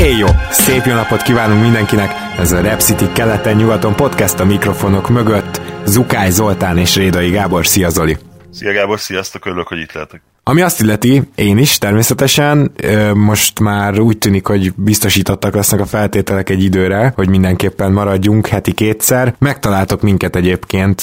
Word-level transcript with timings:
Éj 0.00 0.16
jó! 0.16 0.26
Szép 0.50 0.84
jó 0.84 0.94
napot 0.94 1.22
kívánunk 1.22 1.62
mindenkinek! 1.62 2.10
Ez 2.38 2.52
a 2.52 2.60
Rap 2.60 2.80
City 2.80 3.12
keleten-nyugaton 3.12 3.96
podcast 3.96 4.40
a 4.40 4.44
mikrofonok 4.44 5.08
mögött. 5.08 5.60
Zukály 5.86 6.30
Zoltán 6.30 6.78
és 6.78 6.96
Rédai 6.96 7.30
Gábor. 7.30 7.66
Szia 7.66 7.88
Zoli! 7.88 8.16
Szia 8.50 8.72
Gábor, 8.72 9.00
sziasztok, 9.00 9.46
örülök, 9.46 9.68
hogy 9.68 9.78
itt 9.78 9.92
lehetek. 9.92 10.22
Ami 10.48 10.60
azt 10.60 10.80
illeti, 10.80 11.22
én 11.34 11.58
is 11.58 11.78
természetesen, 11.78 12.72
most 13.14 13.60
már 13.60 14.00
úgy 14.00 14.18
tűnik, 14.18 14.46
hogy 14.46 14.72
biztosítottak 14.76 15.54
lesznek 15.54 15.80
a 15.80 15.86
feltételek 15.86 16.50
egy 16.50 16.62
időre, 16.62 17.12
hogy 17.16 17.28
mindenképpen 17.28 17.92
maradjunk 17.92 18.46
heti 18.46 18.72
kétszer. 18.72 19.34
Megtaláltok 19.38 20.02
minket 20.02 20.36
egyébként 20.36 21.02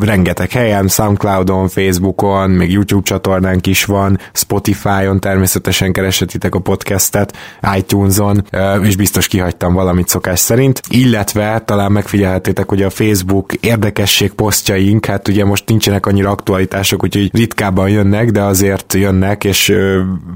rengeteg 0.00 0.50
helyen, 0.50 0.88
Soundcloudon, 0.88 1.68
Facebookon, 1.68 2.50
még 2.50 2.70
YouTube 2.70 3.02
csatornánk 3.02 3.66
is 3.66 3.84
van, 3.84 4.18
Spotify-on 4.32 5.20
természetesen 5.20 5.92
keresetitek 5.92 6.54
a 6.54 6.58
podcastet, 6.58 7.36
iTunes-on, 7.76 8.44
és 8.82 8.96
biztos 8.96 9.26
kihagytam 9.26 9.74
valamit 9.74 10.08
szokás 10.08 10.38
szerint, 10.38 10.80
illetve 10.88 11.62
talán 11.64 11.92
megfigyelhetétek, 11.92 12.68
hogy 12.68 12.82
a 12.82 12.90
Facebook 12.90 13.52
érdekesség 13.52 14.32
posztjaink, 14.32 15.06
hát 15.06 15.28
ugye 15.28 15.44
most 15.44 15.68
nincsenek 15.68 16.06
annyira 16.06 16.30
aktualitások, 16.30 17.02
úgyhogy 17.02 17.30
ritkábban 17.32 17.88
jönnek, 17.88 18.30
de 18.30 18.42
azért 18.42 18.78
azért 18.80 19.04
jönnek, 19.10 19.44
és 19.44 19.74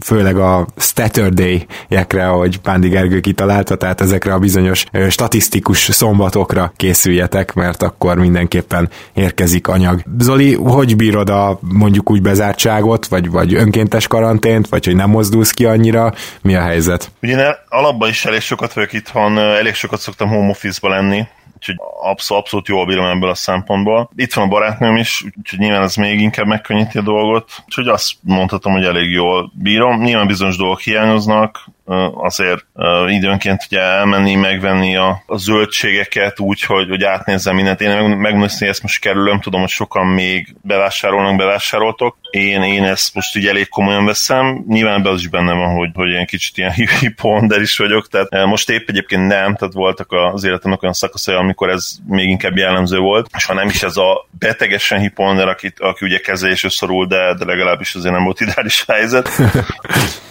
főleg 0.05 0.37
a 0.37 0.67
Saturday-ekre, 0.77 2.29
ahogy 2.29 2.59
Pándi 2.59 2.89
Gergő 2.89 3.21
kitalálta, 3.21 3.77
tehát 3.77 4.01
ezekre 4.01 4.33
a 4.33 4.39
bizonyos 4.39 4.85
statisztikus 5.09 5.79
szombatokra 5.79 6.73
készüljetek, 6.77 7.55
mert 7.55 7.83
akkor 7.83 8.19
mindenképpen 8.19 8.89
érkezik 9.13 9.69
anyag. 9.69 10.03
Zoli, 10.19 10.55
hogy 10.55 10.97
bírod 10.97 11.31
a 11.31 11.59
mondjuk 11.61 12.11
úgy 12.11 12.23
bezártságot, 12.23 13.07
vagy, 13.07 13.31
vagy 13.31 13.55
önkéntes 13.55 14.07
karantént, 14.07 14.69
vagy 14.69 14.85
hogy 14.85 14.97
nem 14.97 15.11
mozdulsz 15.11 15.51
ki 15.51 15.65
annyira? 15.65 16.13
Mi 16.43 16.55
a 16.55 16.63
helyzet? 16.63 17.11
Ugye 17.23 17.57
alapban 17.69 18.09
is 18.09 18.25
elég 18.25 18.41
sokat 18.41 18.73
vagyok 18.73 18.93
itthon, 18.93 19.39
elég 19.39 19.75
sokat 19.75 20.01
szoktam 20.01 20.29
home 20.29 20.51
office-ba 20.51 20.89
lenni, 20.89 21.27
úgyhogy 21.69 21.87
abszolút, 22.11 22.43
abszolút 22.43 22.69
jól 22.69 22.87
bírom 22.87 23.07
ebből 23.07 23.29
a 23.31 23.35
szempontból. 23.35 24.11
Itt 24.17 24.33
van 24.33 24.45
a 24.45 24.49
barátnőm 24.49 24.97
is, 24.97 25.25
úgyhogy 25.39 25.59
nyilván 25.59 25.83
ez 25.83 25.95
még 25.95 26.21
inkább 26.21 26.47
megkönnyíti 26.47 26.99
a 26.99 27.03
dolgot, 27.03 27.51
úgyhogy 27.65 27.89
azt 27.89 28.13
mondhatom, 28.21 28.73
hogy 28.73 28.85
elég 28.85 29.11
jól 29.11 29.53
bírom. 29.55 30.03
Nyilván 30.03 30.27
bizonyos 30.27 30.57
dolgok 30.57 30.81
hiányoznak, 30.81 31.67
azért 32.15 32.67
időnként 33.09 33.67
ugye 33.71 33.81
elmenni, 33.81 34.35
megvenni 34.35 34.97
a, 34.97 35.23
a 35.27 35.37
zöldségeket 35.37 36.41
úgy, 36.41 36.63
hogy, 36.63 36.89
hogy 36.89 37.05
átnézzem 37.05 37.55
mindent. 37.55 37.81
Én 37.81 37.89
meg, 37.89 38.19
megmondom, 38.19 38.57
hogy 38.59 38.69
ezt 38.69 38.83
most 38.83 39.01
kerülöm, 39.01 39.41
tudom, 39.41 39.61
hogy 39.61 39.71
sokan 39.71 40.07
még 40.07 40.55
bevásárolnak, 40.63 41.37
bevásároltok. 41.37 42.17
Én, 42.31 42.63
én 42.63 42.85
ezt 42.85 43.15
most 43.15 43.37
így 43.37 43.47
elég 43.47 43.69
komolyan 43.69 44.05
veszem. 44.05 44.65
Nyilván 44.69 45.03
be 45.03 45.11
az 45.11 45.21
is 45.21 45.29
benne 45.29 45.53
van, 45.53 45.77
hogy, 45.77 45.91
hogy 45.95 46.09
ilyen 46.09 46.27
kicsit 46.27 46.57
ilyen 46.59 46.73
hiponder 47.01 47.61
is 47.61 47.79
vagyok, 47.79 48.09
tehát 48.09 48.47
most 48.47 48.71
épp 48.71 48.89
egyébként 48.89 49.27
nem, 49.27 49.55
tehát 49.57 49.75
voltak 49.75 50.13
az 50.13 50.45
életemnek 50.45 50.83
olyan 50.83 50.95
szakaszai, 50.95 51.35
amikor 51.35 51.69
ez 51.69 51.97
még 52.07 52.29
inkább 52.29 52.57
jellemző 52.57 52.99
volt, 52.99 53.31
és 53.37 53.45
ha 53.45 53.55
nem 53.55 53.69
is 53.69 53.83
ez 53.83 53.97
a 53.97 54.29
betegesen 54.39 54.99
hiponder, 55.01 55.49
akit, 55.49 55.81
aki 55.81 56.07
ugye 56.07 56.19
kezelésre 56.19 56.69
szorul, 56.69 57.07
de, 57.07 57.35
de 57.35 57.45
legalábbis 57.45 57.95
azért 57.95 58.15
nem 58.15 58.25
volt 58.25 58.41
ideális 58.47 58.85
helyzet. 58.87 59.29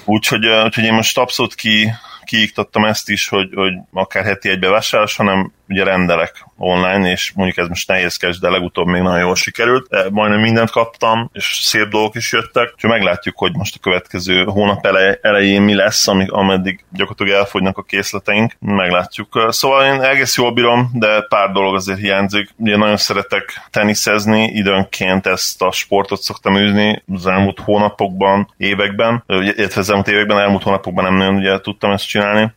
Úgyhogy, 0.05 0.45
úgyhogy 0.45 0.83
én 0.83 0.93
most 0.93 1.17
abszolút 1.17 1.42
ki, 1.51 1.91
kiiktattam 2.23 2.85
ezt 2.85 3.09
is, 3.09 3.27
hogy, 3.27 3.49
hogy 3.53 3.73
akár 3.91 4.23
heti 4.23 4.49
egy 4.49 4.59
bevásárlás, 4.59 5.15
hanem 5.15 5.53
ugye 5.67 5.83
rendelek 5.83 6.45
online, 6.57 7.11
és 7.11 7.31
mondjuk 7.35 7.57
ez 7.57 7.67
most 7.67 7.87
nehézkes, 7.87 8.39
de 8.39 8.49
legutóbb 8.49 8.87
még 8.87 9.01
nagyon 9.01 9.19
jól 9.19 9.35
sikerült. 9.35 10.09
Majdnem 10.11 10.39
mindent 10.39 10.71
kaptam, 10.71 11.29
és 11.33 11.59
szép 11.61 11.87
dolgok 11.87 12.15
is 12.15 12.31
jöttek. 12.31 12.71
Úgyhogy 12.73 12.89
meglátjuk, 12.89 13.37
hogy 13.37 13.55
most 13.55 13.75
a 13.75 13.79
következő 13.81 14.43
hónap 14.43 14.85
elején 15.21 15.61
mi 15.61 15.73
lesz, 15.75 16.07
amíg, 16.07 16.31
ameddig 16.31 16.83
gyakorlatilag 16.89 17.39
elfogynak 17.39 17.77
a 17.77 17.83
készleteink. 17.83 18.55
Meglátjuk. 18.59 19.45
Szóval 19.49 19.93
én 19.93 20.01
egész 20.01 20.37
jól 20.37 20.53
bírom, 20.53 20.89
de 20.93 21.21
pár 21.21 21.51
dolog 21.51 21.75
azért 21.75 21.99
hiányzik. 21.99 22.49
Ugye 22.57 22.77
nagyon 22.77 22.97
szeretek 22.97 23.67
teniszezni, 23.69 24.43
időnként 24.43 25.27
ezt 25.27 25.61
a 25.61 25.71
sportot 25.71 26.21
szoktam 26.21 26.55
űzni 26.55 27.03
az 27.13 27.27
elmúlt 27.27 27.59
hónapokban, 27.59 28.53
években, 28.57 29.23
illetve 29.27 29.79
az 29.79 29.89
elmúlt 29.89 30.07
években, 30.07 30.39
elmúlt 30.39 30.63
hónapokban 30.63 31.03
nem 31.03 31.15
nagyon 31.15 31.35
ugye 31.35 31.59
tudtam 31.59 31.91
ezt 31.91 32.07
csinálni 32.07 32.53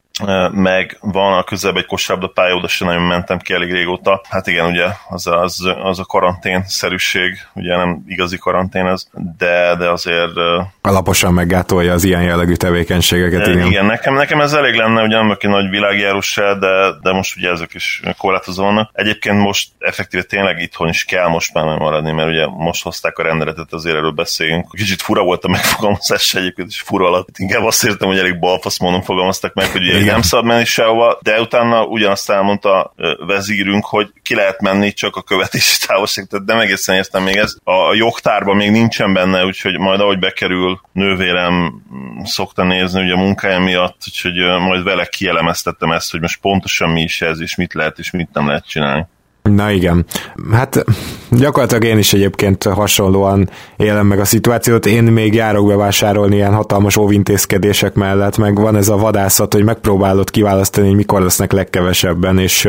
meg 0.52 0.98
van 1.00 1.38
a 1.38 1.42
közelben 1.42 1.82
egy 1.82 1.88
kosárlabda 1.88 2.32
pálya, 2.32 2.54
oda 2.54 2.68
sem 2.68 2.88
nagyon 2.88 3.02
mentem 3.02 3.38
ki 3.38 3.52
elég 3.52 3.72
régóta. 3.72 4.20
Hát 4.28 4.46
igen, 4.46 4.66
ugye 4.66 4.86
az, 5.08 5.26
az, 5.26 5.72
az 5.82 5.98
a 5.98 6.04
karantén-szerűség, 6.04 7.38
ugye 7.54 7.76
nem 7.76 8.04
igazi 8.06 8.38
karantén 8.38 8.86
ez, 8.86 9.06
de, 9.38 9.74
de 9.78 9.90
azért... 9.90 10.32
Alaposan 10.80 11.32
meggátolja 11.32 11.92
az 11.92 12.04
ilyen 12.04 12.22
jellegű 12.22 12.54
tevékenységeket, 12.54 13.46
igen. 13.46 13.66
Igen, 13.66 13.86
nekem, 13.86 14.14
nekem 14.14 14.40
ez 14.40 14.52
elég 14.52 14.74
lenne, 14.74 15.02
ugye 15.02 15.16
nem 15.16 15.36
egy 15.40 15.48
nagy 15.48 15.70
világjárós 15.70 16.34
de, 16.34 16.90
de 17.02 17.12
most 17.12 17.36
ugye 17.36 17.50
ezek 17.50 17.74
is 17.74 18.02
korlátozó 18.18 18.62
vannak. 18.62 18.90
Egyébként 18.92 19.38
most 19.38 19.68
effektíve 19.78 20.22
tényleg 20.22 20.60
itthon 20.60 20.88
is 20.88 21.04
kell 21.04 21.28
most 21.28 21.54
már 21.54 21.78
maradni, 21.78 22.12
mert 22.12 22.28
ugye 22.28 22.46
most 22.46 22.82
hozták 22.82 23.18
a 23.18 23.22
rendeletet, 23.22 23.72
azért 23.72 23.96
erről 23.96 24.10
beszéljünk. 24.10 24.70
Kicsit 24.70 25.02
fura 25.02 25.22
volt 25.22 25.44
a 25.44 25.48
megfogalmazás 25.48 26.34
egyébként, 26.34 26.68
és 26.68 26.80
fura 26.80 27.06
alatt. 27.06 27.28
Inkább 27.38 27.64
azt 27.64 27.84
értem, 27.84 28.08
hogy 28.08 28.18
elég 28.18 28.38
balfasz 28.38 28.78
módon 28.78 29.02
fogalmaztak 29.02 29.54
meg, 29.54 29.66
hogy 29.66 29.82
ugye 29.82 30.05
nem 30.12 30.22
szabad 30.22 30.46
menni 30.46 30.64
sehova, 30.64 31.18
de 31.22 31.40
utána 31.40 31.84
ugyanazt 31.84 32.30
elmondta 32.30 32.94
vezírünk, 33.26 33.84
hogy 33.84 34.12
ki 34.22 34.34
lehet 34.34 34.60
menni 34.60 34.92
csak 34.92 35.16
a 35.16 35.22
követési 35.22 35.76
távolság, 35.86 36.26
tehát 36.26 36.46
nem 36.46 36.58
egészen 36.58 36.96
értem 36.96 37.22
még 37.22 37.36
ez. 37.36 37.56
A 37.64 37.94
jogtárban 37.94 38.56
még 38.56 38.70
nincsen 38.70 39.12
benne, 39.12 39.44
úgyhogy 39.44 39.78
majd 39.78 40.00
ahogy 40.00 40.18
bekerül, 40.18 40.80
nővérem 40.92 41.82
szokta 42.24 42.64
nézni 42.64 43.02
ugye 43.02 43.12
a 43.12 43.16
munkája 43.16 43.58
miatt, 43.58 44.02
úgyhogy 44.06 44.60
majd 44.60 44.82
vele 44.82 45.06
kielemeztettem 45.06 45.90
ezt, 45.90 46.10
hogy 46.10 46.20
most 46.20 46.40
pontosan 46.40 46.90
mi 46.90 47.02
is 47.02 47.20
ez, 47.20 47.40
és 47.40 47.54
mit 47.54 47.74
lehet, 47.74 47.98
és 47.98 48.10
mit 48.10 48.28
nem 48.32 48.46
lehet 48.46 48.68
csinálni. 48.68 49.06
Na 49.54 49.70
igen. 49.70 50.04
Hát 50.52 50.84
gyakorlatilag 51.30 51.84
én 51.84 51.98
is 51.98 52.12
egyébként 52.12 52.64
hasonlóan 52.64 53.50
élem 53.76 54.06
meg 54.06 54.20
a 54.20 54.24
szituációt. 54.24 54.86
Én 54.86 55.02
még 55.02 55.34
járok 55.34 55.66
bevásárolni 55.66 56.34
ilyen 56.34 56.54
hatalmas 56.54 56.96
óvintézkedések 56.96 57.94
mellett, 57.94 58.36
meg 58.36 58.54
van 58.60 58.76
ez 58.76 58.88
a 58.88 58.96
vadászat, 58.96 59.52
hogy 59.52 59.64
megpróbálod 59.64 60.30
kiválasztani, 60.30 60.86
hogy 60.86 60.96
mikor 60.96 61.22
lesznek 61.22 61.52
legkevesebben, 61.52 62.38
és 62.38 62.68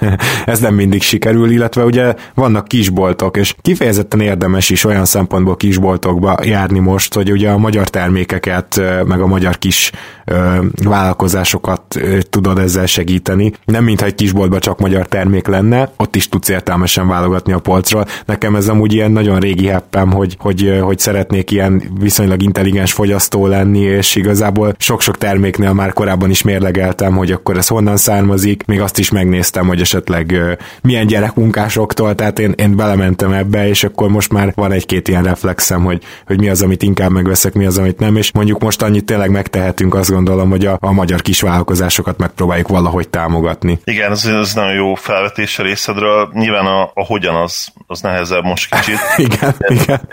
ez 0.44 0.60
nem 0.60 0.74
mindig 0.74 1.02
sikerül, 1.02 1.50
illetve 1.50 1.84
ugye 1.84 2.14
vannak 2.34 2.68
kisboltok, 2.68 3.36
és 3.36 3.54
kifejezetten 3.62 4.20
érdemes 4.20 4.70
is 4.70 4.84
olyan 4.84 5.04
szempontból 5.04 5.56
kisboltokba 5.56 6.38
járni 6.42 6.78
most, 6.78 7.14
hogy 7.14 7.32
ugye 7.32 7.50
a 7.50 7.58
magyar 7.58 7.88
termékeket, 7.88 8.80
meg 9.06 9.20
a 9.20 9.26
magyar 9.26 9.58
kis 9.58 9.92
vállalkozásokat 10.84 11.98
tudod 12.30 12.58
ezzel 12.58 12.86
segíteni. 12.86 13.52
Nem 13.64 13.84
mintha 13.84 14.06
egy 14.06 14.14
kisboltban 14.14 14.60
csak 14.60 14.78
magyar 14.78 15.06
termék 15.06 15.46
lenne, 15.46 15.92
ott 15.96 16.16
is 16.18 16.28
tudsz 16.28 16.48
értelmesen 16.48 17.08
válogatni 17.08 17.52
a 17.52 17.58
polcról. 17.58 18.06
Nekem 18.24 18.56
ez 18.56 18.68
amúgy 18.68 18.92
ilyen 18.92 19.10
nagyon 19.10 19.38
régi 19.38 19.66
heppem, 19.66 20.12
hogy, 20.12 20.36
hogy, 20.38 20.78
hogy 20.82 20.98
szeretnék 20.98 21.50
ilyen 21.50 21.82
viszonylag 22.00 22.42
intelligens 22.42 22.92
fogyasztó 22.92 23.46
lenni, 23.46 23.80
és 23.80 24.16
igazából 24.16 24.74
sok-sok 24.78 25.18
terméknél 25.18 25.72
már 25.72 25.92
korábban 25.92 26.30
is 26.30 26.42
mérlegeltem, 26.42 27.16
hogy 27.16 27.32
akkor 27.32 27.56
ez 27.56 27.66
honnan 27.66 27.96
származik, 27.96 28.66
még 28.66 28.80
azt 28.80 28.98
is 28.98 29.10
megnéztem, 29.10 29.66
hogy 29.66 29.80
esetleg 29.80 30.34
milyen 30.82 31.06
gyerekmunkásoktól, 31.06 32.14
tehát 32.14 32.38
én, 32.38 32.52
én 32.56 32.76
belementem 32.76 33.32
ebbe, 33.32 33.68
és 33.68 33.84
akkor 33.84 34.08
most 34.08 34.32
már 34.32 34.52
van 34.54 34.72
egy-két 34.72 35.08
ilyen 35.08 35.22
reflexem, 35.22 35.84
hogy, 35.84 36.02
hogy 36.26 36.38
mi 36.40 36.48
az, 36.48 36.62
amit 36.62 36.82
inkább 36.82 37.10
megveszek, 37.10 37.52
mi 37.52 37.66
az, 37.66 37.78
amit 37.78 37.98
nem, 37.98 38.16
és 38.16 38.32
mondjuk 38.32 38.62
most 38.62 38.82
annyit 38.82 39.04
tényleg 39.04 39.30
megtehetünk, 39.30 39.94
azt 39.94 40.10
gondolom, 40.10 40.50
hogy 40.50 40.66
a, 40.66 40.76
a 40.80 40.92
magyar 40.92 41.22
kisvállalkozásokat 41.22 42.18
megpróbáljuk 42.18 42.68
valahogy 42.68 43.08
támogatni. 43.08 43.80
Igen, 43.84 44.10
ez, 44.10 44.24
ez 44.24 44.54
nagyon 44.54 44.74
jó 44.74 44.94
felvetés 44.94 45.58
a 45.58 45.62
részedről, 45.62 46.07
részről 46.08 46.30
nyilván 46.32 46.66
a, 46.66 46.82
a 46.94 47.04
hogyan 47.04 47.34
az, 47.34 47.72
az 47.86 48.00
nehezebb 48.00 48.44
most 48.44 48.74
kicsit. 48.74 48.98
igen, 49.26 49.54
igen. 49.68 50.08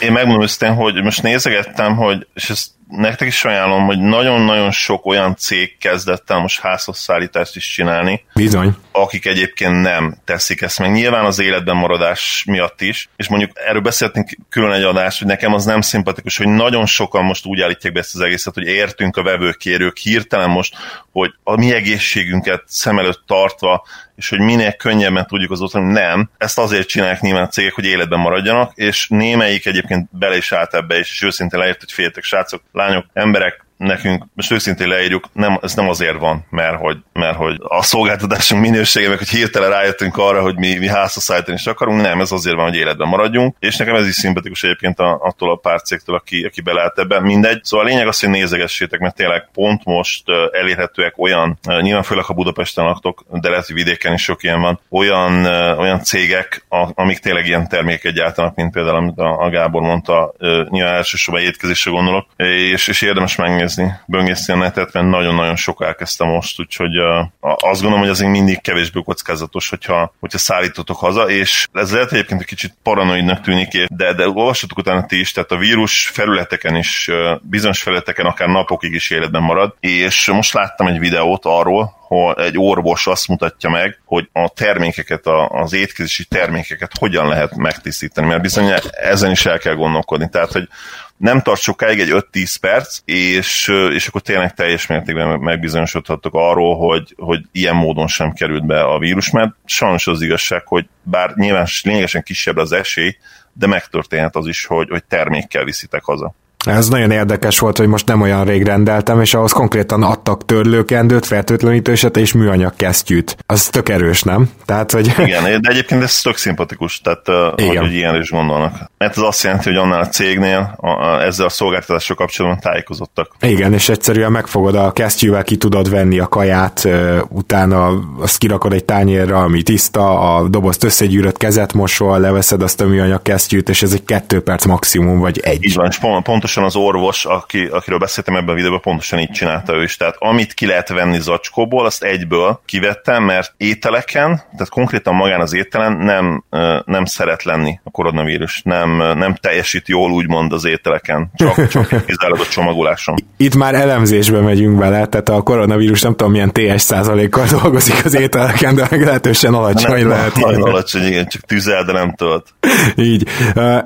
Én 0.00 0.12
megmondom 0.12 0.42
őszintén, 0.42 0.76
hogy 0.76 1.02
most 1.02 1.22
nézegettem, 1.22 1.96
hogy, 1.96 2.26
és 2.34 2.50
ezt 2.50 2.70
nektek 2.88 3.28
is 3.28 3.44
ajánlom, 3.44 3.84
hogy 3.84 3.98
nagyon-nagyon 3.98 4.70
sok 4.70 5.06
olyan 5.06 5.36
cég 5.36 5.78
kezdett 5.78 6.30
el 6.30 6.38
most 6.38 6.60
házhozszállítást 6.60 7.56
is 7.56 7.68
csinálni. 7.68 8.24
Bizony. 8.34 8.76
Akik 8.92 9.26
egyébként 9.26 9.80
nem 9.82 10.16
teszik 10.24 10.60
ezt 10.60 10.78
meg. 10.78 10.92
Nyilván 10.92 11.24
az 11.24 11.38
életben 11.38 11.76
maradás 11.76 12.44
miatt 12.46 12.80
is, 12.80 13.08
és 13.16 13.28
mondjuk 13.28 13.50
erről 13.54 13.80
beszéltünk 13.80 14.30
külön 14.48 14.72
egy 14.72 14.82
adást, 14.82 15.18
hogy 15.18 15.26
nekem 15.26 15.54
az 15.54 15.64
nem 15.64 15.80
szimpatikus, 15.80 16.36
hogy 16.36 16.48
nagyon 16.48 16.86
sokan 16.86 17.24
most 17.24 17.46
úgy 17.46 17.60
állítják 17.60 17.92
be 17.92 18.00
ezt 18.00 18.14
az 18.14 18.20
egészet, 18.20 18.54
hogy 18.54 18.66
értünk 18.66 19.16
a 19.16 19.22
vevőkérők 19.22 19.96
hirtelen 19.96 20.50
most, 20.50 20.76
hogy 21.12 21.34
a 21.42 21.56
mi 21.56 21.72
egészségünket 21.72 22.62
szem 22.66 22.98
előtt 22.98 23.22
tartva 23.26 23.84
és 24.16 24.28
hogy 24.28 24.38
minél 24.38 24.72
könnyebben 24.72 25.26
tudjuk 25.26 25.50
az 25.50 25.60
otthon, 25.60 25.82
nem. 25.82 26.30
Ezt 26.38 26.58
azért 26.58 26.88
csinálják 26.88 27.20
nyilván 27.20 27.42
a 27.42 27.48
cégek, 27.48 27.74
hogy 27.74 27.84
életben 27.84 28.18
maradjanak, 28.18 28.72
és 28.74 29.08
némelyik 29.08 29.66
egyébként 29.66 30.08
bele 30.10 30.36
is 30.36 30.52
állt 30.52 30.74
ebbe, 30.74 30.98
és, 30.98 31.10
és 31.10 31.22
őszintén 31.22 31.58
leírt, 31.58 31.80
hogy 31.80 31.92
féltek, 31.92 32.24
srácok, 32.24 32.62
lányok, 32.76 33.06
emberek, 33.12 33.65
nekünk, 33.76 34.24
most 34.34 34.52
őszintén 34.52 34.88
leírjuk, 34.88 35.24
nem, 35.32 35.58
ez 35.62 35.74
nem 35.74 35.88
azért 35.88 36.18
van, 36.18 36.46
mert 36.50 36.78
hogy, 36.78 36.96
mert 37.12 37.36
hogy 37.36 37.56
a 37.62 37.82
szolgáltatásunk 37.82 38.62
minősége, 38.62 39.08
meg 39.08 39.18
hogy 39.18 39.28
hirtelen 39.28 39.70
rájöttünk 39.70 40.16
arra, 40.16 40.42
hogy 40.42 40.56
mi, 40.56 40.78
mi 40.78 40.88
házhozszállítani 40.88 41.56
is 41.56 41.66
akarunk, 41.66 42.00
nem, 42.00 42.20
ez 42.20 42.32
azért 42.32 42.56
van, 42.56 42.64
hogy 42.64 42.76
életben 42.76 43.08
maradjunk, 43.08 43.56
és 43.58 43.76
nekem 43.76 43.94
ez 43.94 44.06
is 44.06 44.14
szimpatikus 44.14 44.62
egyébként 44.62 44.98
attól 44.98 45.50
a 45.50 45.56
pár 45.56 45.82
cégtől, 45.82 46.14
aki, 46.14 46.44
aki 46.44 46.60
belállt 46.60 46.98
ebben, 46.98 47.22
mindegy. 47.22 47.64
Szóval 47.64 47.86
a 47.86 47.88
lényeg 47.88 48.06
az, 48.06 48.20
hogy 48.20 48.28
nézegessétek, 48.28 49.00
mert 49.00 49.14
tényleg 49.14 49.48
pont 49.52 49.84
most 49.84 50.22
elérhetőek 50.52 51.18
olyan, 51.18 51.58
nyilván 51.80 52.02
főleg 52.02 52.24
ha 52.24 52.34
Budapesten 52.34 52.84
laktok, 52.84 53.24
de 53.30 53.48
lehet, 53.48 53.66
hogy 53.66 53.74
vidéken 53.74 54.12
is 54.12 54.22
sok 54.22 54.42
ilyen 54.42 54.60
van, 54.60 54.80
olyan, 54.90 55.44
olyan 55.78 56.02
cégek, 56.02 56.66
amik 56.94 57.18
tényleg 57.18 57.46
ilyen 57.46 57.68
termékeket 57.68 58.12
gyártanak, 58.12 58.54
mint 58.54 58.72
például, 58.72 58.96
amit 58.96 59.18
a 59.18 59.48
Gábor 59.50 59.82
mondta, 59.82 60.34
nyilván 60.68 60.94
elsősorban 60.94 61.42
étkezésre 61.42 61.90
gondolok, 61.90 62.26
és, 62.36 62.88
és 62.88 63.02
érdemes 63.02 63.36
megnézni 63.36 63.65
böngészni, 63.66 64.00
böngészni 64.06 64.54
a 64.54 64.56
netet, 64.56 64.92
mert 64.92 65.06
nagyon-nagyon 65.06 65.56
sok 65.56 65.82
elkezdte 65.82 66.24
most, 66.24 66.60
úgyhogy 66.60 66.98
uh, 66.98 67.26
azt 67.40 67.80
gondolom, 67.80 67.98
hogy 67.98 68.08
azért 68.08 68.30
mindig 68.30 68.60
kevésbé 68.60 69.02
kockázatos, 69.02 69.68
hogyha, 69.68 70.14
hogyha 70.20 70.38
szállítotok 70.38 70.96
haza, 70.96 71.28
és 71.28 71.66
ez 71.72 71.92
lehet 71.92 72.12
egyébként 72.12 72.40
egy 72.40 72.46
kicsit 72.46 72.76
paranoidnak 72.82 73.40
tűnik, 73.40 73.86
de, 73.86 74.12
de 74.12 74.28
olvassatok 74.28 74.78
utána 74.78 75.06
ti 75.06 75.18
is, 75.18 75.32
tehát 75.32 75.50
a 75.50 75.56
vírus 75.56 76.08
felületeken 76.12 76.76
is, 76.76 77.10
bizonyos 77.42 77.82
felületeken 77.82 78.26
akár 78.26 78.48
napokig 78.48 78.92
is 78.94 79.10
életben 79.10 79.42
marad, 79.42 79.74
és 79.80 80.30
most 80.30 80.54
láttam 80.54 80.86
egy 80.86 80.98
videót 80.98 81.44
arról, 81.44 81.94
hogy 82.06 82.38
egy 82.38 82.58
orvos 82.58 83.06
azt 83.06 83.28
mutatja 83.28 83.70
meg, 83.70 84.00
hogy 84.04 84.28
a 84.32 84.48
termékeket, 84.48 85.26
az 85.48 85.72
étkezési 85.72 86.24
termékeket 86.24 86.98
hogyan 86.98 87.28
lehet 87.28 87.56
megtisztítani, 87.56 88.26
mert 88.26 88.42
bizony 88.42 88.72
ezen 88.90 89.30
is 89.30 89.46
el 89.46 89.58
kell 89.58 89.74
gondolkodni. 89.74 90.28
Tehát, 90.28 90.52
hogy 90.52 90.68
nem 91.16 91.42
tart 91.42 91.60
sokáig, 91.60 92.00
egy 92.00 92.10
5-10 92.32 92.54
perc, 92.60 92.98
és, 93.04 93.68
és 93.90 94.06
akkor 94.06 94.20
tényleg 94.20 94.54
teljes 94.54 94.86
mértékben 94.86 95.38
megbizonyosodhattok 95.40 96.34
arról, 96.34 96.76
hogy, 96.76 97.14
hogy 97.16 97.40
ilyen 97.52 97.76
módon 97.76 98.06
sem 98.06 98.32
került 98.32 98.66
be 98.66 98.80
a 98.80 98.98
vírus, 98.98 99.30
mert 99.30 99.54
sajnos 99.64 100.06
az 100.06 100.22
igazság, 100.22 100.66
hogy 100.66 100.86
bár 101.02 101.32
nyilván 101.34 101.66
lényegesen 101.82 102.22
kisebb 102.22 102.56
az 102.56 102.72
esély, 102.72 103.16
de 103.52 103.66
megtörténhet 103.66 104.36
az 104.36 104.46
is, 104.46 104.66
hogy, 104.66 104.88
hogy 104.88 105.04
termékkel 105.04 105.64
viszitek 105.64 106.04
haza. 106.04 106.34
Ez 106.66 106.88
nagyon 106.88 107.10
érdekes 107.10 107.58
volt, 107.58 107.78
hogy 107.78 107.86
most 107.86 108.06
nem 108.06 108.20
olyan 108.20 108.44
rég 108.44 108.62
rendeltem, 108.62 109.20
és 109.20 109.34
ahhoz 109.34 109.52
konkrétan 109.52 110.02
adtak 110.02 110.44
törlőkendőt, 110.44 111.26
fertőtlenítőset 111.26 112.16
és 112.16 112.32
műanyag 112.32 112.72
kesztyűt. 112.76 113.36
Az 113.46 113.68
tök 113.68 113.88
erős, 113.88 114.22
nem? 114.22 114.50
Tehát, 114.64 114.92
hogy... 114.92 115.14
Igen, 115.18 115.60
de 115.60 115.70
egyébként 115.70 116.02
ez 116.02 116.20
tök 116.20 116.36
szimpatikus, 116.36 117.00
tehát 117.00 117.54
Igen. 117.56 117.82
hogy, 117.82 117.94
ilyen 117.94 118.16
is 118.16 118.30
gondolnak. 118.30 118.90
Mert 118.98 119.16
ez 119.16 119.22
azt 119.22 119.42
jelenti, 119.42 119.68
hogy 119.68 119.78
annál 119.78 120.00
a 120.00 120.08
cégnél 120.08 120.74
a, 120.80 120.88
a, 120.88 121.22
ezzel 121.22 121.46
a 121.46 121.48
szolgáltatással 121.48 122.16
kapcsolatban 122.16 122.60
tájékozottak. 122.60 123.30
Igen, 123.40 123.72
és 123.72 123.88
egyszerűen 123.88 124.32
megfogod 124.32 124.74
a 124.74 124.92
kesztyűvel, 124.92 125.44
ki 125.44 125.56
tudod 125.56 125.90
venni 125.90 126.18
a 126.18 126.26
kaját, 126.26 126.88
utána 127.28 127.88
azt 128.18 128.38
kirakod 128.38 128.72
egy 128.72 128.84
tányérra, 128.84 129.38
ami 129.38 129.62
tiszta, 129.62 130.34
a 130.36 130.48
dobozt 130.48 130.84
összegyűrött 130.84 131.36
kezet 131.36 131.72
mosol, 131.72 132.20
leveszed 132.20 132.62
azt 132.62 132.80
a 132.80 132.86
műanyag 132.86 133.22
kesztyűt, 133.22 133.68
és 133.68 133.82
ez 133.82 133.92
egy 133.92 134.04
kettő 134.04 134.40
perc 134.40 134.64
maximum, 134.64 135.18
vagy 135.18 135.38
egy. 135.38 135.64
Így 135.64 135.74
van, 135.74 135.86
és 135.86 135.98
pontosan 136.22 136.55
pontosan 136.56 136.82
az 136.82 136.88
orvos, 136.88 137.24
aki, 137.24 137.64
akiről 137.64 137.98
beszéltem 137.98 138.36
ebben 138.36 138.48
a 138.48 138.54
videóban, 138.54 138.80
pontosan 138.80 139.18
így 139.18 139.30
csinálta 139.30 139.74
ő 139.74 139.82
is. 139.82 139.96
Tehát 139.96 140.16
amit 140.18 140.54
ki 140.54 140.66
lehet 140.66 140.88
venni 140.88 141.20
zacskóból, 141.20 141.86
azt 141.86 142.02
egyből 142.02 142.60
kivettem, 142.64 143.24
mert 143.24 143.54
ételeken, 143.56 144.42
tehát 144.52 144.68
konkrétan 144.68 145.14
magán 145.14 145.40
az 145.40 145.54
ételen 145.54 145.96
nem, 145.96 146.44
nem 146.84 147.04
szeret 147.04 147.42
lenni 147.42 147.80
a 147.84 147.90
koronavírus. 147.90 148.60
Nem, 148.64 148.96
nem 148.96 149.34
teljesít 149.34 149.88
jól 149.88 150.10
úgymond 150.10 150.52
az 150.52 150.64
ételeken, 150.64 151.30
csak, 151.34 151.68
csak 151.68 151.88
kizárólag 152.06 152.40
a 152.40 152.50
csomagoláson. 152.50 153.14
Itt 153.36 153.54
már 153.54 153.74
elemzésbe 153.74 154.40
megyünk 154.40 154.78
bele, 154.78 155.06
tehát 155.06 155.28
a 155.28 155.42
koronavírus 155.42 156.02
nem 156.02 156.16
tudom 156.16 156.32
milyen 156.32 156.52
TS 156.52 156.80
százalékkal 156.82 157.46
dolgozik 157.60 158.04
az 158.04 158.14
ételeken, 158.14 158.74
de 158.74 158.86
meglehetősen 158.90 159.54
alacsony 159.54 159.98
nem, 159.98 160.08
lehet. 160.08 160.36
Nagyon 160.36 160.62
alacsony, 160.62 161.04
igen, 161.06 161.26
csak 161.26 161.42
tüzel, 161.42 161.84
de 161.84 161.92
nem 161.92 162.14
tölt. 162.14 162.54
Így. 162.96 163.28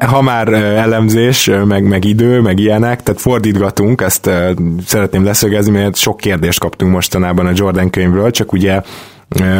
Ha 0.07 0.23
már 0.23 0.49
elemzés, 0.53 1.51
meg, 1.65 1.83
meg 1.83 2.05
idő, 2.05 2.41
meg 2.41 2.60
ilyenek, 2.61 3.03
tehát 3.03 3.21
fordítgatunk, 3.21 4.01
ezt 4.01 4.31
szeretném 4.87 5.25
leszögezni, 5.25 5.73
mert 5.73 5.97
sok 5.97 6.17
kérdést 6.17 6.61
kaptunk 6.61 6.93
mostanában 6.93 7.47
a 7.47 7.53
Jordan 7.55 7.91
könyvről, 7.91 8.31
csak 8.31 8.53
ugye 8.53 8.83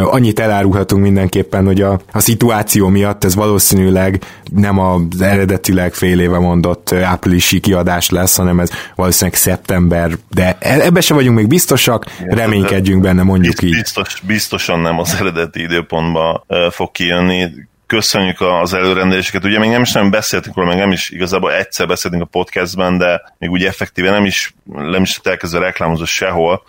Annyit 0.03 0.39
elárulhatunk 0.39 1.03
mindenképpen, 1.03 1.65
hogy 1.65 1.81
a, 1.81 1.99
a 2.11 2.19
szituáció 2.19 2.87
miatt 2.87 3.23
ez 3.23 3.35
valószínűleg 3.35 4.23
nem 4.55 4.79
az 4.79 5.21
eredetileg 5.21 5.93
fél 5.93 6.19
éve 6.19 6.39
mondott 6.39 6.91
áprilisi 6.91 7.59
kiadás 7.59 8.09
lesz, 8.09 8.35
hanem 8.35 8.59
ez 8.59 8.69
valószínűleg 8.95 9.39
szeptember, 9.39 10.11
de 10.29 10.57
e, 10.59 10.81
ebbe 10.81 11.01
se 11.01 11.13
vagyunk 11.13 11.37
még 11.37 11.47
biztosak, 11.47 12.05
reménykedjünk 12.19 13.01
benne, 13.01 13.23
mondjuk 13.23 13.61
így. 13.61 13.71
Biztos, 13.71 14.21
biztosan 14.27 14.79
nem 14.79 14.99
az 14.99 15.15
eredeti 15.19 15.61
időpontban 15.61 16.43
fog 16.69 16.91
kijönni 16.91 17.47
köszönjük 17.91 18.41
az 18.41 18.73
előrendeléseket. 18.73 19.45
Ugye 19.45 19.59
még 19.59 19.69
nem 19.69 19.81
is 19.81 19.91
nem 19.91 20.09
beszéltünk 20.09 20.55
róla, 20.55 20.67
meg 20.67 20.77
nem 20.77 20.91
is 20.91 21.09
igazából 21.09 21.53
egyszer 21.53 21.87
beszéltünk 21.87 22.23
a 22.23 22.25
podcastben, 22.25 22.97
de 22.97 23.21
még 23.37 23.49
úgy 23.49 23.63
effektíve 23.63 24.09
nem 24.09 24.25
is, 24.25 24.53
nem 24.65 25.01
is 25.01 25.19
elkezdve 25.23 25.59
reklámozni 25.59 26.05
sehol, 26.05 26.63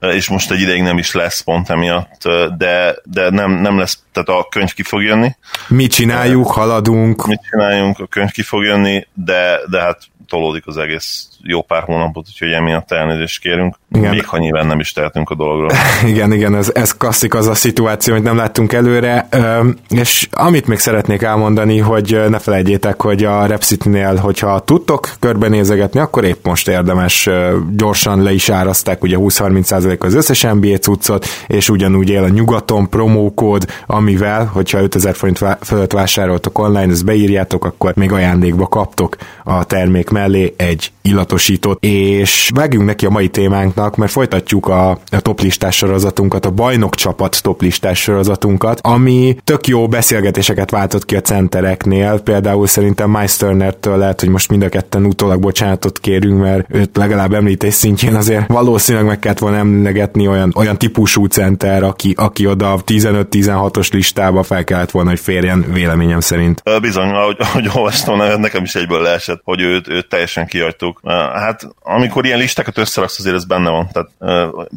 és 0.00 0.28
most 0.28 0.50
egy 0.50 0.60
ideig 0.60 0.82
nem 0.82 0.98
is 0.98 1.12
lesz 1.12 1.40
pont 1.40 1.70
emiatt, 1.70 2.22
de, 2.58 2.96
de 3.04 3.30
nem, 3.30 3.50
nem 3.50 3.78
lesz, 3.78 3.98
tehát 4.12 4.28
a 4.28 4.48
könyv 4.50 4.72
ki 4.72 4.82
fog 4.82 5.02
jönni. 5.02 5.36
Mi 5.68 5.86
csináljuk, 5.86 6.46
haladunk. 6.46 7.26
Mit 7.26 7.40
csináljunk, 7.50 7.98
a 7.98 8.06
könyv 8.06 8.30
ki 8.30 8.42
fog 8.42 8.62
jönni, 8.62 9.06
de, 9.12 9.60
de 9.70 9.80
hát 9.80 9.98
tolódik 10.28 10.66
az 10.66 10.76
egész 10.76 11.28
jó 11.46 11.62
pár 11.62 11.82
hónapot, 11.82 12.26
úgyhogy 12.26 12.52
emiatt 12.52 12.92
elnézést 12.92 13.40
kérünk. 13.40 13.76
Igen. 13.92 14.10
Még 14.10 14.26
ha 14.26 14.38
nyilván 14.38 14.66
nem 14.66 14.80
is 14.80 14.92
tehetünk 14.92 15.30
a 15.30 15.34
dologról. 15.34 15.70
igen, 16.12 16.32
igen, 16.32 16.54
ez, 16.54 16.70
ez 16.74 16.96
klasszik 16.96 17.34
az 17.34 17.46
a 17.46 17.54
szituáció, 17.54 18.14
hogy 18.14 18.22
nem 18.22 18.36
láttunk 18.36 18.72
előre, 18.72 19.28
és 19.88 20.28
amit 20.30 20.66
még 20.66 20.78
szeretnék 20.78 21.22
elmondani, 21.22 21.78
hogy 21.78 22.24
ne 22.28 22.38
felejtjétek, 22.38 23.02
hogy 23.02 23.24
a 23.24 23.46
Repsitnél, 23.46 24.16
hogyha 24.16 24.60
tudtok 24.60 25.08
körbenézegetni, 25.20 26.00
akkor 26.00 26.24
épp 26.24 26.46
most 26.46 26.68
érdemes 26.68 27.28
gyorsan 27.76 28.22
le 28.22 28.32
is 28.32 28.48
áraszták 28.48 29.02
ugye 29.02 29.16
20-30% 29.18 29.98
az 29.98 30.14
összes 30.14 30.42
NBA 30.42 30.76
cuccot, 30.76 31.26
és 31.46 31.68
ugyanúgy 31.68 32.08
él 32.08 32.22
a 32.22 32.28
nyugaton 32.28 32.88
promókód, 32.88 33.66
amivel, 33.86 34.44
hogyha 34.44 34.82
5000 34.82 35.14
forint 35.14 35.44
fölött 35.60 35.92
vásároltok 35.92 36.58
online, 36.58 36.92
ezt 36.92 37.04
beírjátok, 37.04 37.64
akkor 37.64 37.92
még 37.96 38.12
ajándékba 38.12 38.66
kaptok 38.66 39.16
a 39.44 39.64
termék 39.64 40.10
mellé 40.10 40.54
egy 40.56 40.92
illatosítót, 41.34 41.84
és 41.84 42.50
vágjunk 42.54 42.86
neki 42.86 43.06
a 43.06 43.10
mai 43.10 43.28
témánknak, 43.28 43.96
mert 43.96 44.12
folytatjuk 44.12 44.66
a, 44.66 44.90
a 44.90 45.20
toplistás 45.20 45.76
sorozatunkat, 45.76 46.46
a 46.46 46.50
bajnok 46.50 46.94
csapat 46.94 47.42
toplistás 47.42 48.02
sorozatunkat, 48.02 48.78
ami 48.82 49.36
tök 49.44 49.66
jó 49.66 49.88
beszélgetéseket 49.88 50.70
váltott 50.70 51.04
ki 51.04 51.16
a 51.16 51.20
centereknél, 51.20 52.20
például 52.20 52.66
szerintem 52.66 53.10
Meisternertől 53.10 53.96
lehet, 53.96 54.20
hogy 54.20 54.28
most 54.28 54.50
mind 54.50 54.62
a 54.62 54.68
ketten 54.68 55.04
utólag 55.04 55.40
bocsánatot 55.40 55.98
kérünk, 55.98 56.40
mert 56.40 56.66
őt 56.74 56.96
legalább 56.96 57.32
említés 57.32 57.74
szintjén 57.74 58.14
azért 58.14 58.46
valószínűleg 58.48 59.06
meg 59.06 59.18
kellett 59.18 59.38
volna 59.38 59.56
emlegetni 59.56 60.28
olyan, 60.28 60.52
olyan 60.56 60.78
típusú 60.78 61.24
center, 61.24 61.82
aki, 61.82 62.14
aki 62.16 62.46
oda 62.46 62.78
15-16-os 62.86 63.92
listába 63.92 64.42
fel 64.42 64.64
kellett 64.64 64.90
volna, 64.90 65.08
hogy 65.08 65.20
férjen 65.20 65.64
véleményem 65.72 66.20
szerint. 66.20 66.62
Bizony, 66.80 67.08
ahogy, 67.08 67.36
ahogy 67.38 67.70
olvastam, 67.74 68.40
nekem 68.40 68.62
is 68.62 68.74
egyből 68.74 69.02
leesett, 69.02 69.40
hogy 69.44 69.60
őt, 69.60 69.88
őt 69.88 70.08
teljesen 70.08 70.46
kihagytuk. 70.46 71.00
Hát 71.32 71.62
amikor 71.82 72.24
ilyen 72.24 72.38
listákat 72.38 72.78
összeraksz, 72.78 73.18
azért 73.18 73.34
ez 73.34 73.44
benne 73.44 73.70
van. 73.70 73.90
Tehát 73.92 74.10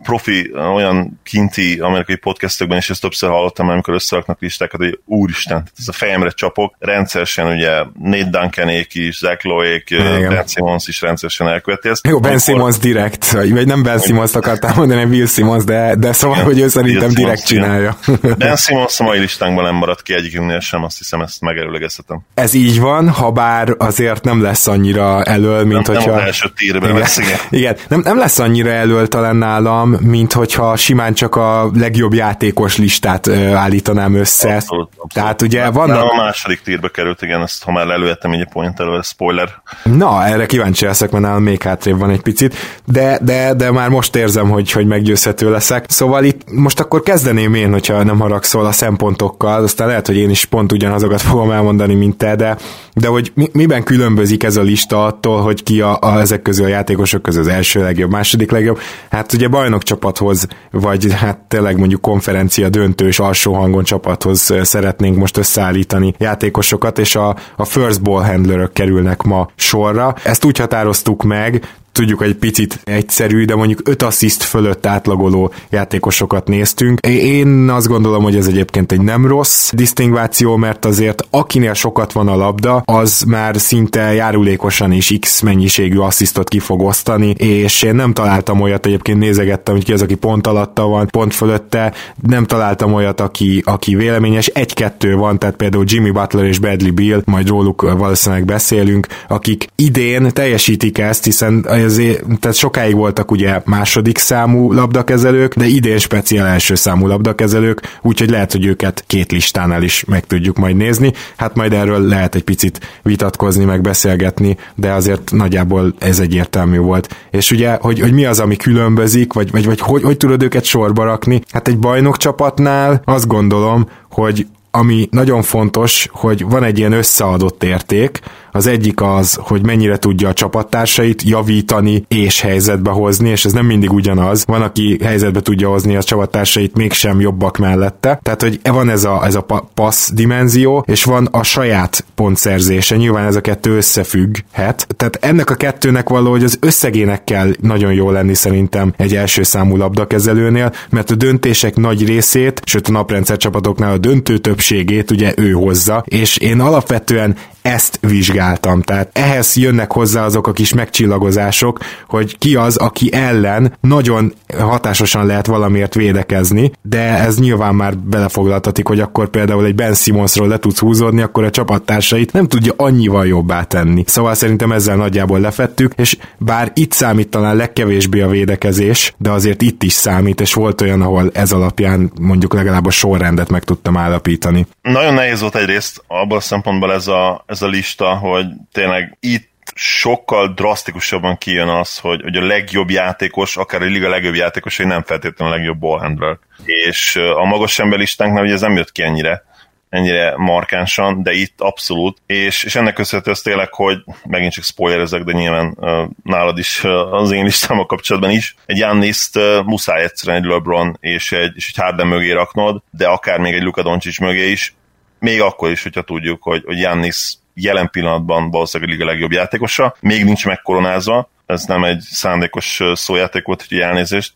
profi, 0.04 0.52
olyan 0.74 1.20
kinti 1.24 1.80
amerikai 1.80 2.16
podcastekben 2.16 2.78
is 2.78 2.90
ezt 2.90 3.02
többször 3.02 3.30
hallottam, 3.30 3.70
amikor 3.70 3.94
összeraknak 3.94 4.42
listákat, 4.42 4.80
hogy 4.80 5.00
úristen, 5.06 5.58
tehát 5.58 5.74
ez 5.78 5.88
a 5.88 5.92
fejemre 5.92 6.30
csapok. 6.30 6.76
Rendszeresen 6.80 7.48
ugye 7.48 7.72
Nate 8.04 8.30
Duncanék 8.30 8.96
is, 8.96 9.18
Zach 9.18 9.46
Loék, 9.46 9.96
Ben 10.30 10.48
Simmons 10.48 10.88
is 10.88 11.02
rendszeresen 11.02 11.48
elköveti 11.48 11.90
ezt. 11.90 12.08
Jó, 12.08 12.20
Ben 12.20 12.30
amikor... 12.30 12.40
Simmons 12.40 12.78
direkt, 12.78 13.32
vagy 13.32 13.66
nem 13.66 13.84
Ben 13.84 14.00
Simmons 14.00 14.34
akartam 14.34 14.72
mondani, 14.76 15.04
Will 15.04 15.28
Simmons, 15.28 15.64
de, 15.64 15.96
de 15.96 16.14
szóval, 16.14 16.36
Igen, 16.36 16.48
hogy 16.50 16.60
ő 16.60 16.68
szerintem 16.68 17.14
direkt 17.14 17.46
csinálja. 17.46 17.98
Ben 18.38 18.56
Simmons 18.56 19.00
a 19.00 19.04
mai 19.04 19.20
listánkban 19.20 19.64
nem 19.64 19.76
maradt 19.76 20.02
ki 20.02 20.14
egyikünknél 20.14 20.60
sem, 20.60 20.84
azt 20.84 20.98
hiszem 20.98 21.22
ezt 21.22 21.42
megerőlegezhetem. 21.42 22.22
Ez 22.34 22.54
így 22.54 22.80
van, 22.80 23.10
ha 23.10 23.32
bár 23.32 23.76
azért 23.78 24.24
nem 24.24 24.42
lesz 24.42 24.68
annyira 24.68 25.24
elől, 25.24 25.66
mint 25.66 25.88
nem, 25.88 25.96
hogyha... 25.96 26.16
Nem 26.16 26.32
első 26.42 26.54
tírben 26.56 26.90
igen, 27.18 27.40
igen. 27.50 27.76
Nem, 27.88 28.02
nem 28.04 28.18
lesz 28.18 28.40
annyira 28.40 28.70
elől 28.70 29.08
talán 29.08 29.36
nálam, 29.36 29.90
mint 29.90 30.34
hogyha 30.34 30.76
simán 30.76 31.14
csak 31.14 31.36
a 31.36 31.72
legjobb 31.74 32.14
játékos 32.14 32.78
listát 32.78 33.28
ö, 33.28 33.54
állítanám 33.54 34.14
össze. 34.16 34.54
Abszolút, 34.54 34.88
abszolút. 34.88 35.14
Tehát 35.14 35.42
ugye 35.42 35.70
vannak... 35.70 35.98
Nem 35.98 36.20
a 36.20 36.24
második 36.24 36.62
tírbe 36.62 36.88
került, 36.88 37.22
igen, 37.22 37.42
ezt 37.42 37.64
ha 37.64 37.72
már 37.72 37.90
elővettem 37.90 38.32
egy 38.32 38.48
point 38.52 38.80
elő, 38.80 39.00
spoiler. 39.02 39.62
Na, 39.84 40.26
erre 40.26 40.46
kíváncsi 40.46 40.86
leszek, 40.86 41.12
mert 41.12 41.24
nálam 41.24 41.44
még 41.44 41.62
hátrébb 41.62 42.00
van 42.00 42.10
egy 42.10 42.22
picit, 42.22 42.56
de, 42.86 43.20
de, 43.22 43.54
de 43.54 43.72
már 43.72 43.90
most 43.90 44.16
érzem, 44.16 44.50
hogy, 44.50 44.72
hogy 44.72 44.86
meggyőzhető 44.86 45.52
leszek. 45.52 45.86
Szóval 45.88 46.24
itt 46.24 46.52
most 46.52 46.80
akkor 46.80 47.02
kezdeném 47.02 47.54
én, 47.54 47.72
hogyha 47.72 48.04
nem 48.04 48.20
haragszol 48.20 48.66
a 48.66 48.72
szempontokkal, 48.72 49.64
aztán 49.64 49.88
lehet, 49.88 50.08
hogy 50.08 50.18
én 50.18 50.30
is 50.30 50.46
pont 50.46 50.72
ugyanazokat 50.72 51.22
fogom 51.22 51.52
elmondani, 51.52 51.94
mint 51.94 52.18
te, 52.18 52.36
de, 52.36 52.58
de 52.94 53.08
hogy 53.08 53.32
mi, 53.36 53.50
miben 53.54 53.84
különbözik 53.84 54.44
ez 54.44 54.56
a 54.56 54.62
lista 54.62 55.06
attól, 55.06 55.42
hogy 55.42 55.64
ki 55.64 55.82
a, 55.82 55.98
a 56.02 56.17
ezek 56.20 56.42
közül 56.42 56.66
a 56.66 56.68
játékosok 56.68 57.22
közül 57.22 57.42
az 57.42 57.48
első 57.48 57.82
legjobb, 57.82 58.12
második 58.12 58.52
legjobb. 58.52 58.80
Hát 59.10 59.34
ugye 59.34 59.48
bajnok 59.48 59.84
csapathoz, 59.84 60.48
vagy 60.72 61.14
hát 61.14 61.38
tényleg 61.38 61.78
mondjuk 61.78 62.02
konferencia 62.02 62.70
döntős 62.70 63.20
alsó 63.20 63.54
hangon 63.54 63.84
csapathoz 63.84 64.54
szeretnénk 64.62 65.18
most 65.18 65.38
összeállítani 65.38 66.14
játékosokat, 66.18 67.00
és 67.00 67.16
a, 67.16 67.36
a 67.56 67.66
first 67.66 68.02
ball 68.02 68.24
handlerök 68.24 68.74
kerülnek 68.74 69.22
ma 69.22 69.48
sorra. 69.56 70.16
Ezt 70.24 70.46
úgy 70.46 70.58
határoztuk 70.58 71.24
meg, 71.24 71.64
tudjuk, 71.98 72.20
hogy 72.20 72.28
egy 72.28 72.36
picit 72.36 72.80
egyszerű, 72.84 73.46
de 73.46 73.56
mondjuk 73.56 73.82
5 73.84 74.04
assziszt 74.04 74.44
fölött 74.44 74.86
átlagoló 74.86 75.54
játékosokat 75.70 76.48
néztünk. 76.48 77.00
Én 77.08 77.70
azt 77.70 77.88
gondolom, 77.88 78.24
hogy 78.24 78.36
ez 78.36 78.48
egyébként 78.48 78.92
egy 78.92 79.02
nem 79.02 79.28
rossz 79.28 79.72
disztingváció, 79.74 80.56
mert 80.56 80.86
azért 80.86 81.28
akinél 81.30 81.74
sokat 81.74 82.12
van 82.12 82.28
a 82.28 82.36
labda, 82.36 82.82
az 82.86 83.24
már 83.28 83.60
szinte 83.60 84.14
járulékosan 84.14 84.92
is 84.92 85.14
X 85.20 85.42
mennyiségű 85.42 85.98
asszisztot 85.98 86.50
ki 86.50 86.60
fog 86.60 86.82
osztani, 86.82 87.30
és 87.30 87.82
én 87.82 87.96
nem 87.96 88.14
találtam 88.14 88.62
olyat, 88.62 88.86
egyébként 88.86 89.20
nézegettem, 89.20 89.76
hogy 89.76 89.84
ki 89.84 89.94
az, 89.94 90.02
aki 90.02 90.16
pont 90.16 90.48
alatta 90.48 90.88
van, 90.88 91.08
pont 91.08 91.34
fölötte, 91.34 91.94
nem 92.28 92.46
találtam 92.46 92.94
olyat, 92.94 93.22
aki, 93.22 93.62
aki 93.66 93.96
véleményes, 93.96 94.48
egy-kettő 94.48 95.16
van, 95.16 95.40
tehát 95.40 95.56
például 95.56 95.84
Jimmy 95.88 96.12
Butler 96.12 96.46
és 96.46 96.60
Bradley 96.60 96.94
Beal, 96.94 97.22
majd 97.26 97.48
róluk 97.48 97.82
valószínűleg 97.82 98.46
beszélünk, 98.46 99.08
akik 99.28 99.68
idén 99.76 100.30
teljesítik 100.34 100.98
ezt, 100.98 101.24
hiszen 101.24 101.66
azért, 101.88 102.24
tehát 102.40 102.58
sokáig 102.58 102.96
voltak 102.96 103.32
ugye 103.32 103.62
második 103.66 104.18
számú 104.18 104.72
labdakezelők, 104.72 105.56
de 105.56 105.66
idén 105.66 105.98
speciál 105.98 106.48
első 106.48 106.76
számú 106.76 107.08
labdakezelők, 107.08 108.00
úgyhogy 108.02 108.30
lehet, 108.30 108.52
hogy 108.52 108.66
őket 108.66 109.04
két 109.08 109.32
listánál 109.32 109.84
is 109.84 110.04
meg 110.08 110.26
tudjuk 110.26 110.58
majd 110.58 110.76
nézni. 110.76 111.14
Hát 111.38 111.56
majd 111.56 111.74
erről 111.74 112.02
lehet 112.02 112.36
egy 112.36 112.44
picit 112.44 113.00
vitatkozni, 113.04 113.66
meg 113.66 113.82
beszélgetni, 113.82 114.58
de 114.76 114.92
azért 114.92 115.32
nagyjából 115.32 115.94
ez 116.00 116.20
egyértelmű 116.20 116.78
volt. 116.78 117.16
És 117.32 117.52
ugye, 117.52 117.78
hogy, 117.82 118.00
hogy 118.00 118.14
mi 118.14 118.26
az, 118.26 118.40
ami 118.40 118.56
különbözik, 118.56 119.34
vagy, 119.34 119.52
vagy, 119.52 119.66
vagy 119.66 119.80
hogy, 119.80 120.04
hogy 120.04 120.18
tudod 120.18 120.44
őket 120.44 120.64
sorba 120.64 121.04
rakni? 121.04 121.42
Hát 121.52 121.68
egy 121.68 121.78
bajnok 121.78 122.18
csapatnál 122.18 123.02
azt 123.06 123.28
gondolom, 123.28 123.90
hogy 124.12 124.48
ami 124.72 125.08
nagyon 125.12 125.42
fontos, 125.42 126.08
hogy 126.12 126.44
van 126.44 126.64
egy 126.64 126.78
ilyen 126.78 126.92
összeadott 126.92 127.64
érték, 127.64 128.20
az 128.58 128.68
egyik 128.68 129.02
az, 129.02 129.38
hogy 129.42 129.66
mennyire 129.66 129.98
tudja 129.98 130.30
a 130.30 130.34
csapattársait 130.34 131.24
javítani 131.24 132.06
és 132.08 132.42
helyzetbe 132.42 132.90
hozni, 132.90 133.30
és 133.30 133.46
ez 133.46 133.54
nem 133.54 133.66
mindig 133.66 133.92
ugyanaz. 133.92 134.44
Van, 134.46 134.62
aki 134.62 134.98
helyzetbe 135.04 135.40
tudja 135.40 135.70
hozni 135.70 135.96
a 135.96 136.04
csapattársait 136.04 136.76
mégsem 136.76 137.20
jobbak 137.20 137.58
mellette. 137.58 138.20
Tehát, 138.24 138.42
hogy 138.42 138.60
van 138.64 138.90
ez 138.90 139.04
a, 139.04 139.26
ez 139.26 139.36
a 139.36 139.46
passz 139.74 140.12
dimenzió, 140.12 140.84
és 140.88 141.04
van 141.04 141.26
a 141.26 141.44
saját 141.44 142.06
pontszerzése. 142.16 142.96
Nyilván 142.96 143.26
ez 143.26 143.36
a 143.36 143.42
kettő 143.42 143.76
összefügghet. 143.76 144.88
Tehát 144.96 145.18
ennek 145.22 145.50
a 145.50 145.56
kettőnek 145.56 146.10
valahogy 146.10 146.44
az 146.44 146.58
összegének 146.62 147.24
kell 147.24 147.52
nagyon 147.60 147.94
jó 147.94 148.12
lenni 148.12 148.34
szerintem 148.34 148.94
egy 148.98 149.16
első 149.16 149.44
számú 149.44 149.76
labdakezelőnél, 149.76 150.74
mert 150.90 151.12
a 151.12 151.16
döntések 151.16 151.76
nagy 151.76 152.06
részét, 152.06 152.62
sőt 152.66 152.88
a 152.88 152.92
naprendszer 152.92 153.38
csapatoknál 153.38 153.92
a 153.92 153.98
döntő 153.98 154.38
többségét 154.38 155.12
ugye 155.12 155.34
ő 155.36 155.52
hozza, 155.52 156.04
és 156.06 156.38
én 156.38 156.60
alapvetően 156.60 157.36
ezt 157.68 158.00
vizsgáltam. 158.02 158.82
Tehát 158.82 159.10
ehhez 159.14 159.56
jönnek 159.56 159.92
hozzá 159.92 160.26
azok 160.26 160.48
a 160.48 160.52
kis 160.52 160.74
megcsillagozások, 160.74 161.80
hogy 162.08 162.38
ki 162.38 162.56
az, 162.56 162.78
aki 162.78 163.14
ellen 163.14 163.74
nagyon 163.82 164.34
hatásosan 164.58 165.26
lehet 165.26 165.46
valamiért 165.46 165.94
védekezni, 165.94 166.72
de 166.82 167.00
ez 167.00 167.40
nyilván 167.40 167.76
már 167.76 167.98
belefoglaltatik, 167.98 168.88
hogy 168.88 169.00
akkor 169.00 169.30
például 169.30 169.66
egy 169.66 169.76
Ben 169.76 169.94
Simonsról 169.94 170.48
le 170.48 170.58
tudsz 170.58 170.80
húzódni, 170.80 171.22
akkor 171.22 171.44
a 171.44 171.50
csapattársait 171.50 172.34
nem 172.34 172.48
tudja 172.48 172.74
annyival 172.78 173.28
jobbá 173.28 173.64
tenni. 173.64 174.04
Szóval 174.06 174.34
szerintem 174.34 174.72
ezzel 174.72 174.96
nagyjából 174.96 175.40
lefettük, 175.40 175.94
és 175.96 176.18
bár 176.38 176.72
itt 176.74 176.92
számít 176.92 177.30
talán 177.30 177.56
legkevésbé 177.56 178.22
a 178.22 178.28
védekezés, 178.28 179.14
de 179.18 179.30
azért 179.30 179.62
itt 179.62 179.84
is 179.84 179.94
számít, 179.94 180.42
és 180.42 180.54
volt 180.54 180.82
olyan, 180.82 181.02
ahol 181.02 181.30
ez 181.34 181.52
alapján 181.52 182.12
mondjuk 182.22 182.54
legalább 182.54 182.86
a 182.86 182.92
sorrendet 182.92 183.50
meg 183.50 183.64
tudtam 183.64 183.98
állapítani. 183.98 184.68
Nagyon 184.82 185.14
nehéz 185.14 185.42
volt 185.42 185.56
egyrészt 185.56 186.04
abban 186.08 186.38
a 186.38 186.42
szempontból 186.42 186.94
ez 186.94 187.08
a, 187.08 187.44
ez 187.46 187.57
a 187.62 187.68
lista, 187.68 188.16
hogy 188.16 188.46
tényleg 188.72 189.18
itt 189.20 189.50
sokkal 189.76 190.54
drasztikusabban 190.54 191.38
kijön 191.38 191.68
az, 191.68 191.98
hogy, 191.98 192.22
hogy 192.22 192.36
a 192.36 192.46
legjobb 192.46 192.90
játékos, 192.90 193.58
akár 193.58 193.82
a 193.82 193.86
liga 193.86 194.10
legjobb 194.10 194.36
játékos, 194.36 194.78
hogy 194.78 194.86
nem 194.86 195.04
feltétlenül 195.04 195.54
a 195.54 195.58
legjobb 195.58 195.78
ballhandler. 195.78 196.38
És 196.66 197.16
a 197.16 197.46
magas 197.46 197.80
emberlistánknál 197.80 198.44
ugye 198.44 198.54
ez 198.54 198.62
nem 198.62 198.76
jött 198.76 198.92
ki 198.92 199.04
ennyire 199.04 199.46
ennyire 199.90 200.34
markánsan, 200.38 201.24
de 201.24 201.32
itt 201.32 201.62
abszolút, 201.62 202.18
és, 202.26 202.64
és 202.64 202.76
ennek 202.76 202.94
köszönhető 202.94 203.32
az 203.32 203.42
tényleg, 203.42 203.74
hogy 203.74 204.04
megint 204.24 204.54
csak 204.54 204.64
spoilerezek, 204.64 205.24
de 205.24 205.32
nyilván 205.32 205.74
uh, 205.78 206.10
nálad 206.24 206.58
is 206.58 206.84
uh, 206.84 207.14
az 207.14 207.32
én 207.32 207.44
listámmal 207.44 207.86
kapcsolatban 207.86 208.32
is, 208.32 208.56
egy 208.66 208.78
Janniszt 208.78 209.38
uh, 209.38 209.64
muszáj 209.64 210.04
egyszerűen 210.04 210.44
egy 210.44 210.50
LeBron 210.50 210.98
és 211.00 211.32
egy, 211.32 211.52
és 211.56 211.68
egy 211.68 211.84
Harden 211.84 212.08
mögé 212.08 212.32
raknod, 212.32 212.82
de 212.92 213.08
akár 213.08 213.40
még 213.40 213.54
egy 213.54 213.64
Luka 213.64 213.84
Doncic 213.84 214.20
mögé 214.20 214.52
is, 214.52 214.76
még 215.20 215.42
akkor 215.42 215.72
is, 215.72 215.84
hogyha 215.84 216.02
tudjuk, 216.02 216.44
hogy, 216.44 216.64
hogy 216.66 216.80
Jannis 216.80 217.34
jelen 217.60 217.90
pillanatban 217.90 218.52
valószínűleg 218.52 219.02
a 219.02 219.06
legjobb 219.06 219.32
játékosa, 219.32 219.96
még 220.00 220.24
nincs 220.24 220.46
megkoronázva, 220.46 221.30
ez 221.46 221.64
nem 221.64 221.84
egy 221.84 222.00
szándékos 222.00 222.82
szójáték 222.94 223.46
volt, 223.46 223.66
hogy 223.68 223.80
elnézést, 223.80 224.34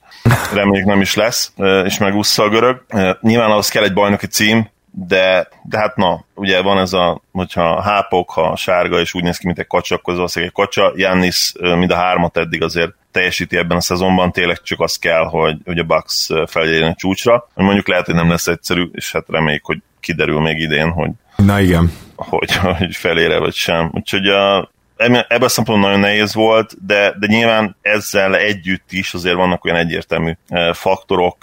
reméljük 0.54 0.88
nem 0.88 1.02
is 1.02 1.16
lesz, 1.16 1.54
és 1.86 1.98
megúszza 1.98 2.44
a 2.44 2.50
görög. 2.50 2.86
Nyilván 3.22 3.52
az 3.52 3.70
kell 3.70 3.84
egy 3.84 3.94
bajnoki 3.94 4.28
cím, 4.28 4.70
de, 4.94 5.48
de 5.64 5.78
hát 5.78 5.96
na, 5.96 6.26
ugye 6.34 6.62
van 6.62 6.78
ez 6.78 6.94
a, 6.94 7.22
hogyha 7.32 7.82
hápok, 7.82 8.30
ha 8.30 8.56
sárga, 8.56 9.00
és 9.00 9.14
úgy 9.14 9.24
néz 9.24 9.38
ki, 9.38 9.46
mint 9.46 9.60
egy 9.60 9.68
kacsa, 9.68 9.96
akkor 9.96 10.20
az 10.20 10.38
egy 10.38 10.52
kacsa. 10.52 10.94
Jannis 10.96 11.54
mind 11.60 11.92
a 11.92 11.96
hármat 11.96 12.38
eddig 12.38 12.64
azért 12.64 12.92
teljesíti 13.12 13.58
ebben 13.58 13.78
a 13.78 13.82
szezonban, 13.82 14.32
tényleg 14.32 14.62
csak 14.62 14.80
az 14.80 14.98
kell, 14.98 15.24
hogy, 15.24 15.58
hogy 15.66 15.78
a 15.78 15.84
Bucks 15.84 16.28
feljöjjön 16.48 16.90
a 16.90 16.96
csúcsra. 16.96 17.48
Mondjuk 17.54 17.88
lehet, 17.88 18.06
hogy 18.06 18.16
nem 18.16 18.30
lesz 18.30 18.48
egyszerű, 18.48 18.90
és 18.92 19.12
hát 19.12 19.26
reméljük, 19.28 19.66
hogy 19.66 19.78
kiderül 20.00 20.42
még 20.42 20.60
idén, 20.60 20.90
hogy 20.90 21.10
Na 21.36 21.60
igen. 21.60 21.92
Hogy, 22.30 22.56
hogy 22.78 22.96
felére 22.96 23.40
vagy 23.40 23.54
sem. 23.54 23.92
Úgyhogy 23.94 24.28
a, 24.28 24.72
ebben 24.96 25.26
a 25.28 25.48
szempontból 25.48 25.90
nagyon 25.90 26.00
nehéz 26.00 26.34
volt, 26.34 26.86
de, 26.86 27.16
de 27.20 27.28
nyilván 27.28 27.76
ezzel 27.82 28.36
együtt 28.36 28.92
is 28.92 29.14
azért 29.14 29.36
vannak 29.36 29.66
olyan 29.66 29.78
egyértelmű 29.78 30.34
faktorok, 30.74 31.38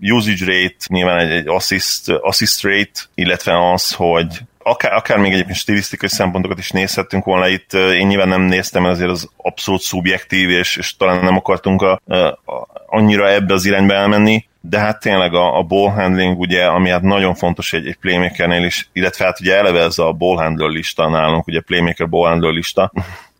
usage 0.00 0.44
rate, 0.44 0.76
nyilván 0.86 1.18
egy, 1.18 1.30
egy 1.30 1.48
assist, 1.48 2.08
assist 2.08 2.62
rate, 2.62 3.00
illetve 3.14 3.72
az, 3.72 3.92
hogy 3.92 4.40
akár, 4.62 4.92
akár 4.92 5.18
még 5.18 5.32
egyébként 5.32 5.56
stilisztikai 5.56 6.08
szempontokat 6.08 6.58
is 6.58 6.70
nézhettünk 6.70 7.24
volna 7.24 7.48
itt, 7.48 7.72
én 7.72 8.06
nyilván 8.06 8.28
nem 8.28 8.42
néztem, 8.42 8.86
ezért 8.86 9.10
az 9.10 9.30
abszolút 9.36 9.80
szubjektív, 9.80 10.50
és, 10.50 10.76
és 10.76 10.96
talán 10.96 11.24
nem 11.24 11.36
akartunk 11.36 11.82
a, 11.82 12.00
a, 12.14 12.66
annyira 12.86 13.30
ebbe 13.30 13.54
az 13.54 13.64
irányba 13.64 13.94
elmenni, 13.94 14.44
de 14.64 14.78
hát 14.78 15.00
tényleg 15.00 15.34
a, 15.34 15.58
a 15.58 15.62
ball 15.62 15.90
handling, 15.90 16.38
ugye, 16.38 16.64
ami 16.64 16.88
hát 16.88 17.02
nagyon 17.02 17.34
fontos 17.34 17.72
egy, 17.72 17.86
egy 17.86 17.96
playmakernél 17.96 18.64
is, 18.64 18.88
illetve 18.92 19.24
hát 19.24 19.40
ugye 19.40 19.56
eleve 19.56 19.80
ez 19.80 19.98
a 19.98 20.12
ball 20.12 20.36
handler 20.36 20.68
lista 20.68 21.08
nálunk, 21.08 21.46
ugye 21.46 21.60
playmaker 21.60 22.08
ball 22.08 22.28
handler 22.28 22.52
lista, 22.52 22.92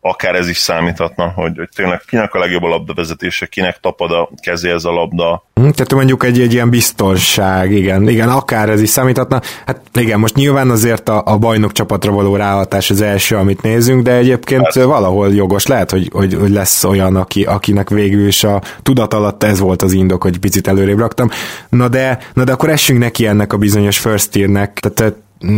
akár 0.04 0.34
ez 0.34 0.48
is 0.48 0.56
számíthatna, 0.56 1.28
hogy, 1.28 1.56
hogy 1.56 1.68
tényleg 1.74 2.00
kinek 2.06 2.34
a 2.34 2.38
legjobb 2.38 2.62
a 2.62 2.68
labdavezetése, 2.68 3.46
kinek 3.46 3.78
tapad 3.80 4.10
a 4.10 4.30
kezéhez 4.42 4.84
a 4.84 4.90
labda. 4.90 5.44
Hm, 5.54 5.68
tehát 5.68 5.94
mondjuk 5.94 6.24
egy, 6.24 6.40
egy 6.40 6.52
ilyen 6.52 6.70
biztonság, 6.70 7.72
igen, 7.72 8.08
igen, 8.08 8.28
akár 8.28 8.68
ez 8.68 8.80
is 8.80 8.88
számíthatna. 8.88 9.40
Hát 9.66 9.80
igen, 9.94 10.18
most 10.18 10.34
nyilván 10.34 10.70
azért 10.70 11.08
a, 11.08 11.22
a 11.24 11.38
bajnok 11.38 11.72
csapatra 11.72 12.12
való 12.12 12.36
ráhatás 12.36 12.90
az 12.90 13.00
első, 13.00 13.36
amit 13.36 13.62
nézünk, 13.62 14.02
de 14.02 14.12
egyébként 14.12 14.64
hát. 14.64 14.84
valahol 14.84 15.34
jogos 15.34 15.66
lehet, 15.66 15.90
hogy, 15.90 16.10
hogy, 16.12 16.34
hogy 16.34 16.50
lesz 16.50 16.84
olyan, 16.84 17.16
aki, 17.16 17.44
akinek 17.44 17.88
végül 17.88 18.26
is 18.26 18.44
a 18.44 18.62
tudat 18.82 19.14
alatt 19.14 19.42
ez 19.42 19.58
volt 19.58 19.82
az 19.82 19.92
indok, 19.92 20.22
hogy 20.22 20.38
picit 20.38 20.68
előrébb 20.68 20.98
raktam. 20.98 21.28
Na 21.68 21.88
de, 21.88 22.18
na 22.34 22.44
de 22.44 22.52
akkor 22.52 22.68
essünk 22.68 22.98
neki 22.98 23.26
ennek 23.26 23.52
a 23.52 23.56
bizonyos 23.56 23.98
first 23.98 24.30
tiernek. 24.30 24.72
Tehát 24.72 25.14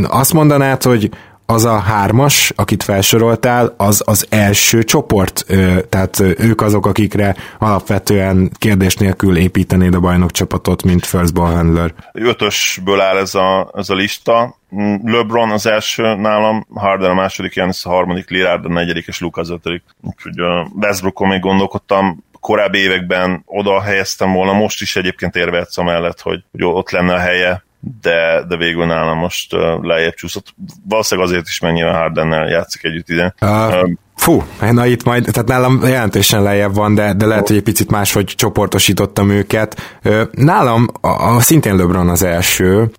azt 0.09 0.33
mondanád, 0.33 0.83
hogy 0.83 1.11
az 1.47 1.65
a 1.65 1.79
hármas, 1.79 2.53
akit 2.57 2.83
felsoroltál, 2.83 3.75
az 3.77 4.03
az 4.07 4.27
első 4.31 4.83
csoport, 4.83 5.47
tehát 5.89 6.21
ők 6.21 6.61
azok, 6.61 6.87
akikre 6.87 7.37
alapvetően 7.59 8.51
kérdés 8.59 8.97
nélkül 8.97 9.37
építenéd 9.37 9.95
a 9.95 10.01
bajnok 10.01 10.31
csapatot, 10.31 10.83
mint 10.83 11.07
first 11.07 11.35
ball 11.35 11.53
handler. 11.53 11.95
Ötösből 12.13 13.01
áll 13.01 13.17
ez 13.17 13.35
a, 13.35 13.71
ez 13.75 13.91
a 13.91 13.95
lista, 13.95 14.59
LeBron 15.03 15.51
az 15.51 15.67
első 15.67 16.15
nálam, 16.15 16.67
Harden 16.75 17.11
a 17.11 17.15
második, 17.15 17.55
Janis 17.55 17.85
a 17.85 17.89
harmadik, 17.89 18.31
Lillard 18.31 18.65
a 18.65 18.69
negyedik, 18.69 19.07
és 19.07 19.21
Luka 19.21 19.41
az 19.41 19.51
ötödik. 19.51 19.83
Úgyhogy 20.03 20.41
Westbrookon 20.75 21.29
még 21.29 21.41
gondolkodtam, 21.41 22.25
korábbi 22.41 22.79
években 22.79 23.43
oda 23.47 23.83
helyeztem 23.83 24.33
volna, 24.33 24.53
most 24.53 24.81
is 24.81 24.97
egyébként 24.97 25.37
érvehetsz 25.37 25.77
mellett, 25.77 26.21
hogy, 26.21 26.45
hogy 26.53 26.65
ott 26.65 26.91
lenne 26.91 27.15
a 27.15 27.19
helye, 27.19 27.65
de, 28.01 28.45
de 28.49 28.57
végül 28.57 28.87
nálam 28.87 29.19
most 29.19 29.53
lejjebb 29.83 30.15
csúszott. 30.15 30.55
Valószínűleg 30.89 31.31
azért 31.31 31.49
is, 31.49 31.61
mert 31.61 31.75
nyilván 31.75 31.95
Hardennel 31.95 32.49
játszik 32.49 32.85
együtt 32.85 33.09
ide. 33.09 33.35
Uh, 33.41 33.91
Fú, 34.17 34.43
na 34.71 34.87
itt 34.87 35.05
majd, 35.05 35.25
tehát 35.33 35.49
nálam 35.49 35.81
jelentősen 35.85 36.43
lejjebb 36.43 36.75
van, 36.75 36.95
de, 36.95 37.15
de 37.15 37.27
lehet, 37.27 37.49
hogy 37.49 37.57
egy 37.57 37.63
picit 37.63 37.91
máshogy 37.91 38.25
csoportosítottam 38.25 39.31
őket. 39.31 39.99
Nálam 40.31 40.89
a, 41.01 41.09
a 41.09 41.41
szintén 41.41 41.77
LeBron 41.77 42.09
az 42.09 42.23
első, 42.23 42.91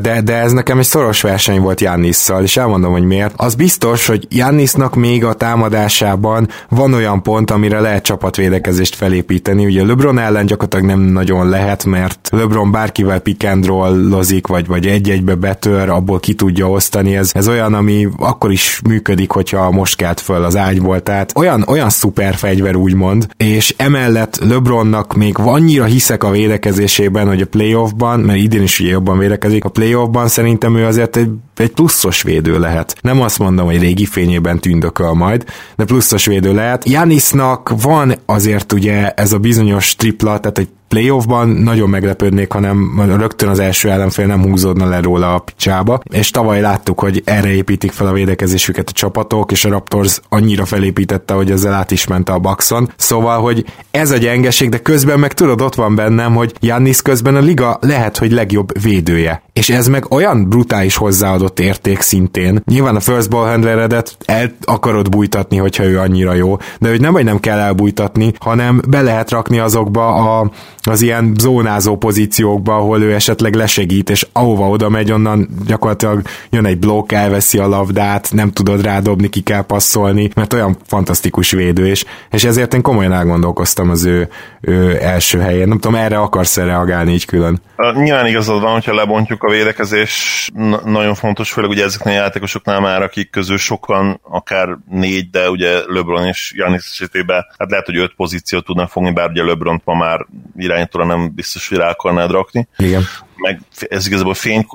de, 0.00 0.20
de 0.20 0.34
ez 0.34 0.52
nekem 0.52 0.78
egy 0.78 0.84
szoros 0.84 1.20
verseny 1.20 1.60
volt 1.60 1.80
Jannisszal, 1.80 2.42
és 2.42 2.56
elmondom, 2.56 2.92
hogy 2.92 3.04
miért. 3.04 3.34
Az 3.36 3.54
biztos, 3.54 4.06
hogy 4.06 4.26
Jannisnak 4.30 4.94
még 4.94 5.24
a 5.24 5.32
támadásában 5.32 6.48
van 6.68 6.92
olyan 6.92 7.22
pont, 7.22 7.50
amire 7.50 7.80
lehet 7.80 8.02
csapatvédekezést 8.02 8.94
felépíteni. 8.94 9.64
Ugye 9.64 9.84
LeBron 9.84 10.18
ellen 10.18 10.46
gyakorlatilag 10.46 10.86
nem 10.86 11.00
nagyon 11.00 11.48
lehet, 11.48 11.84
mert 11.84 12.28
LeBron 12.32 12.70
bárkivel 12.70 13.18
pick 13.18 13.44
and 13.44 13.66
roll-ozik, 13.66 14.46
vagy, 14.46 14.66
vagy 14.66 14.86
egy-egybe 14.86 15.34
betör, 15.34 15.88
abból 15.88 16.20
ki 16.20 16.34
tudja 16.34 16.70
osztani. 16.70 17.16
Ez, 17.16 17.30
ez 17.34 17.48
olyan, 17.48 17.74
ami 17.74 18.08
akkor 18.18 18.52
is 18.52 18.80
működik, 18.88 19.30
hogyha 19.30 19.70
most 19.70 19.96
kelt 19.96 20.20
föl 20.20 20.44
az 20.44 20.56
ágyból, 20.64 21.02
tehát 21.02 21.32
olyan, 21.36 21.64
olyan 21.66 21.90
szuper 21.90 22.34
fegyver 22.34 22.76
úgymond, 22.76 23.26
és 23.36 23.74
emellett 23.76 24.38
LeBronnak 24.48 25.14
még 25.14 25.34
annyira 25.38 25.84
hiszek 25.84 26.24
a 26.24 26.30
védekezésében, 26.30 27.26
hogy 27.26 27.40
a 27.40 27.46
playoffban, 27.46 28.20
mert 28.20 28.38
idén 28.38 28.62
is 28.62 28.80
ugye 28.80 28.90
jobban 28.90 29.18
védekezik, 29.18 29.64
a 29.64 29.68
playoffban 29.68 30.28
szerintem 30.28 30.76
ő 30.76 30.84
azért 30.84 31.16
egy, 31.16 31.30
egy 31.56 31.72
pluszos 31.72 32.22
védő 32.22 32.58
lehet. 32.58 32.96
Nem 33.00 33.20
azt 33.20 33.38
mondom, 33.38 33.66
hogy 33.66 33.80
régi 33.80 34.04
fényében 34.04 34.58
tündököl 34.58 35.12
majd, 35.12 35.44
de 35.76 35.84
pluszos 35.84 36.26
védő 36.26 36.54
lehet. 36.54 36.88
Janisnak 36.88 37.72
van 37.82 38.14
azért 38.26 38.72
ugye 38.72 39.10
ez 39.10 39.32
a 39.32 39.38
bizonyos 39.38 39.96
tripla, 39.96 40.38
tehát 40.38 40.58
egy 40.58 40.68
playoffban 40.94 41.48
nagyon 41.48 41.88
meglepődnék, 41.88 42.52
hanem 42.52 43.02
rögtön 43.16 43.48
az 43.48 43.58
első 43.58 43.90
ellenfél 43.90 44.26
nem 44.26 44.42
húzódna 44.42 44.88
le 44.88 45.00
róla 45.00 45.34
a 45.34 45.38
picsába, 45.38 46.00
és 46.10 46.30
tavaly 46.30 46.60
láttuk, 46.60 47.00
hogy 47.00 47.22
erre 47.24 47.48
építik 47.48 47.92
fel 47.92 48.06
a 48.06 48.12
védekezésüket 48.12 48.88
a 48.88 48.92
csapatok, 48.92 49.52
és 49.52 49.64
a 49.64 49.68
Raptors 49.68 50.20
annyira 50.28 50.64
felépítette, 50.64 51.34
hogy 51.34 51.50
ezzel 51.50 51.72
át 51.72 51.90
is 51.90 52.06
ment 52.06 52.28
a 52.28 52.38
Buckson. 52.38 52.92
Szóval, 52.96 53.40
hogy 53.40 53.64
ez 53.90 54.10
a 54.10 54.16
gyengeség, 54.16 54.68
de 54.68 54.78
közben 54.78 55.18
meg 55.18 55.32
tudod, 55.32 55.60
ott 55.60 55.74
van 55.74 55.94
bennem, 55.94 56.34
hogy 56.34 56.54
Jannis 56.60 57.02
közben 57.02 57.36
a 57.36 57.40
liga 57.40 57.78
lehet, 57.80 58.18
hogy 58.18 58.32
legjobb 58.32 58.82
védője. 58.82 59.42
És 59.52 59.70
ez 59.70 59.88
meg 59.88 60.12
olyan 60.12 60.48
brutális 60.48 60.96
hozzáadott 61.44 61.60
érték 61.60 62.00
szintén. 62.00 62.62
Nyilván 62.64 62.96
a 62.96 63.00
first 63.00 63.30
ball 63.30 63.48
handleredet 63.48 64.16
el 64.24 64.52
akarod 64.60 65.08
bújtatni, 65.08 65.56
hogyha 65.56 65.84
ő 65.84 65.98
annyira 65.98 66.34
jó, 66.34 66.56
de 66.78 66.88
hogy 66.88 67.00
nem, 67.00 67.12
hogy 67.12 67.24
nem 67.24 67.40
kell 67.40 67.58
elbújtatni, 67.58 68.32
hanem 68.38 68.80
be 68.88 69.02
lehet 69.02 69.30
rakni 69.30 69.58
azokba 69.58 70.14
a 70.14 70.50
az 70.86 71.02
ilyen 71.02 71.34
zónázó 71.40 71.96
pozíciókba, 71.96 72.76
ahol 72.76 73.02
ő 73.02 73.14
esetleg 73.14 73.54
lesegít, 73.54 74.10
és 74.10 74.26
ahova 74.32 74.68
oda 74.68 74.88
megy, 74.88 75.12
onnan 75.12 75.48
gyakorlatilag 75.66 76.22
jön 76.50 76.66
egy 76.66 76.78
blokk, 76.78 77.12
elveszi 77.12 77.58
a 77.58 77.68
labdát, 77.68 78.28
nem 78.32 78.50
tudod 78.50 78.82
rádobni, 78.82 79.28
ki 79.28 79.40
kell 79.40 79.62
passzolni, 79.62 80.30
mert 80.34 80.52
olyan 80.52 80.76
fantasztikus 80.86 81.50
védő, 81.50 81.86
és, 81.86 82.04
és 82.30 82.44
ezért 82.44 82.74
én 82.74 82.82
komolyan 82.82 83.12
elgondolkoztam 83.12 83.90
az 83.90 84.04
ő, 84.04 84.28
ő 84.66 85.02
első 85.02 85.38
helyén. 85.40 85.68
Nem 85.68 85.78
tudom, 85.78 86.00
erre 86.00 86.18
akarsz-e 86.18 86.64
reagálni 86.64 87.12
így 87.12 87.24
külön? 87.24 87.62
Nyilván 87.94 88.26
igazad 88.26 88.60
van, 88.60 88.72
hogyha 88.72 88.94
lebontjuk 88.94 89.42
a 89.42 89.50
védekezés, 89.50 90.50
nagyon 90.84 91.14
fontos, 91.14 91.52
főleg 91.52 91.70
ugye 91.70 91.84
ezeknél 91.84 92.14
a 92.14 92.22
játékosoknál 92.22 92.80
már, 92.80 93.02
akik 93.02 93.30
közül 93.30 93.56
sokan, 93.56 94.20
akár 94.22 94.68
négy, 94.90 95.30
de 95.30 95.50
ugye 95.50 95.80
LeBron 95.86 96.26
és 96.26 96.52
Janis 96.56 96.90
esetében, 96.92 97.46
hát 97.58 97.70
lehet, 97.70 97.86
hogy 97.86 97.96
öt 97.96 98.14
pozíciót 98.16 98.64
tudnak 98.64 98.90
fogni, 98.90 99.12
bár 99.12 99.30
ugye 99.30 99.42
LeBron 99.42 99.82
ma 99.84 99.94
már 99.94 100.26
irányítóra 100.56 101.04
nem 101.04 101.34
biztos, 101.34 101.68
hogy 101.68 101.78
rá 101.78 101.88
akarnád 101.88 102.30
rakni. 102.30 102.68
Igen. 102.76 103.02
Meg 103.44 103.60
ez 103.88 104.06
igazából 104.06 104.34
fény, 104.34 104.66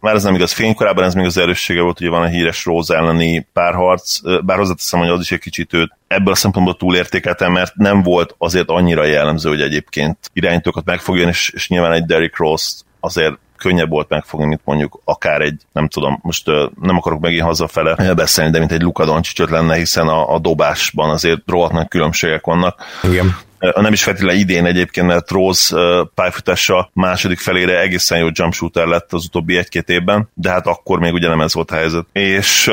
már 0.00 0.14
ez 0.14 0.22
nem 0.22 0.34
igaz, 0.34 0.52
fénykorában 0.52 1.04
ez 1.04 1.14
még 1.14 1.24
az 1.24 1.36
erőssége 1.36 1.80
volt, 1.80 2.00
ugye 2.00 2.10
van 2.10 2.22
a 2.22 2.26
híres 2.26 2.64
Rose 2.64 2.96
elleni 2.96 3.46
párharc, 3.52 4.18
bár 4.44 4.58
hozzáteszem, 4.58 5.00
hogy 5.00 5.08
az 5.08 5.20
is 5.20 5.32
egy 5.32 5.40
kicsit 5.40 5.72
őt 5.72 5.92
ebből 6.06 6.32
a 6.32 6.36
szempontból 6.36 6.76
túlértékeltem, 6.76 7.52
mert 7.52 7.74
nem 7.74 8.02
volt 8.02 8.34
azért 8.38 8.68
annyira 8.68 9.04
jellemző, 9.04 9.48
hogy 9.48 9.60
egyébként 9.60 10.18
irányítókat 10.32 10.84
megfogjon, 10.84 11.28
és, 11.28 11.50
és 11.54 11.68
nyilván 11.68 11.92
egy 11.92 12.04
Derrick 12.04 12.38
Rose 12.38 12.70
azért 13.00 13.38
könnyebb 13.56 13.90
volt 13.90 14.08
megfogni, 14.08 14.46
mint 14.46 14.60
mondjuk 14.64 15.00
akár 15.04 15.40
egy, 15.40 15.62
nem 15.72 15.88
tudom, 15.88 16.18
most 16.22 16.46
nem 16.80 16.96
akarok 16.96 17.20
megint 17.20 17.42
hazafele 17.42 18.14
beszélni, 18.14 18.50
de 18.50 18.58
mint 18.58 18.72
egy 18.72 18.82
Luka 18.82 19.04
Doncsicsot 19.04 19.50
lenne, 19.50 19.76
hiszen 19.76 20.08
a, 20.08 20.34
a 20.34 20.38
dobásban 20.38 21.10
azért 21.10 21.40
rohadt 21.46 21.72
nagy 21.72 21.88
különbségek 21.88 22.44
vannak. 22.44 22.84
Igen 23.02 23.46
nem 23.58 23.92
is 23.92 24.02
feltétlenül 24.02 24.40
idén 24.40 24.66
egyébként, 24.66 25.06
mert 25.06 25.30
Rose 25.30 25.76
pályafutása 26.14 26.90
második 26.92 27.38
felére 27.38 27.80
egészen 27.80 28.18
jó 28.18 28.28
jump 28.32 28.54
shooter 28.54 28.86
lett 28.86 29.12
az 29.12 29.24
utóbbi 29.24 29.56
egy-két 29.56 29.88
évben, 29.88 30.28
de 30.34 30.50
hát 30.50 30.66
akkor 30.66 30.98
még 30.98 31.12
ugye 31.12 31.28
nem 31.28 31.40
ez 31.40 31.54
volt 31.54 31.70
a 31.70 31.74
helyzet. 31.74 32.06
És 32.12 32.70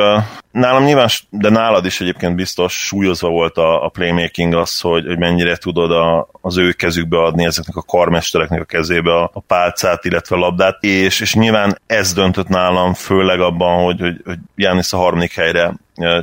nálam 0.55 0.83
nyilván, 0.83 1.07
de 1.29 1.49
nálad 1.49 1.85
is 1.85 2.01
egyébként 2.01 2.35
biztos 2.35 2.73
súlyozva 2.73 3.29
volt 3.29 3.57
a, 3.57 3.85
a 3.85 3.89
playmaking 3.89 4.53
az, 4.53 4.79
hogy, 4.79 5.05
hogy 5.05 5.17
mennyire 5.17 5.55
tudod 5.55 5.91
a, 5.91 6.29
az 6.41 6.57
ő 6.57 6.71
kezükbe 6.71 7.17
adni 7.17 7.45
ezeknek 7.45 7.75
a 7.75 7.81
karmestereknek 7.81 8.61
a 8.61 8.65
kezébe 8.65 9.13
a, 9.13 9.31
a 9.33 9.39
pálcát, 9.39 10.05
illetve 10.05 10.35
a 10.35 10.39
labdát, 10.39 10.83
és, 10.83 11.19
és 11.19 11.35
nyilván 11.35 11.81
ez 11.87 12.13
döntött 12.13 12.47
nálam 12.47 12.93
főleg 12.93 13.39
abban, 13.39 13.83
hogy, 13.83 13.99
hogy, 13.99 14.21
hogy 14.25 14.37
Jánisz 14.55 14.93
a 14.93 14.97
harmadik 14.97 15.33
helyre 15.33 15.73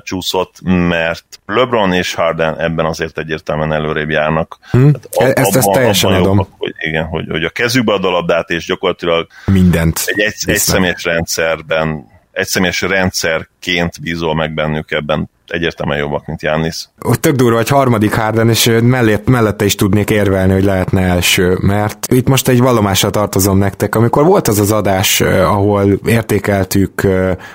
csúszott, 0.02 0.54
mert 0.64 1.24
LeBron 1.46 1.92
és 1.92 2.14
Harden 2.14 2.60
ebben 2.60 2.84
azért 2.84 3.18
egyértelműen 3.18 3.72
előrébb 3.72 4.10
járnak. 4.10 4.58
Hm. 4.70 4.90
Tehát 5.10 5.38
ezt, 5.38 5.56
ezt 5.56 5.70
teljesen 5.70 6.10
adom. 6.10 6.24
Jobbak, 6.24 6.48
hogy, 6.58 6.74
igen, 6.78 7.04
hogy, 7.04 7.26
hogy 7.30 7.44
a 7.44 7.50
kezükbe 7.50 7.92
ad 7.92 8.04
a 8.04 8.10
labdát, 8.10 8.50
és 8.50 8.66
gyakorlatilag 8.66 9.26
mindent. 9.46 10.02
Egy, 10.04 10.20
egy, 10.20 10.34
egy 10.44 10.56
személyes 10.58 11.04
rendszerben 11.04 12.10
egy 12.32 12.46
személyes 12.46 12.80
rendszerként 12.80 14.00
bízol 14.00 14.34
meg 14.34 14.54
bennük 14.54 14.90
ebben 14.90 15.30
egyértelműen 15.46 15.98
jobbak, 15.98 16.26
mint 16.26 16.42
Jannis. 16.42 16.88
Tök 17.20 17.34
durva, 17.34 17.56
hogy 17.56 17.68
harmadik 17.68 18.14
Harden, 18.14 18.48
és 18.48 18.70
mellett, 18.82 19.28
mellette 19.28 19.64
is 19.64 19.74
tudnék 19.74 20.10
érvelni, 20.10 20.52
hogy 20.52 20.64
lehetne 20.64 21.00
első, 21.00 21.58
mert 21.60 22.06
itt 22.12 22.28
most 22.28 22.48
egy 22.48 22.60
vallomásra 22.60 23.10
tartozom 23.10 23.58
nektek. 23.58 23.94
Amikor 23.94 24.24
volt 24.24 24.48
az 24.48 24.58
az 24.58 24.72
adás, 24.72 25.20
ahol 25.20 25.98
értékeltük 26.04 27.06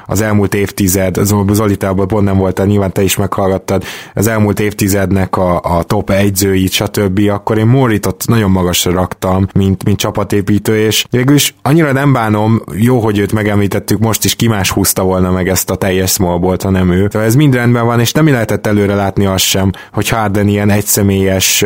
az 0.06 0.22
elmúlt 0.22 0.54
évtized, 0.54 1.20
Zolitából 1.52 2.06
pont 2.06 2.26
nem 2.26 2.38
volt, 2.38 2.66
nyilván 2.66 2.92
te 2.92 3.02
is 3.02 3.16
meghallgattad, 3.16 3.84
az 4.14 4.28
elmúlt 4.28 4.60
évtizednek 4.60 5.38
a, 5.38 5.62
a 5.62 5.84
top 5.84 6.10
egyzőit, 6.10 6.72
stb., 6.72 7.20
akkor 7.30 7.58
én 7.58 7.66
Moritot 7.66 8.24
nagyon 8.28 8.52
magasra 8.52 8.92
raktam, 8.92 9.48
mint, 9.54 9.84
mint 9.84 9.98
csapatépítő, 9.98 10.78
és 10.78 11.06
végül 11.10 11.36
is 11.36 11.56
annyira 11.62 11.92
nem 11.92 12.14
bánom, 12.14 12.62
jó, 12.74 13.00
hogy 13.00 13.20
őt 13.20 13.34
megemlítettük, 13.34 14.00
most 14.00 14.24
is 14.24 14.36
ki 14.36 14.48
más 14.48 14.72
húzta 14.72 15.04
volna 15.04 15.32
meg 15.32 15.50
ezt 15.50 15.70
a 15.70 15.76
teljes 15.76 16.12
smallbolt, 16.12 16.62
hanem 16.62 16.92
ő. 16.92 17.08
Tehát 17.08 17.28
ez 17.28 17.36
mind 17.36 17.54
rendben 17.54 17.77
van, 17.84 18.00
és 18.00 18.12
nem 18.12 18.28
lehetett 18.28 18.68
előre 18.68 18.96
látni 18.96 19.26
azt 19.26 19.44
sem, 19.44 19.72
hogy 19.94 20.10
Harden 20.10 20.48
ilyen 20.48 20.70
egyszemélyes, 20.70 21.66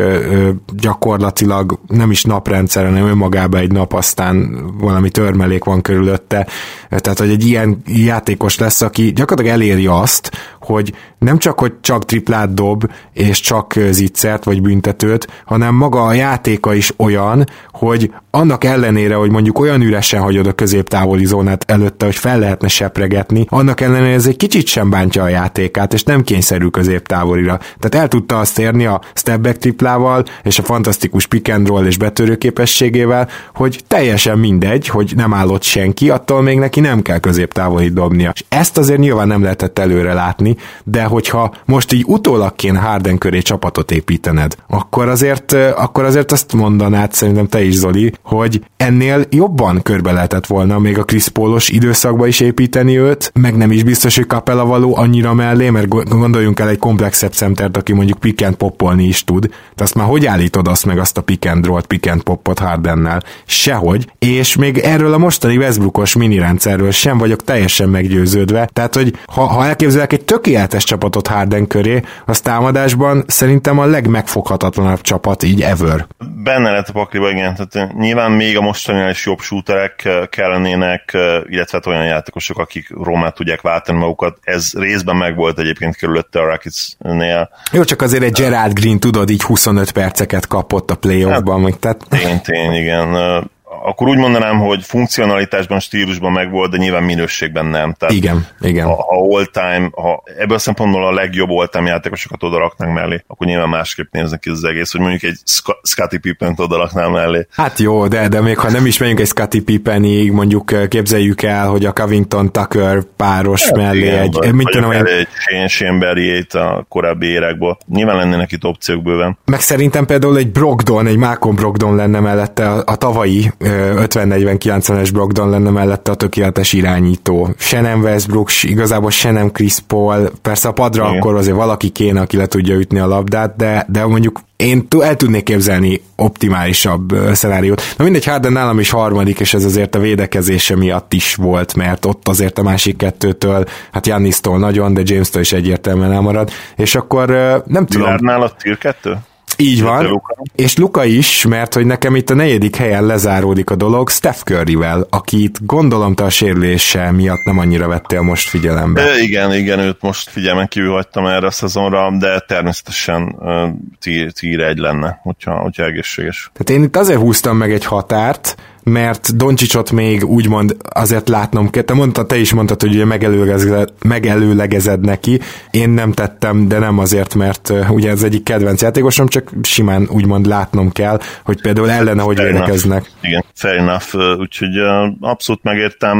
gyakorlatilag 0.72 1.78
nem 1.88 2.10
is 2.10 2.22
naprendszer, 2.24 2.84
hanem 2.84 3.06
önmagában 3.06 3.60
egy 3.60 3.72
nap, 3.72 3.92
aztán 3.92 4.66
valami 4.78 5.10
törmelék 5.10 5.64
van 5.64 5.80
körülötte. 5.82 6.46
Tehát, 6.88 7.18
hogy 7.18 7.30
egy 7.30 7.46
ilyen 7.46 7.82
játékos 7.86 8.58
lesz, 8.58 8.80
aki 8.80 9.12
gyakorlatilag 9.12 9.60
eléri 9.60 9.86
azt, 9.86 10.30
hogy 10.64 10.92
nem 11.18 11.38
csak, 11.38 11.60
hogy 11.60 11.72
csak 11.80 12.04
triplát 12.04 12.54
dob, 12.54 12.90
és 13.12 13.40
csak 13.40 13.74
zicsert 13.90 14.44
vagy 14.44 14.62
büntetőt, 14.62 15.42
hanem 15.44 15.74
maga 15.74 16.02
a 16.02 16.12
játéka 16.12 16.74
is 16.74 16.92
olyan, 16.96 17.46
hogy 17.72 18.10
annak 18.30 18.64
ellenére, 18.64 19.14
hogy 19.14 19.30
mondjuk 19.30 19.58
olyan 19.58 19.80
üresen 19.80 20.20
hagyod 20.20 20.46
a 20.46 20.52
középtávoli 20.52 21.24
zónát 21.24 21.70
előtte, 21.70 22.04
hogy 22.04 22.16
fel 22.16 22.38
lehetne 22.38 22.68
sepregetni, 22.68 23.46
annak 23.48 23.80
ellenére 23.80 24.14
ez 24.14 24.26
egy 24.26 24.36
kicsit 24.36 24.66
sem 24.66 24.90
bántja 24.90 25.22
a 25.22 25.28
játékát, 25.28 25.92
és 25.92 26.02
nem 26.02 26.22
kényszerű 26.22 26.66
középtávolira. 26.66 27.58
Tehát 27.58 27.94
el 27.94 28.08
tudta 28.08 28.38
azt 28.38 28.58
érni 28.58 28.86
a 28.86 29.00
stepback 29.14 29.58
triplával, 29.58 30.24
és 30.42 30.58
a 30.58 30.62
fantasztikus 30.62 31.26
pick 31.26 31.52
and 31.54 31.66
roll 31.66 31.86
és 31.86 31.98
betörő 31.98 32.36
képességével, 32.36 33.28
hogy 33.54 33.80
teljesen 33.86 34.38
mindegy, 34.38 34.88
hogy 34.88 35.12
nem 35.16 35.34
állott 35.34 35.62
senki, 35.62 36.10
attól 36.10 36.42
még 36.42 36.58
neki 36.58 36.80
nem 36.80 37.02
kell 37.02 37.18
középtávolit 37.18 37.92
dobnia. 37.92 38.30
És 38.34 38.44
ezt 38.48 38.78
azért 38.78 39.00
nyilván 39.00 39.26
nem 39.26 39.42
lehetett 39.42 39.78
előre 39.78 40.12
látni, 40.12 40.51
építeni, 40.52 40.56
de 40.84 41.04
hogyha 41.04 41.54
most 41.64 41.92
így 41.92 42.04
utólag 42.06 42.54
kéne 42.56 42.78
Harden 42.78 43.18
köré 43.18 43.40
csapatot 43.40 43.90
építened, 43.90 44.54
akkor 44.68 45.08
azért, 45.08 45.52
akkor 45.52 46.04
azért 46.04 46.32
azt 46.32 46.52
mondanád 46.52 47.12
szerintem 47.12 47.48
te 47.48 47.62
is, 47.64 47.74
Zoli, 47.74 48.12
hogy 48.22 48.64
ennél 48.76 49.24
jobban 49.30 49.82
körbe 49.82 50.12
lehetett 50.12 50.46
volna 50.46 50.78
még 50.78 50.98
a 50.98 51.04
Chris 51.04 51.28
Paulos 51.28 51.68
időszakba 51.68 52.26
is 52.26 52.40
építeni 52.40 52.98
őt, 52.98 53.32
meg 53.34 53.56
nem 53.56 53.70
is 53.70 53.82
biztos, 53.82 54.16
hogy 54.16 54.26
Capella 54.26 54.64
való 54.64 54.96
annyira 54.96 55.34
mellé, 55.34 55.70
mert 55.70 55.88
gondoljunk 56.08 56.60
el 56.60 56.68
egy 56.68 56.78
komplexebb 56.78 57.32
centert, 57.32 57.76
aki 57.76 57.92
mondjuk 57.92 58.18
pick 58.18 58.44
and 58.44 58.54
poppolni 58.54 59.04
is 59.04 59.24
tud, 59.24 59.48
de 59.74 59.82
azt 59.82 59.94
már 59.94 60.06
hogy 60.06 60.26
állítod 60.26 60.68
azt 60.68 60.86
meg 60.86 60.98
azt 60.98 61.18
a 61.18 61.20
pick 61.20 61.46
and 61.46 61.66
roll 61.66 61.82
pick 61.86 62.10
and 62.10 62.22
poppot 62.22 62.58
Hardennel? 62.58 63.22
Sehogy, 63.46 64.12
és 64.18 64.56
még 64.56 64.78
erről 64.78 65.12
a 65.12 65.18
mostani 65.18 65.56
Westbrookos 65.56 66.14
minirendszerről 66.14 66.90
sem 66.90 67.18
vagyok 67.18 67.44
teljesen 67.44 67.88
meggyőződve, 67.88 68.68
tehát 68.72 68.94
hogy 68.94 69.14
ha, 69.26 69.46
ha 69.46 69.66
elképzelek 69.66 70.12
egy 70.12 70.24
tökéletes 70.42 70.84
csapatot 70.84 71.26
Harden 71.26 71.66
köré, 71.66 72.02
az 72.26 72.40
támadásban 72.40 73.24
szerintem 73.26 73.78
a 73.78 73.84
legmegfoghatatlanabb 73.84 75.00
csapat 75.00 75.42
így 75.42 75.62
ever. 75.62 76.06
Benne 76.42 76.70
lehet 76.70 76.88
a 76.88 76.92
pakliba, 76.92 77.30
igen, 77.30 77.54
tehát 77.54 77.94
nyilván 77.94 78.30
még 78.30 78.56
a 78.56 78.60
mostani 78.60 79.10
is 79.10 79.26
jobb 79.26 79.40
shooterek 79.40 80.08
kellenének, 80.30 81.10
illetve 81.48 81.78
hát 81.78 81.86
olyan 81.86 82.04
játékosok, 82.04 82.58
akik 82.58 82.88
Rómát 83.02 83.34
tudják 83.34 83.60
váltani 83.60 83.98
magukat. 83.98 84.38
Ez 84.42 84.72
részben 84.74 85.16
megvolt 85.16 85.58
egyébként 85.58 85.96
kerülötte 85.96 86.40
a 86.40 86.44
Rockets-nél. 86.44 87.50
Jó, 87.72 87.84
csak 87.84 88.02
azért 88.02 88.22
egy 88.22 88.32
Gerald 88.32 88.72
Green, 88.72 88.98
tudod, 88.98 89.30
így 89.30 89.42
25 89.42 89.90
perceket 89.92 90.46
kapott 90.46 90.90
a 90.90 90.96
playoffban. 90.96 91.62
Hát, 91.64 91.78
tehát... 91.78 92.06
Tény, 92.08 92.40
tény, 92.40 92.72
igen 92.72 93.50
akkor 93.84 94.08
úgy 94.08 94.18
mondanám, 94.18 94.58
hogy 94.58 94.82
funkcionalitásban, 94.82 95.80
stílusban 95.80 96.32
megvolt, 96.32 96.70
de 96.70 96.76
nyilván 96.76 97.02
minőségben 97.02 97.66
nem. 97.66 97.92
Tehát 97.92 98.14
igen, 98.14 98.46
igen. 98.60 98.86
Ha, 98.86 98.94
ha 98.94 99.36
all-time, 99.36 99.90
ha 99.92 100.22
ebből 100.38 100.56
a 100.56 100.58
szempontból 100.58 101.06
a 101.06 101.12
legjobb 101.12 101.50
all-time 101.50 101.88
játékosokat 101.88 102.42
oda 102.42 102.58
raknánk 102.58 102.94
mellé, 102.94 103.24
akkor 103.26 103.46
nyilván 103.46 103.68
másképp 103.68 104.12
néznek 104.12 104.40
ki 104.40 104.50
az 104.50 104.64
egész, 104.64 104.92
hogy 104.92 105.00
mondjuk 105.00 105.22
egy 105.22 105.38
Scotty 105.82 106.16
Pippen 106.20 106.54
oda 106.56 106.76
raknál 106.76 107.08
mellé. 107.08 107.46
Hát 107.50 107.78
jó, 107.78 108.06
de, 108.06 108.28
de 108.28 108.40
még 108.40 108.58
ha 108.58 108.70
nem 108.70 108.86
is 108.86 108.98
megyünk 108.98 109.20
egy 109.20 109.26
Scotty 109.26 109.60
Pippenig, 109.64 110.32
mondjuk 110.32 110.88
képzeljük 110.88 111.42
el, 111.42 111.68
hogy 111.68 111.84
a 111.84 111.92
Covington 111.92 112.52
Tucker 112.52 113.02
páros 113.16 113.62
hát, 113.62 113.76
mellé 113.76 113.98
igen, 113.98 114.18
egy, 114.18 114.32
vagy, 114.32 114.52
mint 114.52 114.70
tudom, 114.70 114.90
egy 114.90 115.28
Shane, 115.68 115.68
Shane 115.68 116.44
a 116.50 116.84
korábbi 116.88 117.26
érekból. 117.26 117.78
Nyilván 117.88 118.16
lennének 118.16 118.52
itt 118.52 118.64
opciók 118.64 119.02
bőven. 119.02 119.38
Meg 119.44 119.60
szerintem 119.60 120.06
például 120.06 120.36
egy 120.36 120.50
Brogdon, 120.50 121.06
egy 121.06 121.16
Malcolm 121.16 121.54
Brogdon 121.54 121.96
lenne 121.96 122.20
mellette 122.20 122.70
a, 122.70 122.82
a 122.86 122.96
tavalyi 122.96 123.52
50-40-90-es 123.64 125.08
Brogdon 125.12 125.50
lenne 125.50 125.70
mellette 125.70 126.10
a 126.10 126.14
tökéletes 126.14 126.72
irányító. 126.72 127.54
Se 127.58 127.80
nem 127.80 128.00
Westbrook, 128.00 128.62
igazából 128.62 129.10
se 129.10 129.30
nem 129.30 129.50
Chris 129.50 129.78
Paul, 129.86 130.30
persze 130.42 130.68
a 130.68 130.72
padra 130.72 131.04
Igen. 131.04 131.16
akkor 131.16 131.34
azért 131.34 131.56
valaki 131.56 131.88
kéne, 131.88 132.20
aki 132.20 132.36
le 132.36 132.46
tudja 132.46 132.74
ütni 132.74 132.98
a 132.98 133.06
labdát, 133.06 133.56
de, 133.56 133.86
de 133.88 134.06
mondjuk 134.06 134.40
én 134.56 134.86
el 135.00 135.16
tudnék 135.16 135.42
képzelni 135.42 136.02
optimálisabb 136.16 137.14
szenáriót. 137.32 137.82
Na 137.96 138.04
mindegy, 138.04 138.24
Harden 138.24 138.52
nálam 138.52 138.78
is 138.78 138.90
harmadik, 138.90 139.40
és 139.40 139.54
ez 139.54 139.64
azért 139.64 139.94
a 139.94 139.98
védekezése 139.98 140.76
miatt 140.76 141.12
is 141.12 141.34
volt, 141.34 141.74
mert 141.74 142.04
ott 142.04 142.28
azért 142.28 142.58
a 142.58 142.62
másik 142.62 142.96
kettőtől, 142.96 143.64
hát 143.92 144.06
Jannisztól 144.06 144.58
nagyon, 144.58 144.94
de 144.94 145.02
James-től 145.04 145.42
is 145.42 145.52
egyértelműen 145.52 146.12
elmarad, 146.12 146.50
és 146.76 146.94
akkor 146.94 147.28
nem 147.66 147.86
tudom. 147.86 148.16
Lillard 148.16 148.42
a 148.42 148.54
tier 148.58 148.78
2? 148.78 149.16
Így 149.58 149.82
van, 149.82 150.06
Luka. 150.06 150.36
és 150.54 150.76
Luka 150.76 151.04
is, 151.04 151.46
mert 151.46 151.74
hogy 151.74 151.86
nekem 151.86 152.16
itt 152.16 152.30
a 152.30 152.34
negyedik 152.34 152.76
helyen 152.76 153.06
lezáródik 153.06 153.70
a 153.70 153.74
dolog 153.74 154.10
Steph 154.10 154.38
Curryvel, 154.38 155.06
akit 155.10 155.66
gondolom 155.66 156.14
te 156.14 156.24
a 156.24 156.30
sérülése 156.30 157.10
miatt 157.10 157.44
nem 157.44 157.58
annyira 157.58 157.88
vettél 157.88 158.20
most 158.20 158.48
figyelembe. 158.48 159.00
E, 159.00 159.18
igen, 159.18 159.54
igen, 159.54 159.78
őt 159.78 160.00
most 160.00 160.30
figyelmen 160.30 160.68
kívül 160.68 160.92
hagytam 160.92 161.26
erre 161.26 161.46
a 161.46 161.50
szezonra, 161.50 162.10
de 162.18 162.38
természetesen 162.46 163.36
uh, 163.38 164.30
tír 164.34 164.60
egy 164.60 164.78
lenne, 164.78 165.20
hogyha, 165.22 165.54
hogyha 165.54 165.84
egészséges. 165.84 166.50
Tehát 166.52 166.80
én 166.80 166.86
itt 166.86 166.96
azért 166.96 167.20
húztam 167.20 167.56
meg 167.56 167.72
egy 167.72 167.84
határt, 167.84 168.56
mert 168.84 169.36
Doncsicsot 169.36 169.90
még 169.90 170.24
úgymond 170.24 170.76
azért 170.88 171.28
látnom 171.28 171.70
kell. 171.70 171.82
Te 171.82 171.94
mondtad, 171.94 172.26
te 172.26 172.36
is 172.36 172.52
mondtad, 172.52 172.80
hogy 172.80 172.94
ugye 172.94 173.04
megelőlegezed, 173.04 173.92
megelőlegezed 174.02 175.00
neki. 175.00 175.40
Én 175.70 175.90
nem 175.90 176.12
tettem, 176.12 176.68
de 176.68 176.78
nem 176.78 176.98
azért, 176.98 177.34
mert 177.34 177.72
ugye 177.88 178.10
ez 178.10 178.22
egyik 178.22 178.42
kedvenc 178.42 178.82
játékosom, 178.82 179.28
csak 179.28 179.50
simán 179.62 180.06
úgymond 180.10 180.46
látnom 180.46 180.92
kell, 180.92 181.18
hogy 181.44 181.60
például 181.60 181.90
ellene 181.90 182.22
hogy 182.22 182.38
védekeznek. 182.38 183.10
Igen, 183.20 183.44
fair 183.54 183.76
enough, 183.76 184.14
úgyhogy 184.38 184.76
abszolút 185.20 185.62
megértem, 185.62 186.18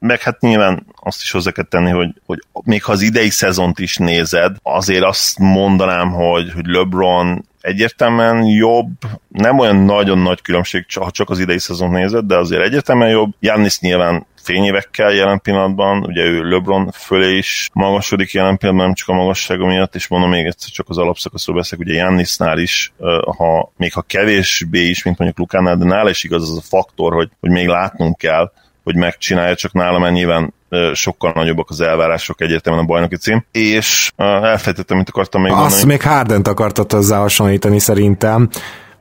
meg 0.00 0.20
hát 0.20 0.40
nyilván 0.40 0.86
azt 1.02 1.20
is 1.20 1.30
hozzá 1.30 1.50
kell 1.50 1.64
tenni, 1.64 1.90
hogy, 1.90 2.08
hogy 2.26 2.38
még 2.64 2.84
ha 2.84 2.92
az 2.92 3.02
idei 3.02 3.30
szezont 3.30 3.78
is 3.78 3.96
nézed, 3.96 4.56
azért 4.62 5.04
azt 5.04 5.38
mondanám, 5.38 6.10
hogy, 6.10 6.52
hogy 6.54 6.66
LeBron 6.66 7.44
egyértelműen 7.62 8.44
jobb, 8.44 8.90
nem 9.28 9.58
olyan 9.58 9.76
nagyon 9.76 10.18
nagy 10.18 10.42
különbség, 10.42 10.86
ha 10.94 11.10
csak 11.10 11.30
az 11.30 11.38
idei 11.38 11.58
szezon 11.58 11.90
nézed, 11.90 12.24
de 12.24 12.36
azért 12.36 12.62
egyértelműen 12.62 13.10
jobb. 13.10 13.32
Jannis 13.40 13.80
nyilván 13.80 14.26
fényévekkel 14.42 15.12
jelen 15.12 15.40
pillanatban, 15.40 16.04
ugye 16.04 16.22
ő 16.22 16.48
LeBron 16.48 16.90
fölé 16.90 17.36
is 17.36 17.70
magasodik 17.72 18.32
jelen 18.32 18.56
pillanatban, 18.56 18.86
nem 18.86 18.96
csak 18.96 19.08
a 19.08 19.14
magassága 19.14 19.66
miatt, 19.66 19.94
és 19.94 20.08
mondom 20.08 20.30
még 20.30 20.46
egyszer 20.46 20.70
csak 20.70 20.88
az 20.88 20.98
alapszakaszról 20.98 21.56
beszélek, 21.56 21.86
ugye 21.86 21.98
Jannisnál 21.98 22.58
is, 22.58 22.92
ha, 23.36 23.72
még 23.76 23.92
ha 23.92 24.02
kevésbé 24.02 24.88
is, 24.88 25.02
mint 25.02 25.18
mondjuk 25.18 25.38
Lukánál, 25.38 25.76
de 25.76 25.84
nála 25.84 26.10
is 26.10 26.24
igaz 26.24 26.50
az 26.50 26.56
a 26.56 26.76
faktor, 26.76 27.12
hogy, 27.12 27.30
hogy 27.40 27.50
még 27.50 27.66
látnunk 27.66 28.16
kell, 28.16 28.52
hogy 28.84 28.96
megcsinálja, 28.96 29.54
csak 29.54 29.72
nálam 29.72 30.12
nyilván 30.12 30.54
sokkal 30.92 31.32
nagyobbak 31.34 31.70
az 31.70 31.80
elvárások 31.80 32.40
egyértelműen 32.40 32.84
a 32.84 32.86
bajnoki 32.86 33.16
cím, 33.16 33.44
és 33.52 34.12
elfejtettem, 34.16 34.96
mit 34.96 35.08
akartam 35.08 35.42
még 35.42 35.52
Azt 35.52 35.60
mondani. 35.60 35.84
még 35.84 36.02
Hardent 36.02 36.48
akartad 36.48 36.92
hozzá 36.92 37.18
hasonlítani 37.18 37.78
szerintem, 37.78 38.48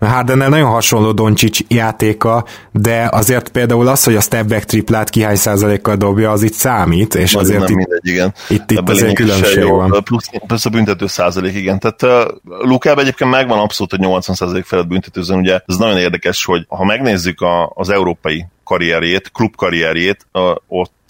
mert 0.01 0.13
Hardennel 0.13 0.49
nagyon 0.49 0.69
hasonló 0.69 1.11
Doncsics 1.11 1.59
játéka, 1.67 2.45
de 2.71 3.09
azért 3.11 3.49
például 3.49 3.87
az, 3.87 4.03
hogy 4.03 4.15
a 4.15 4.21
step 4.21 4.47
back 4.47 4.63
triplát 4.63 5.09
ki 5.09 5.21
hány 5.21 5.35
százalékkal 5.35 5.95
dobja, 5.95 6.31
az 6.31 6.43
itt 6.43 6.53
számít, 6.53 7.15
és 7.15 7.33
Nagyon 7.33 7.47
azért 7.47 7.59
nem 7.59 7.69
itt, 7.69 7.75
mindegy, 7.75 8.07
igen. 8.07 8.33
itt, 8.49 8.71
itt 8.71 8.89
azért 8.89 9.15
különbség 9.15 9.67
van. 9.67 10.03
Plusz, 10.03 10.29
plusz 10.47 10.65
a 10.65 10.69
büntető 10.69 11.07
százalék, 11.07 11.55
igen. 11.55 11.79
Tehát 11.79 12.03
uh, 12.03 12.37
Lukában 12.43 13.03
egyébként 13.03 13.29
megvan 13.29 13.59
abszolút, 13.59 13.91
hogy 13.91 13.99
80 13.99 14.35
százalék 14.35 14.65
felett 14.65 14.87
büntetőzön, 14.87 15.37
ugye 15.37 15.59
ez 15.65 15.75
nagyon 15.75 15.97
érdekes, 15.97 16.45
hogy 16.45 16.65
ha 16.67 16.85
megnézzük 16.85 17.41
a, 17.41 17.71
az 17.75 17.89
európai 17.89 18.45
karrierjét, 18.63 19.31
klubkarrierjét, 19.31 20.25
uh, 20.33 20.55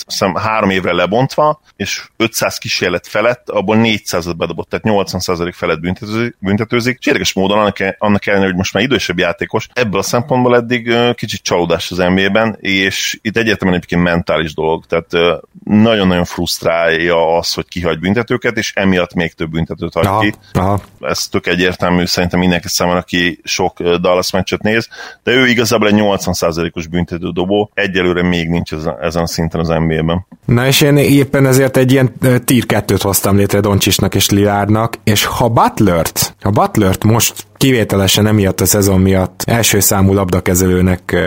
ott 0.02 0.10
hiszem 0.10 0.36
három 0.36 0.70
évre 0.70 0.94
lebontva, 0.94 1.62
és 1.76 2.04
500 2.18 2.58
kísérlet 2.58 3.08
felett, 3.08 3.50
abból 3.50 3.78
400-at 3.80 4.34
bedobott, 4.38 4.70
tehát 4.70 4.86
80% 5.10 5.52
felett 5.56 5.80
büntetőzik, 5.80 6.36
büntetőzik. 6.40 6.98
És 7.00 7.06
érdekes 7.06 7.34
módon 7.34 7.60
annak, 7.60 7.78
annak 7.98 8.26
ellenére, 8.28 8.48
hogy 8.48 8.58
most 8.58 8.74
már 8.74 8.84
idősebb 8.84 9.18
játékos, 9.18 9.68
ebből 9.74 10.00
a 10.00 10.04
szempontból 10.04 10.56
eddig 10.56 10.94
kicsit 11.16 11.42
csalódás 11.42 11.92
az 11.92 11.98
NBA-ben, 11.98 12.58
és 12.60 13.20
itt 13.22 13.38
egyértelműen 13.38 13.78
egyébként 13.80 14.04
mentális 14.04 14.54
dolog, 14.54 14.86
tehát 14.86 15.40
nagyon-nagyon 15.64 16.26
frusztrálja 16.26 17.38
az, 17.38 17.54
hogy 17.54 17.68
kihagy 17.68 18.00
büntetőket, 18.00 18.58
és 18.58 18.74
emiatt 18.76 19.14
még 19.14 19.34
több 19.34 19.50
büntetőt 19.50 19.94
hagy 19.94 20.06
aha, 20.06 20.20
ki. 20.20 20.34
Aha. 20.54 20.82
Ez 21.00 21.28
tök 21.28 21.48
egyértelmű 21.48 22.06
szerintem 22.06 22.40
mindenki 22.40 22.68
számára, 22.68 23.00
aki 23.00 23.40
sok 23.44 23.82
Dallas 23.82 24.32
meccset 24.32 24.62
néz, 24.62 24.88
de 25.24 25.32
ő 25.32 25.48
igazából 25.48 25.88
egy 25.88 25.98
80%-os 25.98 26.88
büntetődobó, 26.88 27.72
egyelőre 27.74 28.24
még 28.24 28.50
nincs 28.50 28.74
ezen 29.02 29.24
a 29.24 29.28
szinten 29.28 29.60
az 29.60 29.68
NBA 29.68 29.91
NBA-ben. 29.96 30.26
Na 30.46 30.66
és 30.66 30.82
én 30.82 30.98
éppen 30.98 31.46
ezért 31.46 31.78
egy 31.78 31.92
ilyen 31.92 32.14
tier 32.20 32.64
2-t 32.68 33.00
hoztam 33.02 33.38
létre 33.38 33.60
Doncsisnak 33.60 34.16
és 34.16 34.30
Lilárnak, 34.30 34.98
és 35.04 35.26
ha 35.26 35.50
Butlert, 35.50 36.36
ha 36.42 36.50
Butlert 36.50 37.04
most 37.04 37.46
kivételesen 37.58 38.28
emiatt 38.28 38.62
a 38.62 38.66
szezon 38.66 39.02
miatt 39.02 39.44
első 39.46 39.80
számú 39.80 40.14
labdakezelőnek 40.14 41.18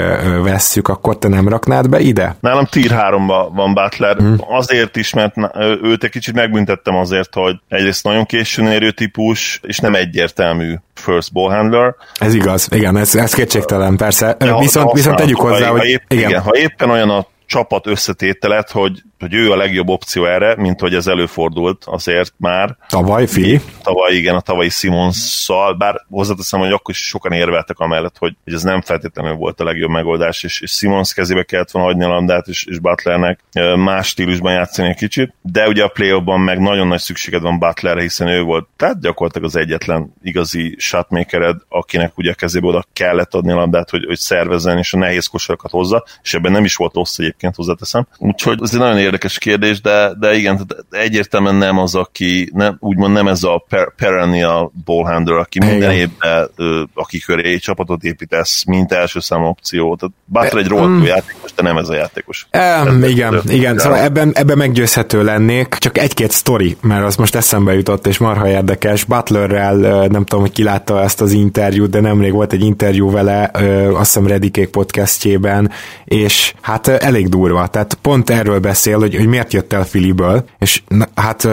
vesszük, 0.43 0.89
akkor 0.89 1.19
te 1.19 1.29
nem 1.29 1.49
raknád 1.49 1.89
be 1.89 2.01
ide? 2.01 2.37
Nálam 2.41 2.65
tier 2.65 2.91
3-ban 2.91 3.49
van 3.55 3.75
Butler, 3.75 4.17
hmm. 4.17 4.37
azért 4.49 4.97
is, 4.97 5.15
mert 5.15 5.35
őt 5.83 6.05
egy 6.05 6.11
kicsit 6.11 6.35
megbüntettem 6.35 6.97
azért, 6.97 7.35
hogy 7.35 7.57
egyrészt 7.69 8.05
nagyon 8.05 8.25
későn 8.25 8.67
érő 8.67 8.91
típus, 8.91 9.61
és 9.63 9.79
nem 9.79 9.95
egyértelmű 9.95 10.75
first 10.95 11.33
ball 11.33 11.51
handler. 11.51 11.95
Ez 12.19 12.35
igaz, 12.35 12.69
igen, 12.71 12.97
ez, 12.97 13.15
ez 13.15 13.35
kétségtelen, 13.35 13.97
persze. 13.97 14.37
Ja, 14.41 14.59
viszont, 14.59 14.93
viszont 14.93 15.17
tegyük 15.17 15.41
hozzá, 15.41 15.67
ha, 15.67 15.71
hogy... 15.71 15.81
Ha 15.81 15.87
épp, 15.87 16.03
igen. 16.09 16.29
igen. 16.29 16.43
Ha 16.43 16.57
éppen 16.57 16.91
olyan 16.91 17.11
a 17.11 17.27
csapat 17.47 17.87
összetételet, 17.87 18.71
hogy 18.71 19.03
hogy 19.25 19.35
ő 19.35 19.53
a 19.53 19.57
legjobb 19.57 19.89
opció 19.89 20.25
erre, 20.25 20.57
mint 20.57 20.81
hogy 20.81 20.95
ez 20.95 21.07
előfordult 21.07 21.85
azért 21.85 22.35
már. 22.37 22.77
Tavaly, 22.89 23.27
fi? 23.27 23.61
Tavaly, 23.83 24.15
igen, 24.15 24.35
a 24.35 24.41
tavalyi 24.41 24.69
Simonszal, 24.69 25.75
bár 25.75 26.05
hozzáteszem, 26.11 26.61
hogy 26.61 26.73
akkor 26.73 26.95
is 26.95 27.07
sokan 27.07 27.33
érveltek 27.33 27.79
amellett, 27.79 28.19
hogy, 28.19 28.37
hogy 28.45 28.53
ez 28.53 28.63
nem 28.63 28.81
feltétlenül 28.81 29.35
volt 29.35 29.61
a 29.61 29.65
legjobb 29.65 29.91
megoldás, 29.91 30.43
és, 30.43 30.61
és 30.61 30.71
Simons 30.71 31.13
kezébe 31.13 31.43
kellett 31.43 31.71
volna 31.71 31.89
hagyni 31.89 32.05
a 32.05 32.09
landát, 32.09 32.47
és, 32.47 32.65
és 32.65 32.79
Butlernek 32.79 33.41
más 33.77 34.09
stílusban 34.09 34.53
játszani 34.53 34.89
egy 34.89 34.97
kicsit, 34.97 35.35
de 35.43 35.69
ugye 35.69 35.83
a 35.85 35.89
play 35.89 36.21
meg 36.37 36.59
nagyon 36.59 36.87
nagy 36.87 37.01
szükséged 37.01 37.43
van 37.43 37.59
Butlerre, 37.59 38.01
hiszen 38.01 38.29
ő 38.29 38.43
volt, 38.43 38.69
tehát 38.77 39.01
gyakorlatilag 39.01 39.49
az 39.49 39.57
egyetlen 39.57 40.15
igazi 40.23 40.75
shotmakered, 40.79 41.57
akinek 41.69 42.19
ugye 42.19 42.31
a 42.31 42.35
kezébe 42.35 42.67
oda 42.67 42.85
kellett 42.93 43.35
adni 43.35 43.53
a 43.53 43.57
labdát, 43.57 43.91
hogy, 43.91 44.05
hogy 44.05 44.19
szervezzen 44.19 44.79
és 44.79 44.93
a 44.93 44.99
nehéz 44.99 45.27
kosarakat 45.27 45.71
hozza, 45.71 46.05
és 46.23 46.35
ebben 46.35 46.53
nem 46.53 46.65
is 46.65 46.77
volt 46.77 46.95
rossz 46.95 47.19
egyébként 47.35 47.55
hozzáteszem. 47.55 48.07
Úgyhogy 48.19 48.59
ez 48.63 48.73
egy 48.73 48.79
nagyon 48.79 48.99
érdekes 48.99 49.39
kérdés, 49.39 49.81
de, 49.81 50.13
de 50.19 50.35
igen, 50.35 50.55
tehát 50.55 50.85
egyértelműen 50.91 51.55
nem 51.55 51.79
az, 51.79 51.95
aki 51.95 52.51
nem, 52.53 52.77
úgymond 52.81 53.13
nem 53.13 53.29
ez 53.29 53.43
a 53.43 53.65
per, 53.69 53.95
perennial 53.97 54.73
ballhandler, 54.85 55.37
aki 55.37 55.59
minden 55.59 55.93
évben 55.93 56.49
aki 56.95 57.19
köré 57.19 57.53
egy 57.53 57.61
csapatot 57.61 58.03
építesz, 58.03 58.65
mint 58.65 58.93
első 58.93 59.21
számú 59.21 59.45
opció. 59.45 59.97
Tehát 59.97 60.15
Butler 60.25 60.63
egy 60.63 60.69
rohadt 60.69 60.91
mm. 60.91 61.03
játékos, 61.03 61.53
de 61.55 61.63
nem 61.63 61.77
ez 61.77 61.89
a 61.89 61.95
játékos. 61.95 62.47
Um, 62.87 63.05
igen, 63.05 63.41
igen, 63.49 63.79
szóval 63.79 63.99
ebben, 63.99 64.33
ebben 64.35 64.57
meggyőzhető 64.57 65.25
lennék, 65.25 65.69
csak 65.69 65.99
egy-két 65.99 66.31
sztori, 66.31 66.77
mert 66.81 67.05
az 67.05 67.17
most 67.17 67.35
eszembe 67.35 67.75
jutott, 67.75 68.07
és 68.07 68.19
marha 68.19 68.49
érdekes. 68.49 69.05
Butlerrel, 69.05 69.77
nem 70.07 70.25
tudom, 70.25 70.41
hogy 70.41 70.53
ki 70.53 70.63
látta 70.63 71.03
ezt 71.03 71.21
az 71.21 71.33
interjút, 71.33 71.91
de 71.91 72.01
nemrég 72.01 72.33
volt 72.33 72.53
egy 72.53 72.65
interjú 72.65 73.11
vele, 73.11 73.51
azt 73.93 74.13
hiszem 74.13 74.27
Redikék 74.27 74.69
podcastjében, 74.69 75.71
és 76.05 76.55
hát 76.61 76.89
elég 76.89 77.24
durva. 77.29 77.67
Tehát 77.67 77.99
pont 78.03 78.31
erről 78.31 78.59
beszél, 78.59 78.99
hogy, 78.99 79.15
hogy 79.15 79.27
miért 79.27 79.53
jött 79.53 79.73
el 79.73 79.85
Filiből, 79.85 80.45
és 80.59 80.83
na, 80.89 81.07
hát 81.15 81.49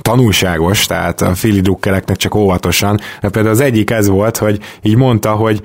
tanulságos, 0.00 0.86
tehát 0.86 1.20
a 1.20 1.34
Fili 1.34 1.60
drukkereknek 1.60 2.16
csak 2.16 2.34
óvatosan. 2.34 3.00
De 3.20 3.28
például 3.28 3.54
az 3.54 3.60
egyik 3.60 3.90
ez 3.90 4.08
volt, 4.08 4.36
hogy 4.36 4.58
így 4.82 4.96
mondta, 4.96 5.30
hogy 5.30 5.62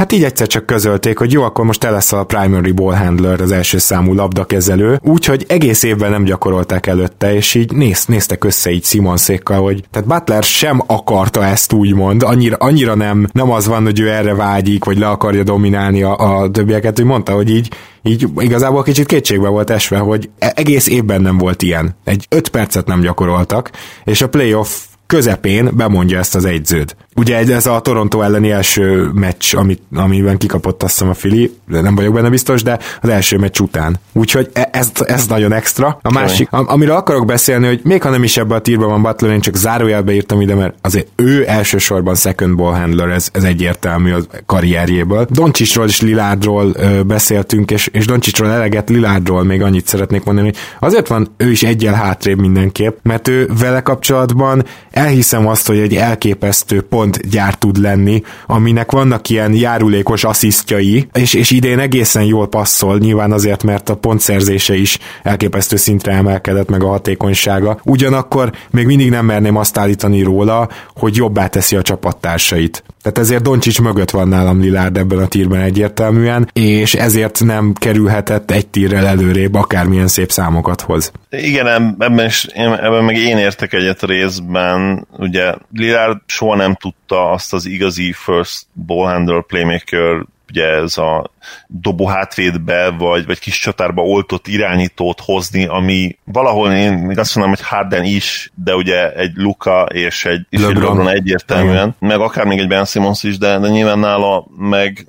Hát 0.00 0.12
így 0.12 0.24
egyszer 0.24 0.46
csak 0.46 0.66
közölték, 0.66 1.18
hogy 1.18 1.32
jó, 1.32 1.42
akkor 1.42 1.64
most 1.64 1.80
te 1.80 1.90
lesz 1.90 2.12
a 2.12 2.24
primary 2.24 2.72
ball 2.72 2.94
handler, 2.94 3.40
az 3.40 3.52
első 3.52 3.78
számú 3.78 4.14
labdakezelő, 4.14 5.00
úgyhogy 5.02 5.44
egész 5.48 5.82
évben 5.82 6.10
nem 6.10 6.24
gyakorolták 6.24 6.86
előtte, 6.86 7.34
és 7.34 7.54
így 7.54 7.72
néz, 7.72 8.04
néztek 8.04 8.44
össze 8.44 8.70
így 8.70 8.84
Simonszékkal, 8.84 9.62
hogy 9.62 9.84
tehát 9.90 10.08
Butler 10.08 10.42
sem 10.42 10.82
akarta 10.86 11.44
ezt 11.44 11.72
úgymond, 11.72 12.22
annyira, 12.22 12.56
annyira 12.56 12.94
nem, 12.94 13.26
nem 13.32 13.50
az 13.50 13.66
van, 13.66 13.82
hogy 13.82 14.00
ő 14.00 14.10
erre 14.10 14.34
vágyik, 14.34 14.84
vagy 14.84 14.98
le 14.98 15.08
akarja 15.08 15.42
dominálni 15.42 16.02
a, 16.02 16.16
a 16.16 16.50
többieket, 16.50 16.96
hogy 16.96 17.06
mondta, 17.06 17.32
hogy 17.32 17.50
így 17.50 17.70
így 18.02 18.28
igazából 18.36 18.82
kicsit 18.82 19.06
kétségbe 19.06 19.48
volt 19.48 19.70
esve, 19.70 19.98
hogy 19.98 20.30
e- 20.38 20.52
egész 20.56 20.86
évben 20.86 21.20
nem 21.20 21.38
volt 21.38 21.62
ilyen. 21.62 21.96
Egy 22.04 22.26
öt 22.28 22.48
percet 22.48 22.86
nem 22.86 23.00
gyakoroltak, 23.00 23.70
és 24.04 24.22
a 24.22 24.28
playoff 24.28 24.70
közepén 25.10 25.70
bemondja 25.76 26.18
ezt 26.18 26.34
az 26.34 26.44
egyződ. 26.44 26.94
Ugye 27.20 27.54
ez 27.54 27.66
a 27.66 27.80
Toronto 27.80 28.20
elleni 28.20 28.50
első 28.50 29.10
meccs, 29.14 29.54
amit, 29.54 29.82
amiben 29.94 30.36
kikapott 30.36 30.82
azt 30.82 30.92
hiszem 30.92 31.08
a 31.08 31.14
Fili, 31.14 31.54
de 31.68 31.80
nem 31.80 31.94
vagyok 31.94 32.14
benne 32.14 32.28
biztos, 32.28 32.62
de 32.62 32.78
az 33.02 33.08
első 33.08 33.38
meccs 33.38 33.60
után. 33.60 34.00
Úgyhogy 34.12 34.50
e- 34.52 34.68
ez, 34.72 34.90
ez 35.04 35.26
nagyon 35.26 35.52
extra. 35.52 35.98
A 36.02 36.12
másik, 36.12 36.48
amiről 36.50 36.94
akarok 36.94 37.26
beszélni, 37.26 37.66
hogy 37.66 37.80
még 37.84 38.02
ha 38.02 38.10
nem 38.10 38.22
is 38.22 38.36
ebben 38.36 38.58
a 38.58 38.60
tírban 38.60 38.88
van 38.88 39.02
Butler, 39.02 39.32
én 39.32 39.40
csak 39.40 39.56
zárójelbe 39.56 40.12
írtam 40.12 40.40
ide, 40.40 40.54
mert 40.54 40.74
azért 40.80 41.06
ő 41.16 41.44
elsősorban 41.48 42.14
second 42.14 42.56
ball 42.56 42.74
handler, 42.74 43.08
ez, 43.08 43.28
ez 43.32 43.42
egyértelmű 43.42 44.12
a 44.12 44.20
karrierjéből. 44.46 45.26
Doncsisról 45.30 45.86
és 45.86 46.00
Lilárdról 46.00 46.72
ö, 46.74 47.02
beszéltünk, 47.02 47.70
és, 47.70 47.86
és 47.92 48.06
Doncsisról 48.06 48.50
eleget 48.50 48.88
Lilárdról 48.88 49.44
még 49.44 49.62
annyit 49.62 49.86
szeretnék 49.86 50.24
mondani, 50.24 50.46
hogy 50.46 50.56
azért 50.88 51.08
van 51.08 51.34
ő 51.36 51.50
is 51.50 51.62
egyel 51.62 51.94
hátrébb 51.94 52.38
mindenképp, 52.38 52.98
mert 53.02 53.28
ő 53.28 53.50
vele 53.58 53.80
kapcsolatban 53.80 54.64
elhiszem 54.90 55.46
azt, 55.46 55.66
hogy 55.66 55.78
egy 55.78 55.94
elképesztő 55.94 56.80
gyár 57.16 57.54
tud 57.54 57.76
lenni, 57.76 58.22
aminek 58.46 58.90
vannak 58.90 59.28
ilyen 59.28 59.54
járulékos 59.54 60.24
asszisztjai, 60.24 61.08
és, 61.12 61.34
és 61.34 61.50
idén 61.50 61.78
egészen 61.78 62.24
jól 62.24 62.48
passzol, 62.48 62.98
nyilván 62.98 63.32
azért, 63.32 63.62
mert 63.62 63.88
a 63.88 63.96
pontszerzése 63.96 64.74
is 64.74 64.98
elképesztő 65.22 65.76
szintre 65.76 66.12
emelkedett 66.12 66.68
meg 66.68 66.82
a 66.82 66.88
hatékonysága. 66.88 67.80
Ugyanakkor 67.84 68.52
még 68.70 68.86
mindig 68.86 69.10
nem 69.10 69.24
merném 69.24 69.56
azt 69.56 69.78
állítani 69.78 70.22
róla, 70.22 70.68
hogy 70.94 71.16
jobbá 71.16 71.46
teszi 71.46 71.76
a 71.76 71.82
csapattársait. 71.82 72.84
Tehát 73.02 73.18
ezért 73.18 73.42
Doncsics 73.42 73.80
mögött 73.80 74.10
van 74.10 74.28
nálam 74.28 74.60
Lilárd 74.60 74.96
ebben 74.96 75.18
a 75.18 75.26
tírben 75.26 75.60
egyértelműen, 75.60 76.50
és 76.52 76.94
ezért 76.94 77.44
nem 77.44 77.72
kerülhetett 77.72 78.50
egy 78.50 78.66
tírrel 78.66 79.06
előrébb, 79.06 79.54
akármilyen 79.54 80.08
szép 80.08 80.30
számokat 80.30 80.80
hoz. 80.80 81.12
Igen, 81.30 81.66
ebben, 81.66 82.26
is, 82.26 82.44
ebben 82.54 83.04
meg 83.04 83.16
én 83.16 83.36
értek 83.36 83.72
egyet 83.72 84.02
részben. 84.02 85.06
Ugye 85.18 85.54
Lilárd 85.72 86.18
soha 86.26 86.56
nem 86.56 86.76
tudta 86.90 87.30
azt 87.30 87.52
az 87.52 87.66
igazi 87.66 88.12
first 88.12 88.66
ball 88.86 89.12
handler 89.12 89.42
playmaker 89.42 90.26
ugye 90.50 90.66
ez 90.66 90.98
a 90.98 91.30
dobó 91.66 92.06
hátvédbe, 92.06 92.90
vagy, 92.90 93.26
vagy 93.26 93.38
kis 93.38 93.58
csatárba 93.58 94.02
oltott 94.02 94.46
irányítót 94.46 95.20
hozni, 95.20 95.66
ami 95.66 96.18
valahol 96.24 96.72
én 96.72 96.92
még 96.92 97.18
azt 97.18 97.34
mondom, 97.34 97.54
hogy 97.54 97.66
Harden 97.66 98.04
is, 98.04 98.50
de 98.54 98.74
ugye 98.74 99.12
egy 99.12 99.32
Luka 99.34 99.82
és 99.92 100.24
egy, 100.24 100.46
és 100.48 100.60
LeBron. 100.60 100.76
egy 100.76 100.88
LeBron 100.88 101.08
egyértelműen, 101.08 101.86
mm. 101.86 102.08
meg 102.08 102.20
akár 102.20 102.44
még 102.44 102.58
egy 102.58 102.68
Ben 102.68 102.84
Simmons 102.84 103.22
is, 103.22 103.38
de, 103.38 103.58
de 103.58 103.68
nyilván 103.68 103.98
nála 103.98 104.46
meg 104.58 105.06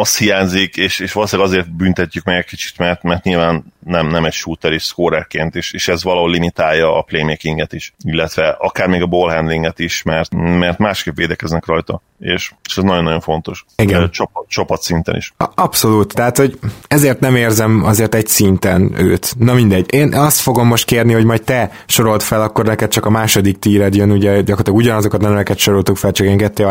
az 0.00 0.16
hiányzik, 0.16 0.76
és, 0.76 0.98
és 1.00 1.12
valószínűleg 1.12 1.50
azért 1.50 1.72
büntetjük 1.72 2.24
meg 2.24 2.36
egy 2.36 2.44
kicsit, 2.44 2.78
mert, 2.78 3.02
mert 3.02 3.24
nyilván 3.24 3.64
nem, 3.84 4.06
nem 4.06 4.24
egy 4.24 4.32
shooter 4.32 4.72
és 4.72 4.82
scorerként 4.82 5.54
is, 5.54 5.72
és 5.72 5.88
ez 5.88 6.02
valahol 6.02 6.30
limitálja 6.30 6.98
a 6.98 7.02
playmakinget 7.02 7.72
is, 7.72 7.94
illetve 8.04 8.56
akár 8.58 8.88
még 8.88 9.02
a 9.02 9.06
ballhandlinget 9.06 9.78
is, 9.78 10.02
mert, 10.02 10.34
mert 10.34 10.78
másképp 10.78 11.16
védekeznek 11.16 11.66
rajta, 11.66 12.02
és, 12.18 12.52
és 12.68 12.76
ez 12.76 12.84
nagyon-nagyon 12.84 13.20
fontos. 13.20 13.64
Igen. 13.76 14.10
Csapat, 14.10 14.48
csapat 14.48 14.82
szinten 14.82 15.16
is. 15.16 15.34
Abszolút, 15.54 16.14
tehát 16.14 16.36
hogy 16.36 16.58
ezért 16.88 17.20
nem 17.20 17.36
érzem 17.36 17.84
azért 17.84 18.14
egy 18.14 18.26
szinten 18.26 18.92
őt. 18.96 19.34
Na 19.38 19.54
mindegy. 19.54 19.94
Én 19.94 20.14
azt 20.14 20.40
fogom 20.40 20.66
most 20.66 20.84
kérni, 20.84 21.12
hogy 21.12 21.24
majd 21.24 21.42
te 21.42 21.70
sorolt 21.86 22.22
fel, 22.22 22.42
akkor 22.42 22.64
neked 22.64 22.90
csak 22.90 23.06
a 23.06 23.10
második 23.10 23.58
tíred 23.58 23.94
jön, 23.94 24.10
ugye 24.10 24.34
gyakorlatilag 24.34 24.78
ugyanazokat 24.78 25.20
nem 25.20 25.32
neked 25.32 25.58
soroltuk 25.58 25.96
fel, 25.96 26.12
csak 26.12 26.26
én 26.26 26.36
ketté 26.36 26.64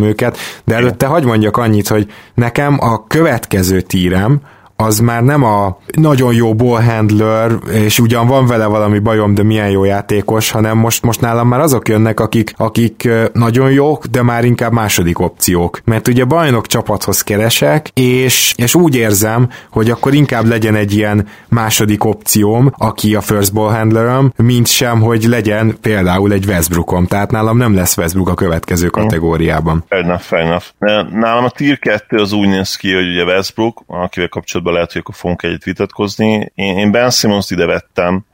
őket, 0.00 0.38
de 0.64 0.74
előtte 0.74 1.06
hagyd 1.06 1.24
mondjak 1.24 1.56
annyit, 1.56 1.88
hogy 1.88 2.12
nekem 2.34 2.75
a 2.80 3.06
következő 3.06 3.80
tírem, 3.80 4.40
az 4.76 4.98
már 4.98 5.22
nem 5.22 5.44
a 5.44 5.78
nagyon 5.96 6.34
jó 6.34 6.54
ball 6.54 6.82
handler, 6.82 7.50
és 7.72 7.98
ugyan 7.98 8.26
van 8.26 8.46
vele 8.46 8.66
valami 8.66 8.98
bajom, 8.98 9.34
de 9.34 9.42
milyen 9.42 9.70
jó 9.70 9.84
játékos, 9.84 10.50
hanem 10.50 10.78
most, 10.78 11.02
most 11.02 11.20
nálam 11.20 11.48
már 11.48 11.60
azok 11.60 11.88
jönnek, 11.88 12.20
akik, 12.20 12.52
akik 12.56 13.08
nagyon 13.32 13.70
jók, 13.70 14.06
de 14.06 14.22
már 14.22 14.44
inkább 14.44 14.72
második 14.72 15.18
opciók. 15.18 15.80
Mert 15.84 16.08
ugye 16.08 16.24
bajnok 16.24 16.66
csapathoz 16.66 17.22
keresek, 17.22 17.90
és, 17.94 18.54
és 18.56 18.74
úgy 18.74 18.96
érzem, 18.96 19.48
hogy 19.70 19.90
akkor 19.90 20.14
inkább 20.14 20.44
legyen 20.44 20.74
egy 20.74 20.94
ilyen 20.94 21.26
második 21.48 22.04
opcióm, 22.04 22.72
aki 22.76 23.14
a 23.14 23.20
first 23.20 23.52
ball 23.52 23.72
handlerem, 23.72 24.32
mint 24.36 24.66
sem, 24.66 25.00
hogy 25.00 25.24
legyen 25.24 25.76
például 25.80 26.32
egy 26.32 26.46
Westbrookom. 26.46 27.06
Tehát 27.06 27.30
nálam 27.30 27.56
nem 27.56 27.74
lesz 27.74 27.96
Westbrook 27.96 28.28
a 28.28 28.34
következő 28.34 28.88
kategóriában. 28.88 29.84
Fair 29.88 30.04
enough, 30.04 30.22
fair 30.22 30.42
enough. 30.42 30.64
Nálam 31.12 31.44
a 31.44 31.50
tier 31.50 31.78
2 31.78 32.16
az 32.16 32.32
úgy 32.32 32.48
néz 32.48 32.76
ki, 32.76 32.94
hogy 32.94 33.08
ugye 33.08 33.24
Westbrook, 33.24 33.82
akivel 33.86 34.28
kapcsolatban 34.28 34.65
kapcsolatban 34.66 34.72
lehet, 34.72 34.92
hogy 34.92 35.00
akkor 35.00 35.14
fogunk 35.14 35.42
egyet 35.42 35.64
vitatkozni. 35.64 36.52
Én, 36.54 36.78
én 36.78 36.90
Ben 36.90 37.10
Simmons 37.10 37.50
ide 37.50 37.66
vettem, 37.66 38.24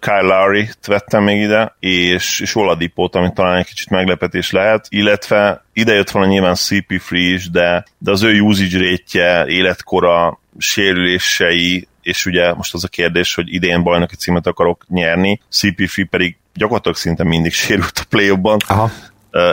Kyle 0.00 0.20
Lowry-t 0.20 0.86
vettem 0.86 1.22
még 1.22 1.40
ide, 1.40 1.76
és, 1.80 2.40
és 2.40 2.54
Oladipót, 2.54 3.14
amit 3.14 3.34
talán 3.34 3.56
egy 3.56 3.66
kicsit 3.66 3.90
meglepetés 3.90 4.50
lehet, 4.50 4.86
illetve 4.88 5.64
ide 5.72 5.94
jött 5.94 6.10
volna 6.10 6.28
nyilván 6.28 6.54
CP3 6.56 7.10
is, 7.10 7.50
de, 7.50 7.84
de 7.98 8.10
az 8.10 8.22
ő 8.22 8.40
usage 8.40 8.78
rétje, 8.78 9.46
életkora, 9.46 10.40
sérülései, 10.58 11.88
és 12.02 12.26
ugye 12.26 12.54
most 12.54 12.74
az 12.74 12.84
a 12.84 12.88
kérdés, 12.88 13.34
hogy 13.34 13.52
idén 13.52 13.82
bajnoki 13.82 14.16
címet 14.16 14.46
akarok 14.46 14.84
nyerni, 14.88 15.40
CP3 15.52 16.06
pedig 16.10 16.36
gyakorlatilag 16.54 16.96
szinte 16.96 17.24
mindig 17.24 17.52
sérült 17.52 17.98
a 17.98 18.06
play 18.08 18.32
Aha 18.66 18.90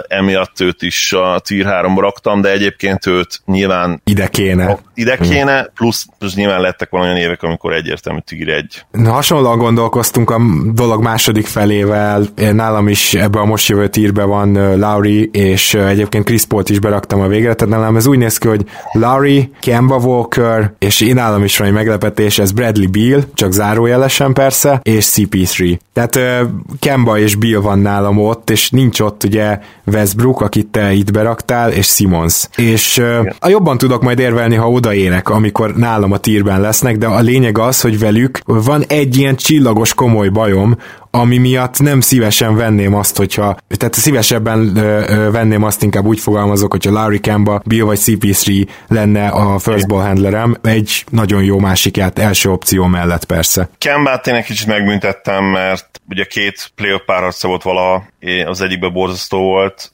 emiatt 0.07 0.61
őt 0.61 0.81
is 0.81 1.13
a 1.13 1.39
Tier 1.39 1.65
3 1.65 1.99
raktam, 1.99 2.41
de 2.41 2.51
egyébként 2.51 3.05
őt 3.05 3.41
nyilván 3.45 4.01
ide 4.03 4.27
kéne. 4.27 4.77
Ide 4.93 5.17
kéne, 5.17 5.63
plusz, 5.75 6.05
plusz 6.19 6.35
nyilván 6.35 6.61
lettek 6.61 6.93
olyan 6.93 7.15
évek, 7.15 7.43
amikor 7.43 7.73
egyértelmű 7.73 8.19
Tier 8.25 8.47
1. 8.47 8.85
Na, 8.91 9.11
hasonlóan 9.11 9.57
gondolkoztunk 9.57 10.29
a 10.29 10.39
dolog 10.73 11.01
második 11.01 11.45
felével, 11.45 12.25
nálam 12.35 12.87
is 12.87 13.13
ebbe 13.13 13.39
a 13.39 13.45
most 13.45 13.67
jövő 13.67 13.87
tírbe 13.87 14.23
van 14.23 14.77
Lauri, 14.79 15.29
és 15.31 15.73
egyébként 15.73 16.25
Chris 16.25 16.45
Paul-t 16.45 16.69
is 16.69 16.79
beraktam 16.79 17.21
a 17.21 17.27
végre, 17.27 17.53
tehát 17.53 17.75
nálam 17.75 17.95
ez 17.95 18.05
úgy 18.05 18.17
néz 18.17 18.37
ki, 18.37 18.47
hogy 18.47 18.65
Lauri, 18.91 19.51
Kemba 19.59 19.95
Walker, 19.95 20.73
és 20.79 21.01
én 21.01 21.13
nálam 21.13 21.43
is 21.43 21.57
van 21.57 21.67
egy 21.67 21.73
meglepetés, 21.73 22.39
ez 22.39 22.51
Bradley 22.51 22.89
Beal, 22.89 23.23
csak 23.33 23.51
zárójelesen 23.51 24.33
persze, 24.33 24.79
és 24.83 25.11
CP3. 25.15 25.77
Tehát 25.93 26.45
Kemba 26.79 27.17
és 27.17 27.35
Bill 27.35 27.59
van 27.59 27.79
nálam 27.79 28.19
ott, 28.19 28.49
és 28.49 28.69
nincs 28.69 28.99
ott 28.99 29.23
ugye 29.23 29.59
Westbrook, 29.85 30.41
akit 30.41 30.67
te 30.67 30.93
itt 30.93 31.11
beraktál, 31.11 31.71
és 31.71 31.87
Simons. 31.87 32.47
És 32.55 32.97
Igen. 32.97 33.35
a 33.39 33.47
jobban 33.47 33.77
tudok 33.77 34.01
majd 34.01 34.19
érvelni, 34.19 34.55
ha 34.55 34.69
odaérek, 34.69 35.29
amikor 35.29 35.75
nálam 35.75 36.11
a 36.11 36.17
tírben 36.17 36.61
lesznek, 36.61 36.97
de 36.97 37.07
a 37.07 37.19
lényeg 37.19 37.57
az, 37.57 37.81
hogy 37.81 37.99
velük 37.99 38.39
van 38.45 38.83
egy 38.87 39.17
ilyen 39.17 39.35
csillagos 39.35 39.93
komoly 39.93 40.29
bajom, 40.29 40.77
ami 41.15 41.37
miatt 41.37 41.79
nem 41.79 42.01
szívesen 42.01 42.55
venném 42.55 42.93
azt, 42.95 43.17
hogyha, 43.17 43.57
tehát 43.67 43.93
szívesebben 43.93 44.77
ö, 44.77 45.03
ö, 45.07 45.31
venném 45.31 45.63
azt, 45.63 45.83
inkább 45.83 46.05
úgy 46.05 46.19
fogalmazok, 46.19 46.71
hogyha 46.71 46.91
Larry 46.91 47.19
Kemba, 47.19 47.61
Bill 47.65 47.83
vagy 47.83 47.99
CP3 48.01 48.67
lenne 48.87 49.27
a 49.27 49.59
first 49.59 49.87
ball 49.87 50.05
handlerem, 50.05 50.57
egy 50.63 51.05
nagyon 51.09 51.43
jó 51.43 51.59
másik 51.59 51.97
ját, 51.97 52.19
első 52.19 52.49
opció 52.49 52.85
mellett 52.85 53.25
persze. 53.25 53.69
Kembát 53.77 54.27
én 54.27 54.35
egy 54.35 54.45
kicsit 54.45 54.67
megbüntettem, 54.67 55.43
mert 55.43 56.01
ugye 56.09 56.23
két 56.23 56.71
playoff 56.75 57.01
párharca 57.05 57.47
volt 57.47 57.63
valaha, 57.63 58.05
az 58.45 58.61
egyikben 58.61 58.93
borzasztó 58.93 59.39
volt, 59.39 59.91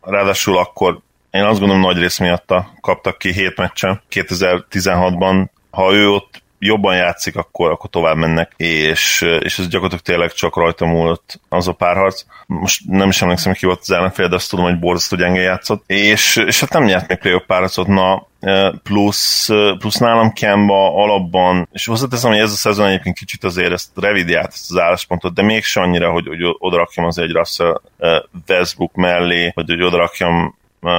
ráadásul 0.00 0.58
akkor 0.58 0.98
én 1.30 1.42
azt 1.42 1.58
gondolom 1.58 1.82
nagy 1.82 1.98
rész 1.98 2.18
miatta 2.18 2.70
kaptak 2.80 3.18
ki 3.18 3.32
hét 3.32 3.56
meccsen 3.56 4.02
2016-ban. 4.10 5.46
Ha 5.70 5.92
ő 5.92 6.08
ott 6.08 6.42
jobban 6.66 6.96
játszik, 6.96 7.36
akkor, 7.36 7.70
akkor 7.70 7.90
tovább 7.90 8.16
mennek, 8.16 8.52
és, 8.56 9.20
és 9.40 9.58
ez 9.58 9.68
gyakorlatilag 9.68 10.04
tényleg 10.04 10.32
csak 10.32 10.56
rajta 10.56 10.86
múlott 10.86 11.40
az 11.48 11.68
a 11.68 11.72
párharc. 11.72 12.24
Most 12.46 12.80
nem 12.86 13.08
is 13.08 13.22
emlékszem, 13.22 13.52
ki 13.52 13.66
volt 13.66 13.80
az 13.80 13.90
ellenfél, 13.90 14.28
de 14.28 14.34
azt 14.34 14.50
tudom, 14.50 14.64
hogy 14.64 14.78
borzasztó 14.78 15.16
gyenge 15.16 15.40
játszott. 15.40 15.82
És, 15.86 16.36
és 16.36 16.60
hát 16.60 16.72
nem 16.72 16.84
nyert 16.84 17.08
még 17.08 17.18
playoff 17.18 17.42
párharcot, 17.46 17.86
na 17.86 18.26
plusz, 18.82 19.48
plusz 19.78 19.98
nálam 19.98 20.32
Kemba 20.32 21.02
alapban, 21.02 21.68
és 21.72 21.86
hozzáteszem, 21.86 22.30
hogy 22.30 22.40
ez 22.40 22.52
a 22.52 22.56
szezon 22.56 22.86
egyébként 22.86 23.18
kicsit 23.18 23.44
azért 23.44 23.72
ezt 23.72 23.90
revidiált 23.94 24.52
ezt 24.52 24.70
az 24.70 24.78
álláspontot, 24.78 25.34
de 25.34 25.42
mégsem 25.42 25.82
annyira, 25.82 26.10
hogy, 26.10 26.26
hogy 26.26 26.38
odarakjam 26.58 27.06
az 27.06 27.18
egy 27.18 27.30
Russell 27.30 27.80
Westbrook 28.48 28.94
mellé, 28.94 29.52
vagy 29.54 29.68
hogy 29.68 29.82
odarakjam 29.82 30.56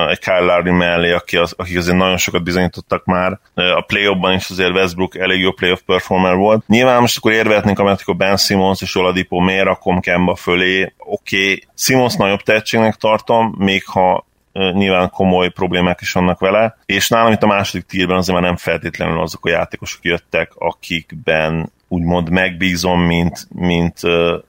egy 0.09 0.19
Kyle 0.19 0.39
Lowry 0.39 0.71
mellé, 0.71 1.11
aki 1.11 1.37
az, 1.37 1.53
akik 1.57 1.77
azért 1.77 1.97
nagyon 1.97 2.17
sokat 2.17 2.43
bizonyítottak 2.43 3.05
már. 3.05 3.39
A 3.53 3.81
play 3.81 4.35
is 4.35 4.49
azért 4.49 4.73
Westbrook 4.73 5.17
elég 5.17 5.41
jó 5.41 5.51
playoff 5.51 5.79
performer 5.85 6.35
volt. 6.35 6.67
Nyilván 6.67 7.01
most 7.01 7.17
akkor 7.17 7.31
érvehetnénk, 7.31 7.79
amit 7.79 8.01
akkor 8.01 8.15
Ben 8.15 8.37
Simmons 8.37 8.81
és 8.81 8.95
Oladipo 8.95 9.39
miért 9.39 9.65
rakom 9.65 9.99
Kemba 9.99 10.35
fölé. 10.35 10.93
Oké, 10.97 11.41
okay. 11.41 11.63
Simmons 11.75 12.15
nagyobb 12.15 12.41
tehetségnek 12.41 12.95
tartom, 12.95 13.55
még 13.57 13.85
ha 13.85 14.25
nyilván 14.73 15.09
komoly 15.09 15.49
problémák 15.49 16.01
is 16.01 16.11
vannak 16.11 16.39
vele, 16.39 16.77
és 16.85 17.09
nálam 17.09 17.31
itt 17.31 17.43
a 17.43 17.47
második 17.47 17.85
tírben 17.85 18.17
azért 18.17 18.37
már 18.37 18.47
nem 18.47 18.57
feltétlenül 18.57 19.21
azok 19.21 19.45
a 19.45 19.49
játékosok 19.49 20.03
jöttek, 20.03 20.51
akikben 20.55 21.71
úgymond 21.88 22.30
megbízom, 22.30 23.02
mint, 23.02 23.47
mint, 23.56 24.00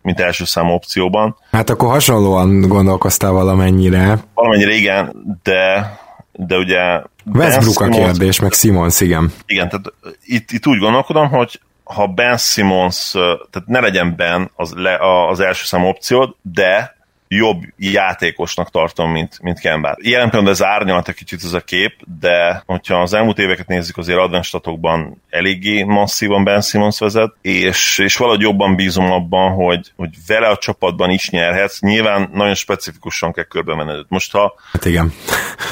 mint 0.02 0.20
első 0.20 0.44
szám 0.44 0.70
opcióban. 0.70 1.36
Hát 1.50 1.70
akkor 1.70 1.88
hasonlóan 1.88 2.60
gondolkoztál 2.60 3.32
valamennyire. 3.32 4.18
Valamennyire 4.34 4.72
igen, 4.72 5.12
de, 5.42 5.90
de 6.32 6.56
ugye... 6.56 7.02
Westbrook 7.34 7.80
a 7.80 7.88
kérdés, 7.88 8.40
meg 8.40 8.52
Simons, 8.52 9.00
igen. 9.00 9.32
Igen, 9.46 9.68
tehát 9.68 9.92
itt, 10.24 10.50
itt 10.50 10.66
úgy 10.66 10.78
gondolkodom, 10.78 11.28
hogy 11.28 11.60
ha 11.84 12.06
Ben 12.06 12.36
Simmons, 12.36 13.10
tehát 13.50 13.62
ne 13.66 13.80
legyen 13.80 14.14
Ben 14.16 14.50
az, 14.56 14.72
le, 14.76 14.98
az 15.28 15.40
első 15.40 15.64
szám 15.64 15.84
opciód, 15.84 16.34
de 16.42 16.97
jobb 17.28 17.62
játékosnak 17.76 18.70
tartom, 18.70 19.10
mint, 19.10 19.38
mint 19.42 19.60
Kembát. 19.60 19.98
Jelen 20.02 20.30
pillanatban 20.30 20.98
ez 20.98 21.04
egy 21.06 21.14
kicsit 21.14 21.44
ez 21.44 21.52
a 21.52 21.60
kép, 21.60 21.92
de 22.20 22.62
hogyha 22.66 23.00
az 23.00 23.14
elmúlt 23.14 23.38
éveket 23.38 23.66
nézzük, 23.66 23.96
azért 23.96 24.18
advenstatokban 24.18 25.22
eléggé 25.30 25.82
masszívan 25.82 26.44
Ben 26.44 26.60
Simmons 26.60 26.98
vezet, 26.98 27.32
és, 27.42 27.98
és 27.98 28.16
valahogy 28.16 28.40
jobban 28.40 28.76
bízom 28.76 29.12
abban, 29.12 29.52
hogy, 29.52 29.92
hogy 29.96 30.10
vele 30.26 30.48
a 30.48 30.56
csapatban 30.56 31.10
is 31.10 31.30
nyerhetsz. 31.30 31.80
Nyilván 31.80 32.30
nagyon 32.32 32.54
specifikusan 32.54 33.32
kell 33.32 33.44
körbe 33.44 33.74
menned. 33.74 34.04
Most 34.08 34.32
ha, 34.32 34.54
hát 34.72 34.84
igen. 34.84 35.12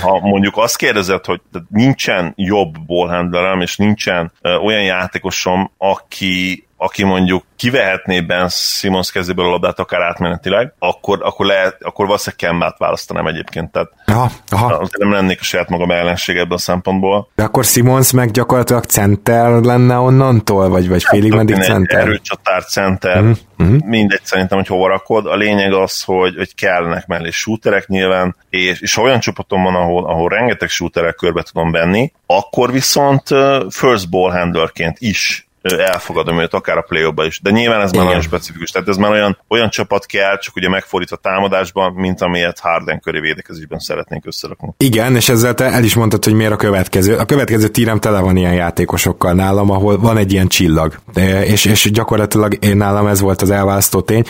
ha 0.00 0.20
mondjuk 0.20 0.56
azt 0.56 0.76
kérdezed, 0.76 1.24
hogy 1.24 1.40
nincsen 1.68 2.32
jobb 2.36 2.80
ballhandlerem, 2.86 3.60
és 3.60 3.76
nincsen 3.76 4.32
olyan 4.42 4.82
játékosom, 4.82 5.70
aki 5.78 6.65
aki 6.76 7.04
mondjuk 7.04 7.44
kivehetné 7.56 8.20
Ben 8.20 8.48
Simons 8.48 9.12
kezéből 9.12 9.44
a 9.46 9.50
labdát 9.50 9.78
akár 9.78 10.00
átmenetileg, 10.00 10.72
akkor, 10.78 11.18
akkor, 11.22 11.46
lehet, 11.46 11.76
akkor 11.80 12.06
valószínűleg 12.06 12.50
Kembát 12.50 12.78
választanám 12.78 13.26
egyébként. 13.26 13.72
Tehát 13.72 13.88
aha, 14.06 14.30
aha. 14.48 14.88
nem 14.98 15.12
lennék 15.12 15.40
a 15.40 15.44
saját 15.44 15.68
magam 15.68 15.90
ellenség 15.90 16.36
ebből 16.36 16.56
a 16.56 16.58
szempontból. 16.58 17.28
De 17.34 17.42
akkor 17.42 17.64
Simons 17.64 18.12
meg 18.12 18.30
gyakorlatilag 18.30 18.84
center 18.84 19.50
lenne 19.50 19.96
onnantól, 19.96 20.68
vagy, 20.68 20.88
vagy 20.88 21.04
félig 21.04 21.32
meddig 21.32 21.56
center? 21.56 22.00
Erőcsatár, 22.00 22.64
center, 22.64 23.22
uh-huh. 23.58 23.78
mindegy 23.84 24.20
szerintem, 24.22 24.58
hogy 24.58 24.66
hova 24.66 24.88
rakod. 24.88 25.26
A 25.26 25.36
lényeg 25.36 25.72
az, 25.72 26.02
hogy, 26.02 26.34
hogy 26.36 26.54
kellnek 26.54 27.06
mellé 27.06 27.30
shooterek 27.30 27.86
nyilván, 27.86 28.36
és, 28.50 28.80
és 28.80 28.96
olyan 28.96 29.20
csapatom 29.20 29.62
van, 29.62 29.74
ahol, 29.74 30.06
ahol 30.06 30.28
rengeteg 30.28 30.68
shooterek 30.68 31.14
körbe 31.14 31.42
tudom 31.42 31.70
venni, 31.70 32.12
akkor 32.26 32.72
viszont 32.72 33.22
first 33.70 34.10
ball 34.10 34.30
handlerként 34.30 34.96
is 34.98 35.45
elfogadom 35.72 36.40
őt 36.40 36.54
akár 36.54 36.76
a 36.76 36.82
play 36.82 37.26
is, 37.26 37.40
de 37.42 37.50
nyilván 37.50 37.80
ez 37.80 37.92
már 37.92 38.04
nagyon 38.04 38.20
specifikus, 38.20 38.70
tehát 38.70 38.88
ez 38.88 38.96
már 38.96 39.10
olyan, 39.10 39.38
olyan 39.48 39.70
csapat 39.70 40.06
kell, 40.06 40.38
csak 40.38 40.56
ugye 40.56 40.68
megfordítva 40.68 41.16
támadásban, 41.16 41.92
mint 41.92 42.20
amilyet 42.20 42.58
Harden 42.58 43.00
köré 43.00 43.20
védekezésben 43.20 43.78
szeretnénk 43.78 44.26
összerakni. 44.26 44.74
Igen, 44.78 45.16
és 45.16 45.28
ezzel 45.28 45.54
te 45.54 45.64
el 45.64 45.84
is 45.84 45.94
mondtad, 45.94 46.24
hogy 46.24 46.34
miért 46.34 46.52
a 46.52 46.56
következő. 46.56 47.16
A 47.16 47.24
következő 47.24 47.68
tírem 47.68 47.98
tele 47.98 48.20
van 48.20 48.36
ilyen 48.36 48.54
játékosokkal 48.54 49.32
nálam, 49.32 49.70
ahol 49.70 49.98
van 49.98 50.16
egy 50.16 50.32
ilyen 50.32 50.48
csillag, 50.48 50.98
és, 51.44 51.64
és 51.64 51.90
gyakorlatilag 51.90 52.56
én 52.60 52.76
nálam 52.76 53.06
ez 53.06 53.20
volt 53.20 53.42
az 53.42 53.50
elválasztó 53.50 54.00
tény. 54.00 54.24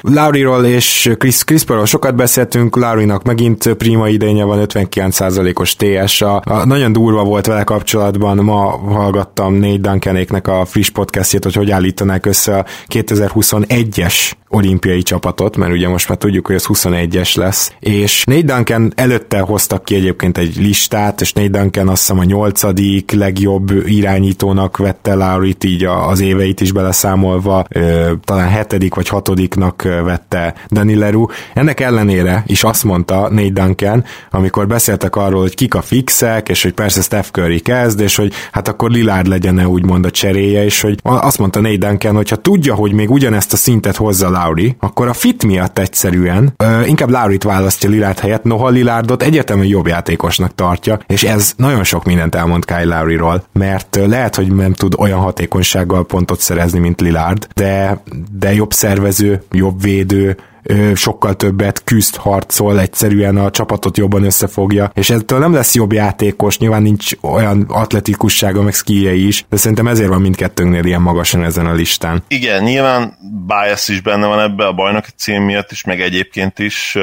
Lauriról 0.00 0.64
és 0.64 1.10
Chris, 1.18 1.44
Chris 1.44 1.64
sokat 1.84 2.14
beszéltünk, 2.14 2.76
Laurinak 2.76 3.22
megint 3.22 3.72
prima 3.72 4.08
idénye 4.08 4.44
van, 4.44 4.66
59%-os 4.66 5.76
TS, 5.76 6.20
a, 6.20 6.42
a, 6.44 6.64
nagyon 6.64 6.92
durva 6.92 7.24
volt 7.24 7.46
vele 7.46 7.64
kapcsolatban, 7.64 8.36
ma 8.36 8.76
hallgattam 8.76 9.54
négy 9.54 9.80
Duncanéknek 9.80 10.48
a 10.48 10.64
friss 10.68 10.88
podcastjét, 10.88 11.44
hogy 11.44 11.54
hogy 11.54 11.70
állítanák 11.70 12.26
össze 12.26 12.58
a 12.58 12.64
2021-es 12.88 14.32
olimpiai 14.48 15.02
csapatot, 15.02 15.56
mert 15.56 15.72
ugye 15.72 15.88
most 15.88 16.08
már 16.08 16.18
tudjuk, 16.18 16.46
hogy 16.46 16.54
az 16.54 16.66
21-es 16.68 17.36
lesz, 17.36 17.72
és 17.80 18.24
Nate 18.24 18.54
Duncan 18.54 18.92
előtte 18.96 19.38
hoztak 19.38 19.84
ki 19.84 19.94
egyébként 19.94 20.38
egy 20.38 20.56
listát, 20.56 21.20
és 21.20 21.32
Nate 21.32 21.48
Duncan 21.48 21.88
azt 21.88 22.00
hiszem 22.00 22.18
a 22.18 22.24
nyolcadik 22.24 23.10
legjobb 23.10 23.86
irányítónak 23.86 24.76
vette 24.76 25.14
Laurit, 25.14 25.64
így 25.64 25.84
az 25.84 26.20
éveit 26.20 26.60
is 26.60 26.72
beleszámolva, 26.72 27.64
talán 28.24 28.48
hetedik 28.48 28.94
vagy 28.94 29.08
hatodiknak 29.08 29.82
vette 29.82 30.54
Danny 30.70 30.98
Leroux. 30.98 31.34
Ennek 31.54 31.80
ellenére 31.80 32.42
is 32.46 32.64
azt 32.64 32.84
mondta 32.84 33.28
Nate 33.30 33.50
Duncan, 33.50 34.04
amikor 34.30 34.66
beszéltek 34.66 35.16
arról, 35.16 35.40
hogy 35.40 35.54
kik 35.54 35.74
a 35.74 35.82
fixek, 35.82 36.48
és 36.48 36.62
hogy 36.62 36.72
persze 36.72 37.02
Steph 37.02 37.28
Curry 37.28 37.60
kezd, 37.60 38.00
és 38.00 38.16
hogy 38.16 38.32
hát 38.52 38.68
akkor 38.68 38.90
Lillard 38.90 39.26
legyen-e 39.26 39.68
úgymond 39.68 40.04
a 40.04 40.10
cseréje, 40.10 40.64
és 40.64 40.80
hogy 40.80 40.98
azt 41.02 41.38
mondta 41.38 41.60
Nate 41.60 41.76
Duncan, 41.76 42.14
hogy 42.14 42.32
tudja, 42.42 42.74
hogy 42.74 42.92
még 42.92 43.10
ugyanezt 43.10 43.52
a 43.52 43.56
szintet 43.56 43.96
hozza 43.96 44.30
Lowry, 44.44 44.76
akkor 44.80 45.08
a 45.08 45.12
fit 45.12 45.44
miatt 45.44 45.78
egyszerűen 45.78 46.52
ö, 46.56 46.84
inkább 46.84 47.10
Lowry-t 47.10 47.42
választja 47.42 47.90
Lillard 47.90 48.18
helyett, 48.18 48.44
noha 48.44 48.68
Lillardot 48.68 49.22
egyértelműen 49.22 49.68
jobb 49.68 49.86
játékosnak 49.86 50.54
tartja, 50.54 50.98
és 51.06 51.22
ez 51.22 51.52
nagyon 51.56 51.84
sok 51.84 52.04
mindent 52.04 52.34
elmond 52.34 52.64
Kyle 52.64 52.96
Lowry-ról, 52.96 53.44
mert 53.52 53.98
lehet, 54.06 54.36
hogy 54.36 54.54
nem 54.54 54.72
tud 54.72 54.94
olyan 54.98 55.18
hatékonysággal 55.18 56.06
pontot 56.06 56.40
szerezni, 56.40 56.78
mint 56.78 57.00
Lillard, 57.00 57.46
de, 57.54 58.02
de 58.38 58.54
jobb 58.54 58.72
szervező, 58.72 59.42
jobb 59.50 59.82
védő, 59.82 60.36
sokkal 60.94 61.34
többet 61.34 61.84
küzd, 61.84 62.16
harcol, 62.16 62.80
egyszerűen 62.80 63.36
a 63.36 63.50
csapatot 63.50 63.96
jobban 63.96 64.24
összefogja, 64.24 64.90
és 64.94 65.10
ettől 65.10 65.38
nem 65.38 65.52
lesz 65.52 65.74
jobb 65.74 65.92
játékos, 65.92 66.58
nyilván 66.58 66.82
nincs 66.82 67.10
olyan 67.20 67.64
atletikussága, 67.68 68.62
meg 68.62 68.74
skijei 68.74 69.26
is, 69.26 69.44
de 69.48 69.56
szerintem 69.56 69.86
ezért 69.86 70.08
van 70.08 70.20
mindkettőnknél 70.20 70.84
ilyen 70.84 71.02
magasan 71.02 71.44
ezen 71.44 71.66
a 71.66 71.72
listán. 71.72 72.22
Igen, 72.28 72.62
nyilván 72.62 73.18
bias 73.46 73.88
is 73.88 74.00
benne 74.00 74.26
van 74.26 74.40
ebbe 74.40 74.66
a 74.66 74.72
bajnoki 74.72 75.10
cím 75.16 75.42
miatt 75.42 75.70
is, 75.70 75.84
meg 75.84 76.00
egyébként 76.00 76.58
is 76.58 76.96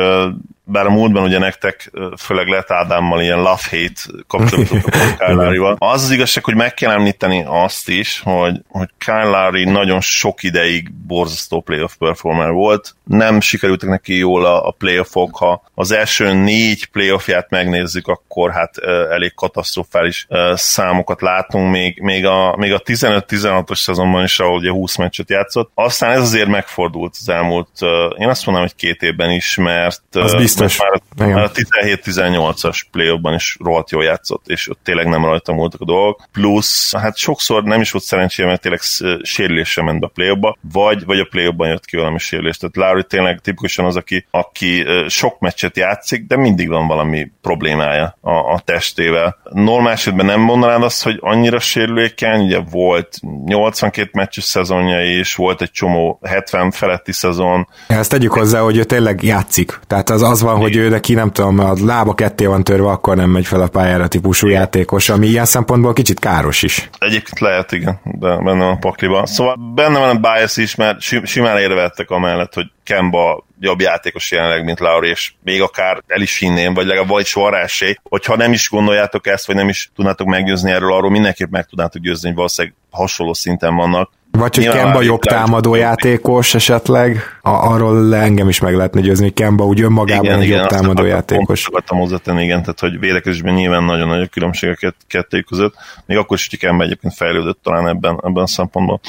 bár 0.66 0.86
a 0.86 0.90
múltban 0.90 1.24
ugye 1.24 1.40
nektek 1.40 1.92
főleg 2.18 2.48
lett 2.48 2.72
Ádámmal 2.72 3.22
ilyen 3.22 3.38
love-hate 3.38 4.24
kapcsolatot 4.28 4.86
a 4.96 5.16
Kyle 5.18 5.76
Az 5.78 6.04
az 6.04 6.12
igazság, 6.12 6.44
hogy 6.44 6.56
meg 6.56 6.74
kell 6.74 6.92
említeni 6.92 7.44
azt 7.48 7.90
is, 7.90 8.22
hogy, 8.24 8.62
hogy 8.70 8.90
Kyle 8.98 9.24
Lowry 9.24 9.64
nagyon 9.64 10.02
sok 10.02 10.44
ideig 10.44 10.92
borzasztó 11.08 11.62
playoff 11.62 11.94
performer 12.00 12.52
volt. 12.52 12.96
Nem 13.04 13.42
sikerültek 13.42 13.90
neki 13.90 14.18
jól 14.18 14.46
a, 14.46 14.68
a 14.68 14.72
playoffok, 14.72 15.38
ha 15.38 15.64
az 15.74 15.92
első 15.92 16.34
négy 16.34 16.86
playoffját 16.86 17.50
megnézzük, 17.50 18.08
akkor 18.08 18.52
hát 18.52 18.78
elég 19.10 19.34
katasztrofális 19.34 20.28
számokat 20.54 21.22
látunk, 21.22 21.72
még, 21.72 22.02
még 22.02 22.26
a, 22.26 22.56
még 22.58 22.74
a 22.74 22.82
15-16-os 22.82 23.78
szezonban 23.78 24.24
is, 24.24 24.40
ahol 24.40 24.58
ugye 24.58 24.72
20 24.72 24.96
meccset 24.96 25.30
játszott. 25.30 25.72
Aztán 25.74 26.12
ez 26.12 26.22
azért 26.22 26.48
megfordult 26.48 27.16
az 27.20 27.30
elmúlt, 27.30 27.70
én 28.18 28.30
azt 28.30 28.46
mondom, 28.46 28.64
hogy 28.64 28.76
két 28.76 29.02
évben 29.02 29.32
is, 29.32 29.56
mert 29.56 30.02
az 30.12 30.34
biztos. 30.58 30.80
Már, 31.16 31.30
már 31.30 31.44
a 31.44 31.52
17-18-as 31.52 32.82
play 32.92 33.36
is 33.36 33.58
rohadt 33.60 33.92
jól 33.92 34.04
játszott, 34.04 34.48
és 34.48 34.70
ott 34.70 34.80
tényleg 34.84 35.08
nem 35.08 35.26
rajta 35.26 35.54
múltak 35.54 35.82
a 35.82 35.86
dolgok. 35.86 36.24
Plusz, 36.32 36.96
hát 36.96 37.18
sokszor 37.18 37.64
nem 37.64 37.82
is 37.82 37.92
volt 37.92 38.04
szerencsére, 38.04 38.48
mert 38.48 38.62
tényleg 38.62 38.82
sérülésre 39.22 39.84
ment 39.84 40.00
be 40.00 40.06
a 40.06 40.12
play 40.14 40.40
vagy, 40.72 41.06
vagy 41.06 41.20
a 41.20 41.28
play 41.30 41.54
jött 41.58 41.86
ki 41.86 41.98
valami 41.98 42.18
sérülés. 42.18 42.58
Tehát 42.58 42.76
Lowry 42.76 43.04
tényleg 43.04 43.40
tipikusan 43.40 43.86
az, 43.86 43.96
aki, 43.96 44.26
aki 44.32 44.86
sok 45.08 45.40
meccset 45.40 45.78
játszik, 45.78 46.28
de 46.28 46.38
mindig 46.38 46.70
van 46.70 46.88
valami 46.88 47.32
problémája 47.42 48.18
a, 48.22 48.32
a 48.32 48.60
testével. 48.66 49.38
Normál 49.50 49.92
esetben 49.92 50.26
nem 50.26 50.40
mondanád 50.40 50.84
azt, 50.84 51.04
hogy 51.04 51.18
annyira 51.20 51.60
sérülékeny, 51.60 52.46
ugye 52.46 52.60
volt 52.72 53.20
82 53.46 54.10
meccses 54.14 54.44
szezonja 54.44 55.04
és 55.04 55.36
volt 55.36 55.62
egy 55.62 55.72
csomó 55.72 56.20
70 56.22 56.72
feletti 56.72 57.12
szezon. 57.12 57.68
Ezt 57.88 58.10
tegyük 58.10 58.34
hozzá, 58.34 58.60
hogy 58.60 58.78
ő 58.78 58.84
tényleg 58.84 59.24
játszik. 59.24 59.80
Tehát 59.88 60.10
az, 60.10 60.22
az 60.22 60.42
van, 60.46 60.58
hogy 60.58 60.76
ő 60.76 60.90
neki 60.90 61.14
nem 61.14 61.32
tudom, 61.32 61.60
a 61.60 61.74
lába 61.86 62.14
ketté 62.14 62.46
van 62.46 62.64
törve, 62.64 62.88
akkor 62.88 63.16
nem 63.16 63.30
megy 63.30 63.46
fel 63.46 63.62
a 63.62 63.68
pályára 63.68 64.08
típusú 64.08 64.48
játékos, 64.48 65.10
ami 65.10 65.28
ilyen 65.28 65.46
szempontból 65.46 65.94
kicsit 65.94 66.20
káros 66.20 66.62
is. 66.62 66.90
Egyébként 67.00 67.40
lehet, 67.40 67.72
igen, 67.72 68.00
de 68.04 68.28
benne 68.28 68.64
van 68.64 68.72
a 68.72 68.78
pakliba. 68.78 69.26
Szóval 69.26 69.56
benne 69.76 70.00
van 70.00 70.10
a 70.10 70.20
bias 70.20 70.58
is, 70.58 70.76
mert 70.76 71.02
simán 71.26 71.58
érvettek 71.58 72.10
amellett, 72.10 72.54
hogy 72.54 72.66
Kemba 72.84 73.46
jobb 73.60 73.80
játékos 73.80 74.32
jelenleg, 74.32 74.64
mint 74.64 74.80
Lauri, 74.80 75.10
és 75.10 75.34
még 75.44 75.62
akár 75.62 76.04
el 76.08 76.22
is 76.22 76.38
hinném, 76.38 76.74
vagy 76.74 76.86
legalább 76.86 77.10
vagy 77.10 77.30
varrásé, 77.34 78.00
hogyha 78.04 78.36
nem 78.36 78.52
is 78.52 78.70
gondoljátok 78.70 79.28
ezt, 79.28 79.46
vagy 79.48 79.56
nem 79.56 79.70
is 79.70 79.92
tudnátok 79.96 80.28
meggyőzni 80.28 80.72
erről, 80.72 80.94
arról 80.94 81.10
mindenképp 81.10 81.52
meg 81.52 81.66
tudnátok 81.66 82.02
győzni, 82.02 82.28
hogy 82.28 82.36
valószínűleg 82.36 82.76
hasonló 82.92 83.34
szinten 83.34 83.76
vannak. 83.76 84.12
Vagy 84.38 84.56
hogy 84.56 84.70
Kemba 84.70 85.02
jobb 85.02 85.22
támadó 85.22 85.76
játékos 85.76 86.54
esetleg, 86.54 87.40
arról 87.42 88.16
engem 88.16 88.50
is 88.50 88.60
meg 88.60 88.76
lehetne 88.76 89.02
győzni, 89.02 89.24
hogy 89.24 89.34
Kemba 89.34 89.66
úgy 89.66 89.82
önmagában 89.82 90.26
igen, 90.26 90.42
igen, 90.42 90.60
jobb 90.60 90.68
támadó 90.68 91.04
játékos. 91.04 91.66
Akartam 91.66 92.00
hozzátenni, 92.00 92.44
igen, 92.44 92.60
tehát 92.60 92.80
hogy 92.80 93.00
védekezésben 93.00 93.54
nyilván 93.54 93.84
nagyon 93.84 94.08
nagy 94.08 94.22
a 94.22 94.28
különbségeket 94.28 94.96
kettő 95.08 95.42
között, 95.42 95.74
még 96.06 96.18
akkor 96.18 96.38
is, 96.38 96.48
hogy 96.50 96.60
Kemba 96.60 96.84
egyébként 96.84 97.14
fejlődött 97.14 97.60
talán 97.64 97.88
ebben, 97.88 98.20
ebben 98.24 98.44
a 98.44 98.48
szempontból 98.48 99.00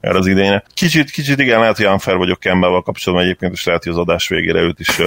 erre 0.00 0.18
az 0.18 0.26
idényre. 0.26 0.64
Kicsit, 0.74 1.10
kicsit 1.10 1.38
igen, 1.38 1.60
lehet, 1.60 1.76
hogy 1.76 1.86
unfair 1.86 2.16
vagyok 2.16 2.40
Kembával 2.40 2.82
kapcsolatban 2.82 3.26
egyébként, 3.26 3.52
és 3.52 3.64
lehet, 3.64 3.82
hogy 3.82 3.92
az 3.92 3.98
adás 3.98 4.28
végére 4.28 4.60
őt 4.60 4.80
is 4.80 5.00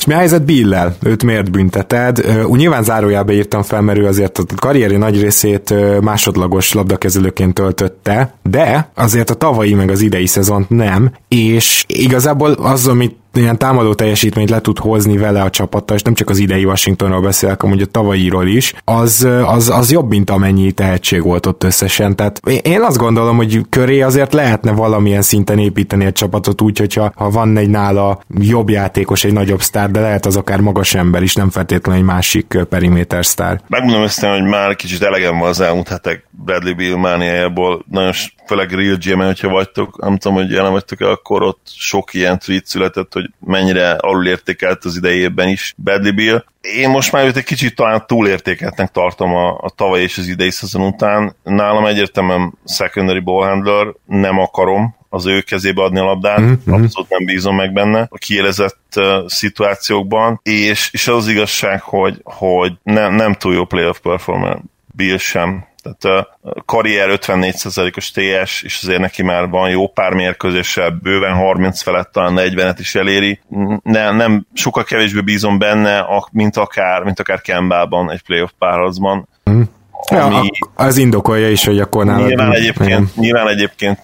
És 0.00 0.06
mi 0.06 0.12
a 0.12 0.16
helyzet 0.16 0.44
Billel? 0.44 0.96
Őt 1.02 1.24
miért 1.24 1.50
bünteted? 1.50 2.44
Úgy 2.46 2.58
nyilván 2.58 2.82
zárójába 2.82 3.32
írtam 3.32 3.62
fel, 3.62 3.80
mert 3.80 3.98
ő 3.98 4.06
azért 4.06 4.38
a 4.38 4.44
karrieri 4.56 4.96
nagy 4.96 5.20
részét 5.20 5.74
másodlagos 6.00 6.72
labdakezelőként 6.72 7.54
töltötte, 7.54 8.34
de 8.42 8.90
azért 8.94 9.30
a 9.30 9.34
tavalyi 9.34 9.74
meg 9.74 9.90
az 9.90 10.00
idei 10.00 10.26
szezont 10.26 10.70
nem, 10.70 11.12
és 11.28 11.84
igazából 11.86 12.50
az, 12.52 12.86
amit 12.86 13.16
ilyen 13.32 13.58
támadó 13.58 13.94
teljesítményt 13.94 14.50
le 14.50 14.60
tud 14.60 14.78
hozni 14.78 15.16
vele 15.16 15.42
a 15.42 15.50
csapattal, 15.50 15.96
és 15.96 16.02
nem 16.02 16.14
csak 16.14 16.28
az 16.28 16.38
idei 16.38 16.64
Washingtonról 16.64 17.20
beszélek, 17.20 17.62
amúgy 17.62 17.82
a 17.82 17.86
tavalyiról 17.86 18.46
is, 18.46 18.74
az, 18.84 19.28
az, 19.44 19.68
az 19.68 19.92
jobb, 19.92 20.08
mint 20.08 20.30
amennyi 20.30 20.72
tehetség 20.72 21.22
volt 21.22 21.46
ott 21.46 21.64
összesen. 21.64 22.16
Tehát 22.16 22.40
én 22.62 22.82
azt 22.82 22.98
gondolom, 22.98 23.36
hogy 23.36 23.60
köré 23.68 24.00
azért 24.00 24.32
lehetne 24.32 24.72
valamilyen 24.72 25.22
szinten 25.22 25.58
építeni 25.58 26.04
egy 26.04 26.12
csapatot 26.12 26.60
úgy, 26.60 26.78
hogyha 26.78 27.12
ha 27.14 27.30
van 27.30 27.56
egy 27.56 27.68
nála 27.68 28.20
jobb 28.38 28.68
játékos, 28.68 29.24
egy 29.24 29.32
nagyobb 29.32 29.60
sztár, 29.60 29.90
de 29.90 30.00
lehet 30.00 30.26
az 30.26 30.36
akár 30.36 30.60
magas 30.60 30.94
ember 30.94 31.22
is, 31.22 31.34
nem 31.34 31.50
feltétlenül 31.50 32.00
egy 32.00 32.06
másik 32.06 32.58
periméter 32.68 33.26
sztár. 33.26 33.60
Megmondom 33.68 34.02
ezt, 34.02 34.24
hogy 34.24 34.42
már 34.42 34.76
kicsit 34.76 35.02
elegem 35.02 35.38
van 35.38 35.48
az 35.48 35.60
elmúlt 35.60 35.88
hetek 35.88 36.28
Bradley 36.30 36.74
Bill 36.74 36.96
mániájából, 36.96 37.84
nagyon 37.90 38.12
főleg 38.46 38.72
Real 38.72 38.96
gm 39.04 39.20
hogyha 39.20 39.48
vagytok, 39.48 40.02
nem 40.02 40.16
tudom, 40.16 40.36
hogy 40.36 40.50
jelen 40.50 40.72
vagytok-e, 40.72 41.10
akkor 41.10 41.42
ott 41.42 41.60
sok 41.64 42.14
ilyen 42.14 42.38
tweet 42.38 42.66
született, 42.66 43.12
hogy 43.20 43.30
mennyire 43.38 43.90
alulértékelt 43.90 44.84
az 44.84 44.96
idejében 44.96 45.48
is 45.48 45.74
Bradley 45.76 46.14
Bill. 46.14 46.44
Én 46.60 46.88
most 46.88 47.12
már 47.12 47.26
őt 47.26 47.36
egy 47.36 47.44
kicsit 47.44 47.74
talán 47.74 48.04
túlértékeltnek 48.06 48.90
tartom 48.90 49.34
a, 49.34 49.58
a 49.60 49.70
tavaly 49.70 50.02
és 50.02 50.18
az 50.18 50.28
idei 50.28 50.50
szezon 50.50 50.82
után. 50.82 51.36
Nálam 51.42 51.86
egyértelműen 51.86 52.54
secondary 52.64 53.20
ball 53.20 53.48
handler, 53.48 53.86
nem 54.06 54.38
akarom 54.38 54.98
az 55.08 55.26
ő 55.26 55.40
kezébe 55.40 55.82
adni 55.82 55.98
a 55.98 56.04
labdát, 56.04 56.40
mm-hmm. 56.40 56.52
abszolút 56.66 57.08
nem 57.08 57.24
bízom 57.24 57.56
meg 57.56 57.72
benne 57.72 58.06
a 58.10 58.18
kiélezett 58.18 58.92
uh, 58.96 59.26
szituációkban, 59.26 60.40
és, 60.42 60.88
és 60.92 61.08
az, 61.08 61.16
az 61.16 61.28
igazság, 61.28 61.80
hogy, 61.80 62.20
hogy 62.24 62.72
ne, 62.82 63.08
nem 63.08 63.34
túl 63.34 63.54
jó 63.54 63.64
playoff 63.64 63.98
performer 63.98 64.58
Bill 64.94 65.18
sem. 65.18 65.68
Tehát 65.82 66.04
a 66.04 66.38
karrier 66.64 67.18
54%-os 67.20 68.10
TS, 68.10 68.62
és 68.62 68.78
azért 68.82 69.00
neki 69.00 69.22
már 69.22 69.48
van 69.48 69.70
jó 69.70 69.88
pár 69.88 70.12
mérkőzéssel, 70.12 70.90
bőven 70.90 71.34
30 71.34 71.82
felett, 71.82 72.12
talán 72.12 72.34
40-et 72.36 72.76
is 72.78 72.94
eléri. 72.94 73.40
Ne, 73.82 74.10
nem, 74.10 74.46
sokkal 74.52 74.84
kevésbé 74.84 75.20
bízom 75.20 75.58
benne, 75.58 76.06
mint 76.32 76.56
akár, 76.56 77.02
mint 77.02 77.20
akár 77.20 77.40
Kembában 77.40 78.10
egy 78.10 78.22
playoff 78.22 78.50
párharcban. 78.58 79.28
Mm. 79.50 79.62
Ami 80.08 80.34
ja, 80.34 80.42
az 80.74 80.96
indokolja 80.96 81.50
is, 81.50 81.64
hogy 81.64 81.80
akkor 81.80 82.04
nálad... 82.04 82.26
Nyilván 82.26 82.52
egyébként, 82.52 83.16
nyilván 83.16 83.48
egyébként 83.48 84.00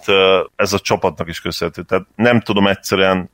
ez 0.55 0.73
a 0.73 0.79
csapatnak 0.79 1.27
is 1.27 1.41
köszönhető. 1.41 1.81
Tehát 1.81 2.05
nem 2.15 2.41
tudom 2.41 2.67
egyszerűen 2.67 3.29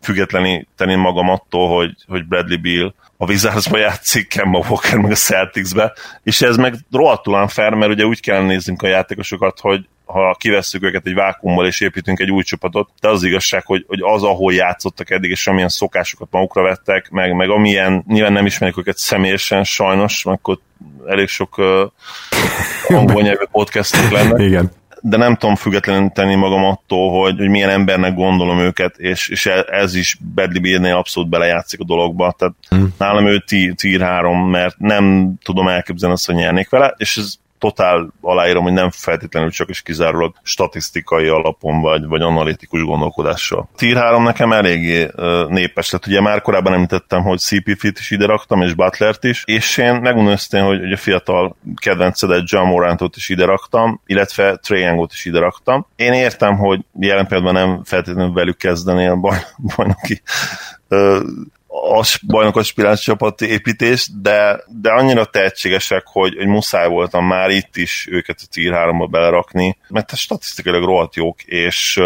függetleníteni 0.00 0.94
magam 0.94 1.28
attól, 1.28 1.76
hogy, 1.76 1.94
hogy 2.06 2.24
Bradley 2.24 2.60
Bill 2.60 2.94
a 3.16 3.26
Wizardsba 3.26 3.78
játszik, 3.78 4.28
Kemba 4.28 4.64
Walker 4.68 4.98
meg 4.98 5.10
a 5.10 5.14
Celticsbe, 5.14 5.92
és 6.22 6.42
ez 6.42 6.56
meg 6.56 6.74
rohadtul 6.90 7.48
fair, 7.48 7.72
mert 7.72 7.92
ugye 7.92 8.04
úgy 8.04 8.20
kell 8.20 8.42
néznünk 8.42 8.82
a 8.82 8.86
játékosokat, 8.86 9.60
hogy 9.60 9.88
ha 10.04 10.36
kivesszük 10.38 10.82
őket 10.82 11.06
egy 11.06 11.14
vákumból 11.14 11.66
és 11.66 11.80
építünk 11.80 12.20
egy 12.20 12.30
új 12.30 12.42
csapatot, 12.42 12.90
de 13.00 13.08
az 13.08 13.22
igazság, 13.22 13.66
hogy, 13.66 13.84
hogy 13.88 14.00
az, 14.02 14.22
ahol 14.22 14.52
játszottak 14.52 15.10
eddig, 15.10 15.30
és 15.30 15.46
amilyen 15.46 15.68
szokásokat 15.68 16.28
magukra 16.30 16.62
vettek, 16.62 17.10
meg, 17.10 17.34
meg 17.34 17.50
amilyen, 17.50 18.04
nyilván 18.06 18.32
nem 18.32 18.46
ismerjük 18.46 18.78
őket 18.78 18.96
személyesen, 18.96 19.64
sajnos, 19.64 20.26
akkor 20.26 20.58
elég 21.06 21.28
sok 21.28 21.58
uh, 21.58 21.90
angol 22.88 23.22
nyelvű 23.22 23.44
podcastok 23.50 24.10
lenne. 24.10 24.44
Igen 24.44 24.77
de 25.02 25.16
nem 25.16 25.36
tudom 25.36 25.54
függetlenül 25.56 26.10
tenni 26.10 26.34
magam 26.34 26.64
attól, 26.64 27.20
hogy, 27.20 27.38
hogy 27.38 27.48
milyen 27.48 27.70
embernek 27.70 28.14
gondolom 28.14 28.58
őket, 28.58 28.96
és, 28.96 29.28
és 29.28 29.46
e, 29.46 29.64
ez 29.70 29.94
is 29.94 30.18
Badly 30.34 30.58
Beardnél 30.58 30.96
abszolút 30.96 31.30
belejátszik 31.30 31.80
a 31.80 31.84
dologba, 31.84 32.34
tehát 32.38 32.54
hmm. 32.68 32.94
nálam 32.98 33.26
ő 33.26 33.44
tier 33.74 34.00
3, 34.00 34.50
mert 34.50 34.78
nem 34.78 35.34
tudom 35.42 35.68
elképzelni 35.68 36.14
azt, 36.14 36.26
hogy 36.26 36.34
nyernék 36.34 36.70
vele, 36.70 36.94
és 36.96 37.16
ez 37.16 37.34
totál 37.58 38.12
aláírom, 38.20 38.62
hogy 38.62 38.72
nem 38.72 38.90
feltétlenül 38.90 39.50
csak 39.50 39.68
is 39.68 39.82
kizárólag 39.82 40.34
statisztikai 40.42 41.26
alapon 41.26 41.80
vagy, 41.80 42.06
vagy 42.06 42.22
analitikus 42.22 42.82
gondolkodással. 42.82 43.68
Tier 43.76 43.96
3 43.96 44.22
nekem 44.22 44.52
eléggé 44.52 45.10
népes 45.48 45.90
lett. 45.90 46.06
Ugye 46.06 46.20
már 46.20 46.42
korábban 46.42 46.72
említettem, 46.72 47.22
hogy 47.22 47.38
CP-t 47.38 47.98
is 47.98 48.10
ide 48.10 48.26
raktam, 48.26 48.60
és 48.60 48.74
Butlert 48.74 49.24
is, 49.24 49.42
és 49.46 49.76
én 49.76 49.94
megmondom 49.94 50.34
hogy, 50.50 50.80
hogy 50.80 50.92
a 50.92 50.96
fiatal 50.96 51.56
kedvencedet 51.74 52.50
John 52.50 52.66
Morantot 52.66 53.16
is 53.16 53.28
ide 53.28 53.44
raktam, 53.44 54.00
illetve 54.06 54.56
Trae 54.56 55.06
is 55.12 55.24
ide 55.24 55.38
raktam. 55.38 55.86
Én 55.96 56.12
értem, 56.12 56.56
hogy 56.56 56.80
jelen 57.00 57.26
pillanatban 57.26 57.68
nem 57.68 57.84
feltétlenül 57.84 58.32
velük 58.32 58.56
kezdenél 58.56 59.14
baj, 59.14 59.38
bajnoki 59.76 60.22
a 61.82 62.04
bajnok 62.26 62.56
aspiráns 62.56 63.00
csapat 63.00 63.40
építés, 63.40 64.10
de, 64.22 64.64
de 64.66 64.90
annyira 64.90 65.24
tehetségesek, 65.24 66.02
hogy, 66.06 66.34
hogy 66.36 66.46
muszáj 66.46 66.88
voltam 66.88 67.26
már 67.26 67.50
itt 67.50 67.76
is 67.76 68.06
őket 68.10 68.38
a 68.42 68.46
tier 68.50 68.74
3-ba 68.76 69.08
belerakni, 69.10 69.76
mert 69.88 70.16
statisztikailag 70.16 70.84
rohadt 70.84 71.16
jók, 71.16 71.42
és, 71.42 72.00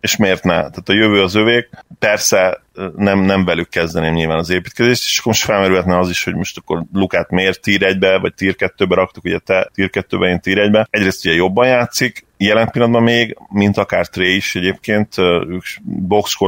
és 0.00 0.16
miért 0.16 0.44
ne? 0.44 0.54
Tehát 0.54 0.88
a 0.88 0.92
jövő 0.92 1.22
az 1.22 1.34
övék. 1.34 1.68
Persze 1.98 2.62
nem, 2.96 3.18
nem 3.18 3.44
velük 3.44 3.68
kezdeném 3.68 4.14
nyilván 4.14 4.38
az 4.38 4.50
építkezést, 4.50 5.04
és 5.04 5.22
most 5.22 5.44
felmerülhetne 5.44 5.98
az 5.98 6.10
is, 6.10 6.24
hogy 6.24 6.34
most 6.34 6.58
akkor 6.58 6.84
Lukát 6.92 7.30
miért 7.30 7.60
tier 7.60 7.80
1-be, 7.94 8.18
vagy 8.18 8.34
tier 8.34 8.54
2-be 8.58 8.94
raktuk, 8.94 9.24
ugye 9.24 9.38
te 9.38 9.70
tier 9.74 9.90
2-be, 9.92 10.28
én 10.28 10.40
tier 10.40 10.68
1-be. 10.68 10.86
Egyrészt 10.90 11.24
ugye 11.24 11.34
jobban 11.34 11.66
játszik, 11.66 12.24
jelen 12.44 12.70
pillanatban 12.70 13.02
még, 13.02 13.36
mint 13.48 13.76
akár 13.76 14.06
Trey 14.06 14.36
is 14.36 14.54
egyébként, 14.54 15.18
ők 15.18 15.62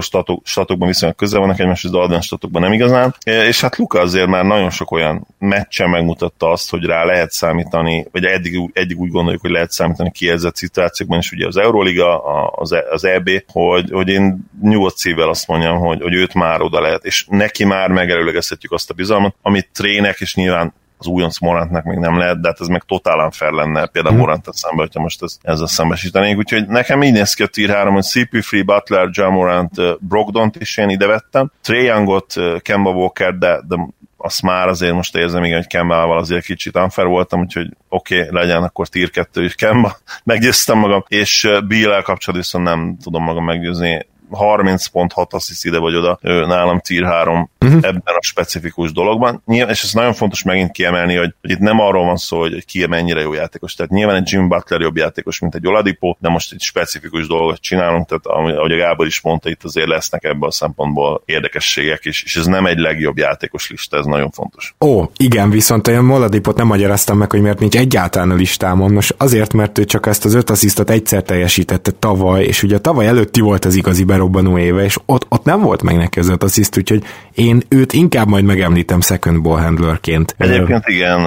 statok, 0.00 0.46
statokban 0.46 0.88
viszonylag 0.88 1.16
közel 1.16 1.40
vannak 1.40 1.58
egymáshoz, 1.58 1.90
de 1.90 1.98
advanced 1.98 2.26
statokban 2.26 2.62
nem 2.62 2.72
igazán. 2.72 3.14
És 3.24 3.60
hát 3.60 3.76
Luka 3.76 4.00
azért 4.00 4.26
már 4.26 4.44
nagyon 4.44 4.70
sok 4.70 4.90
olyan 4.90 5.26
meccsen 5.38 5.90
megmutatta 5.90 6.50
azt, 6.50 6.70
hogy 6.70 6.84
rá 6.84 7.04
lehet 7.04 7.30
számítani, 7.30 8.06
vagy 8.12 8.24
eddig, 8.24 8.70
eddig 8.72 8.98
úgy 8.98 9.10
gondoljuk, 9.10 9.40
hogy 9.40 9.50
lehet 9.50 9.70
számítani 9.70 10.10
kijelzett 10.10 10.56
szituációkban, 10.56 11.18
és 11.18 11.32
ugye 11.32 11.46
az 11.46 11.56
Euroliga, 11.56 12.18
az, 12.48 12.72
e, 12.72 12.84
az 12.90 13.04
EB, 13.04 13.30
hogy, 13.52 13.90
hogy 13.90 14.08
én 14.08 14.50
nyugodt 14.62 14.96
szívvel 14.96 15.28
azt 15.28 15.48
mondjam, 15.48 15.78
hogy, 15.78 16.02
hogy 16.02 16.14
őt 16.14 16.34
már 16.34 16.60
oda 16.60 16.80
lehet, 16.80 17.04
és 17.04 17.26
neki 17.28 17.64
már 17.64 17.90
megelőlegezhetjük 17.90 18.72
azt 18.72 18.90
a 18.90 18.94
bizalmat, 18.94 19.34
amit 19.42 19.68
trének, 19.72 20.20
és 20.20 20.34
nyilván 20.34 20.74
az 21.04 21.10
újonc 21.10 21.38
Morantnak 21.38 21.84
még 21.84 21.98
nem 21.98 22.18
lehet, 22.18 22.40
de 22.40 22.48
hát 22.48 22.60
ez 22.60 22.66
meg 22.66 22.82
totálán 22.82 23.30
fel 23.30 23.50
lenne 23.50 23.86
például 23.86 24.14
hmm. 24.14 24.24
Morant 24.24 24.46
szembe, 24.52 24.82
hogyha 24.82 25.00
most 25.00 25.22
ezt, 25.22 25.38
ezzel 25.42 25.66
szembesítenénk. 25.66 26.38
Úgyhogy 26.38 26.66
nekem 26.66 27.02
így 27.02 27.12
néz 27.12 27.34
ki 27.34 27.42
a 27.42 27.46
tier 27.46 27.70
3, 27.70 27.94
hogy 27.94 28.04
CP3, 28.06 28.62
Butler, 28.64 29.08
John 29.10 29.32
Morant, 29.32 29.72
Brogdont 30.00 30.56
is 30.56 30.76
én 30.76 30.88
ide 30.88 31.06
vettem. 31.06 31.50
Trae 31.62 31.82
Youngot, 31.82 32.34
Kemba 32.58 32.90
Walker, 32.90 33.34
de, 33.38 33.60
de 33.68 33.76
azt 34.16 34.42
már 34.42 34.68
azért 34.68 34.94
most 34.94 35.16
érzem, 35.16 35.44
igen, 35.44 35.56
hogy 35.56 35.66
Kembával 35.66 36.18
azért 36.18 36.44
kicsit 36.44 36.76
unfair 36.76 37.06
voltam, 37.06 37.40
úgyhogy 37.40 37.76
oké, 37.88 38.18
okay, 38.18 38.40
legyen 38.40 38.62
akkor 38.62 38.88
tier 38.88 39.10
2 39.10 39.44
is 39.44 39.54
Kemba. 39.54 39.96
Meggyőztem 40.24 40.78
magam, 40.78 41.04
és 41.08 41.48
Bill-el 41.66 42.02
kapcsolatban 42.02 42.34
viszont 42.34 42.64
nem 42.64 42.96
tudom 43.02 43.22
magam 43.22 43.44
meggyőzni 43.44 44.06
30 44.34 44.86
pont, 44.86 45.12
6 45.12 45.32
assziszt 45.32 45.64
ide 45.64 45.78
vagy 45.78 45.94
oda, 45.94 46.18
nálam 46.22 46.80
tier 46.80 47.04
3 47.04 47.50
uh-huh. 47.60 47.76
ebben 47.76 48.14
a 48.14 48.22
specifikus 48.22 48.92
dologban. 48.92 49.42
Nyilván, 49.46 49.70
és 49.70 49.82
ez 49.82 49.92
nagyon 49.92 50.12
fontos 50.12 50.42
megint 50.42 50.70
kiemelni, 50.70 51.14
hogy, 51.14 51.34
hogy 51.40 51.50
itt 51.50 51.58
nem 51.58 51.80
arról 51.80 52.04
van 52.04 52.16
szó, 52.16 52.38
hogy 52.38 52.64
ki 52.64 52.86
mennyire 52.86 53.20
jó 53.20 53.32
játékos. 53.32 53.74
Tehát 53.74 53.92
nyilván 53.92 54.16
egy 54.16 54.32
Jim 54.32 54.48
Butler 54.48 54.80
jobb 54.80 54.96
játékos, 54.96 55.38
mint 55.38 55.54
egy 55.54 55.66
Oladipo, 55.66 56.16
de 56.18 56.28
most 56.28 56.52
egy 56.52 56.60
specifikus 56.60 57.26
dolgot 57.26 57.60
csinálunk, 57.60 58.06
tehát 58.06 58.26
ahogy 58.26 58.72
a 58.72 58.76
Gábor 58.76 59.06
is 59.06 59.20
mondta, 59.20 59.48
itt 59.48 59.64
azért 59.64 59.88
lesznek 59.88 60.24
ebből 60.24 60.48
a 60.48 60.52
szempontból 60.52 61.22
érdekességek 61.24 62.04
is, 62.04 62.22
és 62.22 62.36
ez 62.36 62.46
nem 62.46 62.66
egy 62.66 62.78
legjobb 62.78 63.18
játékos 63.18 63.70
lista, 63.70 63.96
ez 63.96 64.04
nagyon 64.04 64.30
fontos. 64.30 64.74
Ó, 64.80 65.04
igen, 65.16 65.50
viszont 65.50 65.88
olyan 65.88 66.10
Oladipot 66.10 66.56
nem 66.56 66.66
magyaráztam 66.66 67.18
meg, 67.18 67.30
hogy 67.30 67.40
miért 67.40 67.58
nincs 67.58 67.76
egyáltalán 67.76 68.30
a 68.30 68.34
listámon. 68.34 68.92
Most 68.92 69.14
azért, 69.18 69.52
mert 69.52 69.78
ő 69.78 69.84
csak 69.84 70.06
ezt 70.06 70.24
az 70.24 70.34
öt 70.34 70.50
asszisztot 70.50 70.90
egyszer 70.90 71.22
teljesítette 71.22 71.90
tavaly, 71.90 72.44
és 72.44 72.62
ugye 72.62 72.78
tavaly 72.78 73.06
előtti 73.06 73.40
volt 73.40 73.64
az 73.64 73.74
igazi 73.74 74.04
felrobbanó 74.24 74.58
éve, 74.58 74.82
és 74.84 74.96
ott, 75.06 75.26
ott 75.28 75.44
nem 75.44 75.60
volt 75.60 75.82
meg 75.82 75.96
neki 75.96 76.18
az 76.18 76.28
öt 76.28 76.42
assziszt, 76.42 76.78
úgyhogy 76.78 77.02
én 77.34 77.62
őt 77.68 77.92
inkább 77.92 78.28
majd 78.28 78.44
megemlítem 78.44 79.00
second 79.00 79.42
ball 79.42 79.60
handlerként. 79.60 80.34
Egyébként 80.38 80.86
igen, 80.86 81.26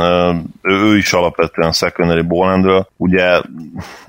ő, 0.62 0.98
is 0.98 1.14
alapvetően 1.14 1.72
secondary 1.72 2.22
ball 2.22 2.50
handler. 2.50 2.88
Ugye 2.98 3.42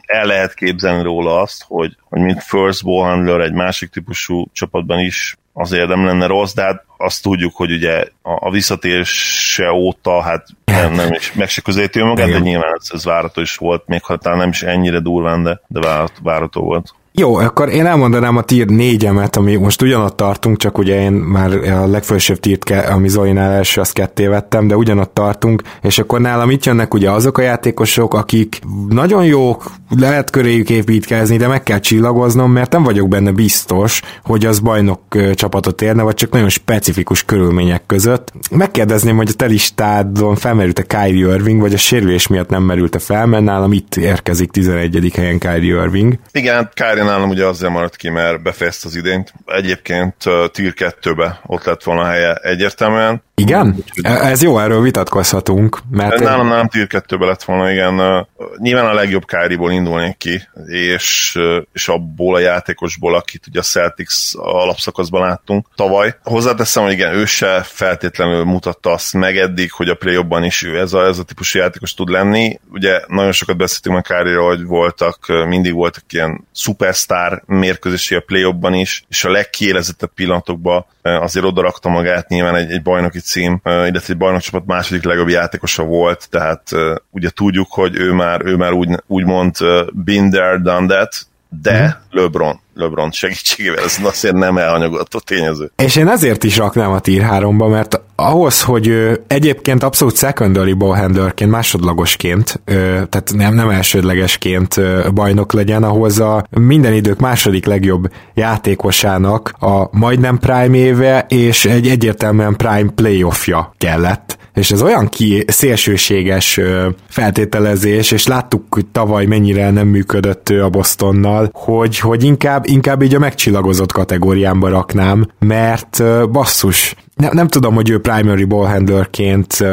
el 0.06 0.26
lehet 0.26 0.54
képzelni 0.54 1.02
róla 1.02 1.40
azt, 1.40 1.64
hogy, 1.66 1.96
hogy 2.04 2.20
mint 2.20 2.42
first 2.42 2.84
ball 2.84 3.08
handler 3.08 3.40
egy 3.40 3.52
másik 3.52 3.90
típusú 3.90 4.46
csapatban 4.52 4.98
is 4.98 5.36
azért 5.52 5.88
nem 5.88 6.04
lenne 6.04 6.26
rossz, 6.26 6.54
de 6.54 6.62
hát 6.62 6.84
azt 6.96 7.22
tudjuk, 7.22 7.56
hogy 7.56 7.72
ugye 7.72 8.04
a, 8.22 8.46
a 8.46 8.50
visszatérése 8.50 9.72
óta 9.72 10.22
hát 10.22 10.46
nem, 10.64 10.92
nem 10.92 11.12
is 11.12 11.32
meg 11.32 11.48
se 11.48 11.60
közelíti 11.60 12.02
magát, 12.02 12.30
de 12.30 12.38
nyilván 12.38 12.74
ez, 12.80 12.88
ez 12.92 13.04
várható 13.04 13.40
is 13.40 13.56
volt, 13.56 13.86
még 13.86 14.02
ha 14.02 14.16
talán 14.16 14.38
nem 14.38 14.48
is 14.48 14.62
ennyire 14.62 15.00
durván, 15.00 15.42
de, 15.42 15.60
de 15.66 15.80
várható 16.22 16.62
volt. 16.62 16.94
Jó, 17.12 17.36
akkor 17.36 17.68
én 17.68 17.86
elmondanám 17.86 18.36
a 18.36 18.42
tier 18.42 18.66
négyemet, 18.66 19.36
ami 19.36 19.56
most 19.56 19.82
ugyanott 19.82 20.16
tartunk, 20.16 20.56
csak 20.56 20.78
ugye 20.78 21.00
én 21.00 21.12
már 21.12 21.52
a 21.52 21.86
legfősebb 21.86 22.36
tírt, 22.36 22.70
ami 22.70 23.08
Zolinál 23.08 23.52
első, 23.52 23.80
azt 23.80 23.92
ketté 23.92 24.26
vettem, 24.26 24.68
de 24.68 24.76
ugyanott 24.76 25.14
tartunk, 25.14 25.62
és 25.82 25.98
akkor 25.98 26.20
nálam 26.20 26.50
itt 26.50 26.64
jönnek 26.64 26.94
ugye 26.94 27.10
azok 27.10 27.38
a 27.38 27.42
játékosok, 27.42 28.14
akik 28.14 28.60
nagyon 28.88 29.24
jók, 29.24 29.70
lehet 29.98 30.30
köréjük 30.30 30.70
építkezni, 30.70 31.36
de 31.36 31.46
meg 31.46 31.62
kell 31.62 31.78
csillagoznom, 31.78 32.52
mert 32.52 32.72
nem 32.72 32.82
vagyok 32.82 33.08
benne 33.08 33.32
biztos, 33.32 34.02
hogy 34.22 34.46
az 34.46 34.58
bajnok 34.58 35.00
csapatot 35.34 35.82
érne, 35.82 36.02
vagy 36.02 36.14
csak 36.14 36.30
nagyon 36.30 36.48
specifikus 36.48 37.24
körülmények 37.24 37.82
között. 37.86 38.32
Megkérdezném, 38.50 39.16
hogy 39.16 39.28
a 39.32 39.36
te 39.36 39.46
listádon 39.46 40.34
felmerült-e 40.34 40.82
Kyrie 40.82 41.34
Irving, 41.34 41.60
vagy 41.60 41.74
a 41.74 41.78
sérülés 41.78 42.26
miatt 42.26 42.48
nem 42.48 42.62
merült-e 42.62 42.98
fel, 42.98 43.26
mert 43.26 43.44
nálam 43.44 43.72
itt 43.72 43.96
érkezik 43.96 44.50
11. 44.50 45.12
helyen 45.14 45.38
Kyrie 45.38 45.82
Irving. 45.82 46.18
Igen, 46.32 46.70
Kyrie 46.74 46.97
nálam 47.04 47.28
ugye 47.28 47.46
azért 47.46 47.72
maradt 47.72 47.96
ki, 47.96 48.08
mert 48.08 48.42
befejezte 48.42 48.88
az 48.88 48.96
idényt. 48.96 49.32
Egyébként 49.46 50.14
uh, 50.26 50.46
Tier 50.46 50.72
2-be 50.76 51.40
ott 51.46 51.64
lett 51.64 51.82
volna 51.82 52.04
helye 52.04 52.34
egyértelműen. 52.34 53.22
Igen? 53.38 53.84
E, 54.02 54.10
ez 54.10 54.42
jó, 54.42 54.58
erről 54.58 54.82
vitatkozhatunk. 54.82 55.78
Mert 55.90 56.18
nálam 56.18 56.48
nem 56.48 56.68
Tier 56.68 56.86
2-be 56.90 57.26
lett 57.26 57.42
volna, 57.42 57.70
igen. 57.70 58.26
Nyilván 58.56 58.86
a 58.86 58.94
legjobb 58.94 59.24
Kyrie-ból 59.24 59.72
indulnék 59.72 60.16
ki, 60.16 60.42
és, 60.66 61.38
és 61.72 61.88
abból 61.88 62.34
a 62.34 62.38
játékosból, 62.38 63.14
akit 63.14 63.46
ugye 63.46 63.58
a 63.58 63.62
Celtics 63.62 64.14
alapszakaszban 64.34 65.20
láttunk 65.20 65.66
tavaly. 65.74 66.16
Hozzáteszem, 66.22 66.82
hogy 66.82 66.92
igen, 66.92 67.14
ő 67.14 67.24
se 67.24 67.62
feltétlenül 67.64 68.44
mutatta 68.44 68.90
azt 68.90 69.12
meg 69.12 69.36
eddig, 69.36 69.72
hogy 69.72 69.88
a 69.88 69.94
play 69.94 70.14
jobban 70.14 70.44
is 70.44 70.62
ő 70.62 70.78
ez 70.78 70.92
a, 70.92 71.06
ez 71.06 71.18
a 71.18 71.22
típusú 71.22 71.58
játékos 71.58 71.94
tud 71.94 72.08
lenni. 72.08 72.60
Ugye 72.72 73.00
nagyon 73.06 73.32
sokat 73.32 73.56
beszéltünk 73.56 73.96
a 73.96 74.00
kyrie 74.00 74.36
hogy 74.38 74.64
voltak, 74.64 75.26
mindig 75.46 75.72
voltak 75.72 76.02
ilyen 76.08 76.46
szupersztár 76.52 77.42
mérkőzési 77.46 78.14
a 78.14 78.20
play 78.20 78.54
is, 78.70 79.04
és 79.08 79.24
a 79.24 79.30
legkiélezettebb 79.30 80.10
pillanatokban 80.14 80.86
azért 81.02 81.44
odarakta 81.44 81.88
magát, 81.88 82.28
nyilván 82.28 82.54
egy, 82.54 82.70
egy 82.70 82.82
bajnoki 82.82 83.20
cím, 83.28 83.60
illetve 83.64 84.12
egy 84.12 84.16
bajnokcsapat 84.16 84.66
második 84.66 85.04
legjobb 85.04 85.28
játékosa 85.28 85.82
volt, 85.82 86.28
tehát 86.30 86.70
ugye 87.10 87.30
tudjuk, 87.30 87.66
hogy 87.70 87.96
ő 87.96 88.12
már, 88.12 88.44
ő 88.44 88.56
már 88.56 88.72
úgy, 88.72 88.88
úgymond 89.06 89.56
been 89.92 90.30
there, 90.30 90.58
done 90.58 90.86
that, 90.86 91.26
de 91.62 91.84
mm. 91.84 92.07
LeBron 92.10 92.60
LeBron 92.78 93.10
segítségével, 93.10 93.84
ez 93.84 93.98
azért 94.02 94.34
nem 94.34 94.58
elhanyagolható 94.58 95.18
tényező. 95.18 95.70
És 95.76 95.96
én 95.96 96.08
ezért 96.08 96.44
is 96.44 96.56
raknám 96.56 96.90
a 96.90 97.00
tier 97.00 97.28
3-ba, 97.30 97.70
mert 97.70 98.00
ahhoz, 98.16 98.62
hogy 98.62 98.86
ő 98.86 99.24
egyébként 99.26 99.82
abszolút 99.82 100.16
secondary 100.16 100.72
ballhandlerként, 100.72 101.50
másodlagosként, 101.50 102.60
tehát 102.64 103.30
nem, 103.34 103.54
nem 103.54 103.70
elsődlegesként 103.70 104.80
bajnok 105.14 105.52
legyen, 105.52 105.82
ahhoz 105.82 106.20
a 106.20 106.46
minden 106.50 106.92
idők 106.92 107.18
második 107.18 107.66
legjobb 107.66 108.10
játékosának 108.34 109.54
a 109.58 109.98
majdnem 109.98 110.38
prime 110.38 110.76
éve 110.76 111.26
és 111.28 111.64
egy 111.64 111.88
egyértelműen 111.88 112.56
prime 112.56 112.90
playoffja 112.94 113.74
kellett 113.78 114.38
és 114.58 114.70
ez 114.70 114.82
olyan 114.82 115.08
ki 115.08 115.44
szélsőséges 115.46 116.60
feltételezés, 117.08 118.10
és 118.10 118.26
láttuk, 118.26 118.62
hogy 118.70 118.86
tavaly 118.86 119.26
mennyire 119.26 119.70
nem 119.70 119.86
működött 119.86 120.48
a 120.48 120.68
Bostonnal, 120.68 121.50
hogy, 121.52 121.97
hogy 122.00 122.24
inkább, 122.24 122.66
inkább 122.66 123.02
így 123.02 123.14
a 123.14 123.18
megcsillagozott 123.18 123.92
kategóriámba 123.92 124.68
raknám, 124.68 125.26
mert 125.38 126.02
basszus, 126.30 126.94
nem, 127.18 127.30
nem 127.32 127.48
tudom, 127.48 127.74
hogy 127.74 127.90
ő 127.90 128.00
primary 128.00 128.44
ballhandlerként 128.44 129.64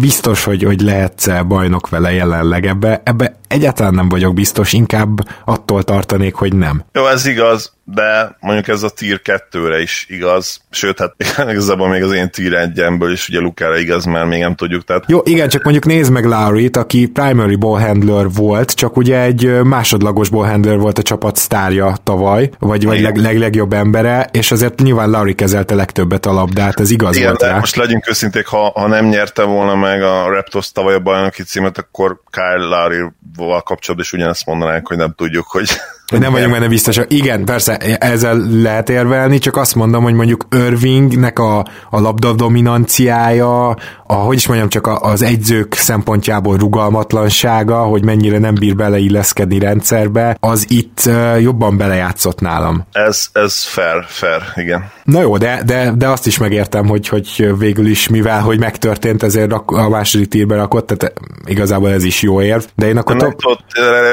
biztos, 0.00 0.44
hogy, 0.44 0.62
hogy 0.62 0.80
lehet 0.80 1.46
bajnok 1.46 1.88
vele 1.88 2.12
jelenleg. 2.12 2.66
Ebbe, 2.66 3.00
ebbe 3.04 3.36
egyáltalán 3.48 3.94
nem 3.94 4.08
vagyok 4.08 4.34
biztos, 4.34 4.72
inkább 4.72 5.28
attól 5.44 5.82
tartanék, 5.82 6.34
hogy 6.34 6.54
nem. 6.54 6.84
Jó, 6.92 7.06
ez 7.06 7.26
igaz, 7.26 7.72
de 7.84 8.36
mondjuk 8.40 8.68
ez 8.68 8.82
a 8.82 8.88
tier 8.88 9.20
2-re 9.24 9.80
is 9.80 10.06
igaz, 10.08 10.60
sőt, 10.70 10.98
hát 10.98 11.14
igazából 11.50 11.88
még 11.88 12.02
az 12.02 12.12
én 12.12 12.30
tier 12.30 12.52
1 12.52 12.82
is 13.12 13.28
ugye 13.28 13.40
Lukára 13.40 13.78
igaz, 13.78 14.04
mert 14.04 14.28
még 14.28 14.40
nem 14.40 14.54
tudjuk. 14.54 14.84
Tehát... 14.84 15.04
Jó, 15.06 15.20
igen, 15.24 15.48
csak 15.48 15.62
mondjuk 15.62 15.84
nézd 15.84 16.12
meg 16.12 16.24
Lowry-t, 16.24 16.76
aki 16.76 17.06
primary 17.06 17.56
ball 17.56 17.80
handler 17.80 18.26
volt, 18.30 18.74
csak 18.74 18.96
ugye 18.96 19.20
egy 19.20 19.62
másodlagos 19.62 20.28
ball 20.28 20.48
handler 20.48 20.78
volt 20.78 20.98
a 20.98 21.02
csapat 21.02 21.36
sztárja 21.36 21.96
tavaly, 22.02 22.50
vagy, 22.58 22.84
vagy 22.84 23.00
leg, 23.00 23.16
leg, 23.16 23.38
legjobb 23.38 23.72
embere, 23.72 24.28
és 24.32 24.50
azért 24.50 24.80
nyilván 24.80 25.10
Lowry 25.10 25.34
kezelte 25.34 25.74
legtöbbet 25.74 26.26
a 26.26 26.32
labdát, 26.32 26.56
ez 26.58 26.90
igaz 26.90 27.16
igen, 27.16 27.28
volt 27.28 27.42
rá. 27.42 27.58
most 27.58 27.76
legyünk 27.76 28.08
őszinték, 28.08 28.46
ha, 28.46 28.70
ha 28.74 28.86
nem 28.86 29.06
nyerte 29.06 29.42
volna 29.42 29.74
meg 29.74 30.02
a 30.02 30.30
Raptors 30.30 30.72
tavaly 30.72 30.94
a 30.94 31.00
bajnoki 31.00 31.42
címet, 31.42 31.78
akkor 31.78 32.20
Kyle 32.30 32.66
Lowry-val 32.66 33.62
kapcsolatban 33.62 34.06
is 34.06 34.12
ugyanezt 34.12 34.46
mondanánk, 34.46 34.88
hogy 34.88 34.96
nem 34.96 35.12
tudjuk, 35.16 35.46
hogy 35.46 35.68
hogy 36.08 36.20
nem 36.20 36.32
vagyunk 36.32 36.52
benne 36.52 36.68
biztosak. 36.68 37.12
Igen, 37.12 37.44
persze, 37.44 37.76
ezzel 37.98 38.36
lehet 38.62 38.88
érvelni, 38.88 39.38
csak 39.38 39.56
azt 39.56 39.74
mondom, 39.74 40.02
hogy 40.02 40.14
mondjuk 40.14 40.46
Irvingnek 40.50 41.38
a, 41.38 41.58
a 41.90 42.00
labda 42.00 42.32
dominanciája, 42.32 43.76
a, 44.08 44.14
hogy 44.14 44.36
is 44.36 44.46
mondjam, 44.46 44.68
csak 44.68 44.86
az 44.86 45.22
egyzők 45.22 45.74
szempontjából 45.74 46.56
rugalmatlansága, 46.56 47.82
hogy 47.82 48.04
mennyire 48.04 48.38
nem 48.38 48.54
bír 48.54 48.76
beleilleszkedni 48.76 49.58
rendszerbe, 49.58 50.36
az 50.40 50.64
itt 50.68 51.10
jobban 51.40 51.76
belejátszott 51.76 52.40
nálam. 52.40 52.86
Ez, 52.92 53.28
ez 53.32 53.62
fair, 53.62 54.04
fair, 54.06 54.42
igen. 54.54 54.90
Na 55.04 55.20
jó, 55.20 55.36
de, 55.36 55.62
de, 55.66 55.92
de 55.96 56.08
azt 56.08 56.26
is 56.26 56.38
megértem, 56.38 56.86
hogy, 56.86 57.08
hogy 57.08 57.58
végül 57.58 57.86
is, 57.86 58.08
mivel 58.08 58.40
hogy 58.40 58.58
megtörtént, 58.58 59.22
ezért 59.22 59.52
a 59.66 59.88
második 59.88 60.28
tírbe 60.28 60.56
rakott, 60.56 60.86
tehát 60.86 61.14
igazából 61.44 61.90
ez 61.90 62.04
is 62.04 62.22
jó 62.22 62.42
érv. 62.42 62.62
De 62.74 62.86
én 62.86 62.96
akkor... 62.96 63.16
De 63.16 63.34
top... 63.38 63.60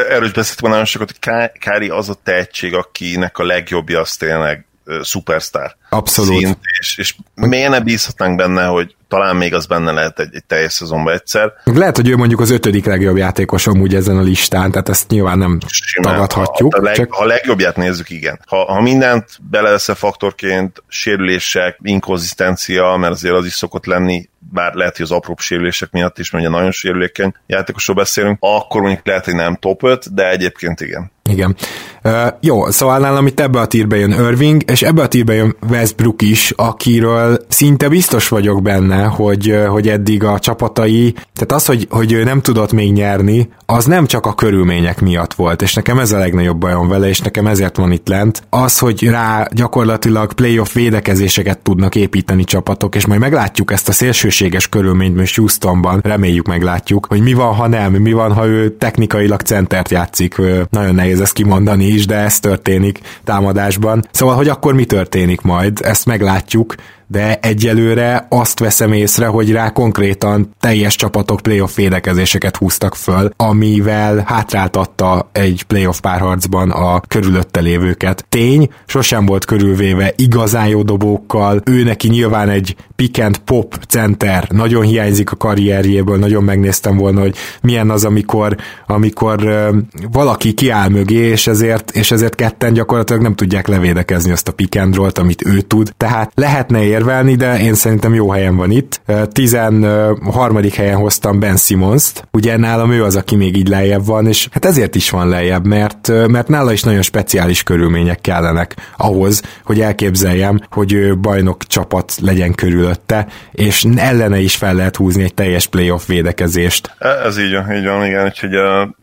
erről 0.10 0.26
is 0.26 0.32
beszéltem 0.32 0.70
nagyon 0.70 0.86
sokat, 0.86 1.12
hogy 1.12 1.34
Kári 1.60 1.90
az 1.90 2.10
a 2.10 2.16
tehetség, 2.24 2.74
akinek 2.74 3.38
a 3.38 3.44
legjobbja 3.44 4.00
az 4.00 4.16
tényleg 4.16 4.66
szupersztár. 5.02 5.76
Abszolút. 5.90 6.40
Szint, 6.40 6.58
és, 6.80 6.98
és 6.98 7.16
miért 7.34 7.70
ne 7.70 7.80
bízhatnánk 7.80 8.38
benne, 8.38 8.66
hogy 8.66 8.96
talán 9.08 9.36
még 9.36 9.54
az 9.54 9.66
benne 9.66 9.92
lehet 9.92 10.20
egy, 10.20 10.30
egy 10.36 10.46
teljes 10.46 10.74
szezonban 10.74 11.14
egyszer. 11.14 11.54
Lehet, 11.64 11.96
hogy 11.96 12.10
ő 12.10 12.16
mondjuk 12.16 12.40
az 12.40 12.50
ötödik 12.50 12.86
legjobb 12.86 13.18
játékos 13.18 13.68
amúgy 13.68 13.96
ezen 13.96 14.18
a 14.18 14.22
listán, 14.22 14.72
tehát 14.72 14.90
ezt 14.90 15.10
nyilván 15.10 15.38
nem 15.38 15.60
Simán, 15.68 16.14
tagadhatjuk. 16.14 16.74
Ha, 16.74 16.82
a, 16.82 16.84
leg, 16.84 16.96
csak... 16.96 17.14
ha 17.14 17.24
a 17.24 17.28
legjobbját 17.28 17.76
nézzük, 17.76 18.10
igen. 18.10 18.40
Ha, 18.48 18.74
ha 18.74 18.82
mindent 18.82 19.30
belevesz 19.50 19.90
faktorként, 19.94 20.84
sérülések, 20.88 21.78
inkonzisztencia, 21.82 22.96
mert 22.96 23.14
azért 23.14 23.36
az 23.36 23.46
is 23.46 23.54
szokott 23.54 23.86
lenni, 23.86 24.30
bár 24.52 24.74
lehet, 24.74 24.96
hogy 24.96 25.06
az 25.06 25.12
apróbb 25.12 25.40
sérülések 25.40 25.92
miatt 25.92 26.20
is, 26.20 26.30
mert 26.30 26.46
ugye 26.46 26.56
nagyon 26.56 26.72
sérülékeny 26.72 27.34
játékosról 27.48 27.96
beszélünk, 27.96 28.38
akkor 28.40 28.82
mondjuk 28.82 29.06
lehet, 29.06 29.26
hogy 29.26 29.36
nem 29.36 29.56
top 29.56 29.84
5, 29.84 30.14
de 30.14 30.30
egyébként 30.30 30.82
igen. 30.82 31.12
Igen. 31.30 31.56
Uh, 32.04 32.12
jó, 32.42 32.70
szóval 32.70 33.00
nálam 33.00 33.28
itt 33.28 33.40
ebbe 33.40 33.60
a 33.60 33.66
tírbe 33.66 33.98
jön 33.98 34.12
Irving, 34.12 34.62
és 34.66 34.82
ebbe 34.82 35.02
a 35.02 35.08
tírbe 35.08 35.34
jön 35.34 35.56
Westbrook 35.70 36.22
is, 36.22 36.54
akiről 36.56 37.38
szinte 37.48 37.88
biztos 37.88 38.28
vagyok 38.28 38.62
benne, 38.62 39.04
hogy, 39.04 39.58
hogy 39.68 39.88
eddig 39.88 40.24
a 40.24 40.40
csapatai, 40.40 41.12
tehát 41.12 41.52
az, 41.52 41.66
hogy, 41.66 41.88
hogy 41.90 42.12
ő 42.12 42.24
nem 42.24 42.42
tudott 42.42 42.72
még 42.72 42.94
nyerni, 42.94 43.50
az 43.66 43.86
nem 43.86 44.06
csak 44.06 44.26
a 44.26 44.34
körülmények 44.34 45.02
miatt 45.02 45.34
volt, 45.34 45.62
és 45.62 45.74
nekem 45.74 46.00
ez 46.00 46.12
a 46.12 46.18
legnagyobb 46.18 46.58
bajom 46.58 46.88
vele, 46.88 47.08
és 47.08 47.20
nekem 47.20 47.48
ezért 47.48 47.78
van 47.78 47.92
itt 47.92 48.08
lent. 48.08 48.44
Az, 48.50 48.80
hogy 48.80 49.04
rá 49.04 49.48
gyakorlatilag 49.52 50.34
playoff 50.34 50.74
védekezéseket 50.74 51.60
tudnak 51.60 51.96
építeni 51.96 52.44
csapatok, 52.44 52.96
és 52.96 53.06
majd 53.06 53.20
meglátjuk 53.20 53.72
ezt 53.72 53.90
a 53.90 53.92
szélsőséges 53.92 54.68
körülményt 54.70 55.16
most 55.16 55.36
Houstonban, 55.36 56.00
reméljük 56.04 56.48
meglátjuk, 56.48 57.06
hogy 57.06 57.22
mi 57.22 57.34
van, 57.34 57.54
ha 57.54 57.68
nem, 57.68 57.94
mi 57.94 58.12
van, 58.12 58.34
ha 58.34 58.46
ő 58.46 58.78
technikailag 58.78 59.42
centert 59.42 59.90
játszik, 59.90 60.42
nagyon 60.70 60.96
nehéz 60.96 61.15
ezt 61.20 61.34
kimondani 61.34 61.86
is, 61.86 62.06
de 62.06 62.16
ez 62.16 62.40
történik 62.40 63.00
támadásban. 63.24 64.08
Szóval, 64.12 64.36
hogy 64.36 64.48
akkor 64.48 64.74
mi 64.74 64.86
történik 64.86 65.42
majd, 65.42 65.80
ezt 65.84 66.06
meglátjuk, 66.06 66.76
de 67.08 67.40
egyelőre 67.42 68.26
azt 68.30 68.60
veszem 68.60 68.94
észre, 68.94 69.26
hogy 69.26 69.52
rá 69.52 69.70
konkrétan 69.70 70.50
teljes 70.60 70.96
csapatok 70.96 71.42
playoff 71.42 71.76
védekezéseket 71.76 72.58
húztak 72.58 72.96
föl, 72.96 73.30
amivel 73.36 74.24
hátráltatta 74.28 75.30
egy 75.32 75.64
playoff 75.68 76.00
párharcban 76.00 76.72
a 76.72 77.00
körülötte 77.00 77.60
lévőket. 77.60 78.26
Tény, 78.30 78.70
sosem 78.86 79.26
volt 79.26 79.46
körülvéve 79.46 80.14
igazán 80.16 80.68
jó 80.68 80.84
dobókkal, 80.84 81.62
ő 81.66 81.84
neki 81.84 82.08
nyilván 82.08 82.50
egy 82.50 82.76
pick 82.96 83.38
pop 83.46 83.76
center, 83.88 84.48
nagyon 84.50 84.84
hiányzik 84.84 85.32
a 85.32 85.36
karrierjéből, 85.36 86.18
nagyon 86.18 86.44
megnéztem 86.44 86.98
volna, 86.98 87.20
hogy 87.20 87.36
milyen 87.62 87.90
az, 87.90 88.06
amikor, 88.06 88.56
amikor 88.88 89.70
valaki 90.12 90.54
kiáll 90.54 90.90
mögé, 90.90 91.16
és 91.16 91.48
ezért, 91.48 91.92
és 91.92 92.12
ezért 92.12 92.36
ketten 92.36 92.74
gyakorlatilag 92.74 93.22
nem 93.22 93.36
tudják 93.36 93.68
levédekezni 93.68 94.32
azt 94.32 94.48
a 94.48 94.52
pick 94.52 94.80
amit 95.18 95.46
ő 95.46 95.62
tud. 95.62 95.94
Tehát 95.98 96.32
lehetne 96.36 96.84
érvelni, 96.96 97.36
de 97.36 97.60
én 97.60 97.74
szerintem 97.74 98.14
jó 98.14 98.30
helyen 98.30 98.56
van 98.56 98.72
itt. 98.72 99.02
13. 99.32 100.60
helyen 100.76 100.98
hoztam 100.98 101.40
Ben 101.40 101.58
Simmons-t, 101.58 102.28
ugye 102.32 102.58
nálam 102.58 102.92
ő 102.92 103.04
az, 103.04 103.16
aki 103.16 103.36
még 103.36 103.58
így 103.58 103.68
lejjebb 103.68 104.06
van, 104.06 104.28
és 104.28 104.48
hát 104.52 104.66
ezért 104.66 104.96
is 104.96 105.10
van 105.10 105.30
lejjebb, 105.30 105.66
mert, 105.66 106.28
mert 106.28 106.48
nála 106.48 106.72
is 106.72 106.84
nagyon 106.84 107.02
speciális 107.02 107.64
körülmények 107.64 108.22
kellenek 108.22 108.76
ahhoz, 108.98 109.42
hogy 109.64 109.82
elképzeljem, 109.82 110.62
hogy 110.70 110.94
ő 110.94 111.18
bajnok 111.18 111.64
csapat 111.64 112.14
legyen 112.22 112.54
körülötte, 112.54 113.28
és 113.52 113.86
ellene 113.96 114.40
is 114.40 114.56
fel 114.56 114.74
lehet 114.74 114.96
húzni 114.96 115.24
egy 115.24 115.34
teljes 115.34 115.68
playoff 115.68 116.08
védekezést. 116.08 116.96
E, 117.00 117.08
ez 117.08 117.38
így 117.40 117.54
van, 117.54 117.76
így 117.76 117.86
van, 117.86 118.06
igen, 118.06 118.26
úgyhogy 118.26 118.52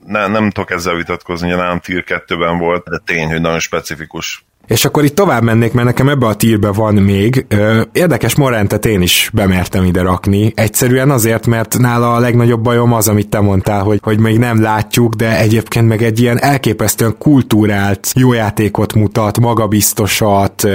ne, 0.06 0.26
nem 0.26 0.50
tudok 0.50 0.70
ezzel 0.70 0.94
vitatkozni, 0.94 1.48
hogy 1.48 1.58
nálam 1.58 1.80
tier 1.80 2.04
2-ben 2.06 2.58
volt, 2.58 2.84
de 2.84 3.00
tény, 3.04 3.28
hogy 3.28 3.40
nagyon 3.40 3.58
specifikus 3.58 4.44
és 4.66 4.84
akkor 4.84 5.04
itt 5.04 5.14
tovább 5.14 5.42
mennék, 5.42 5.72
mert 5.72 5.86
nekem 5.86 6.08
ebbe 6.08 6.26
a 6.26 6.34
tírbe 6.34 6.72
van 6.72 6.94
még. 6.94 7.46
Érdekes 7.92 8.34
Morentet 8.34 8.86
én 8.86 9.02
is 9.02 9.30
bemertem 9.32 9.84
ide 9.84 10.02
rakni. 10.02 10.52
Egyszerűen 10.56 11.10
azért, 11.10 11.46
mert 11.46 11.78
nála 11.78 12.14
a 12.14 12.18
legnagyobb 12.18 12.62
bajom 12.62 12.92
az, 12.92 13.08
amit 13.08 13.28
te 13.28 13.40
mondtál, 13.40 13.82
hogy, 13.82 14.00
hogy 14.02 14.18
még 14.18 14.38
nem 14.38 14.62
látjuk, 14.62 15.14
de 15.14 15.38
egyébként 15.38 15.88
meg 15.88 16.02
egy 16.02 16.20
ilyen 16.20 16.40
elképesztően 16.40 17.14
kultúrált, 17.18 18.12
jó 18.14 18.32
játékot 18.32 18.94
mutat, 18.94 19.40
magabiztosat, 19.40 20.68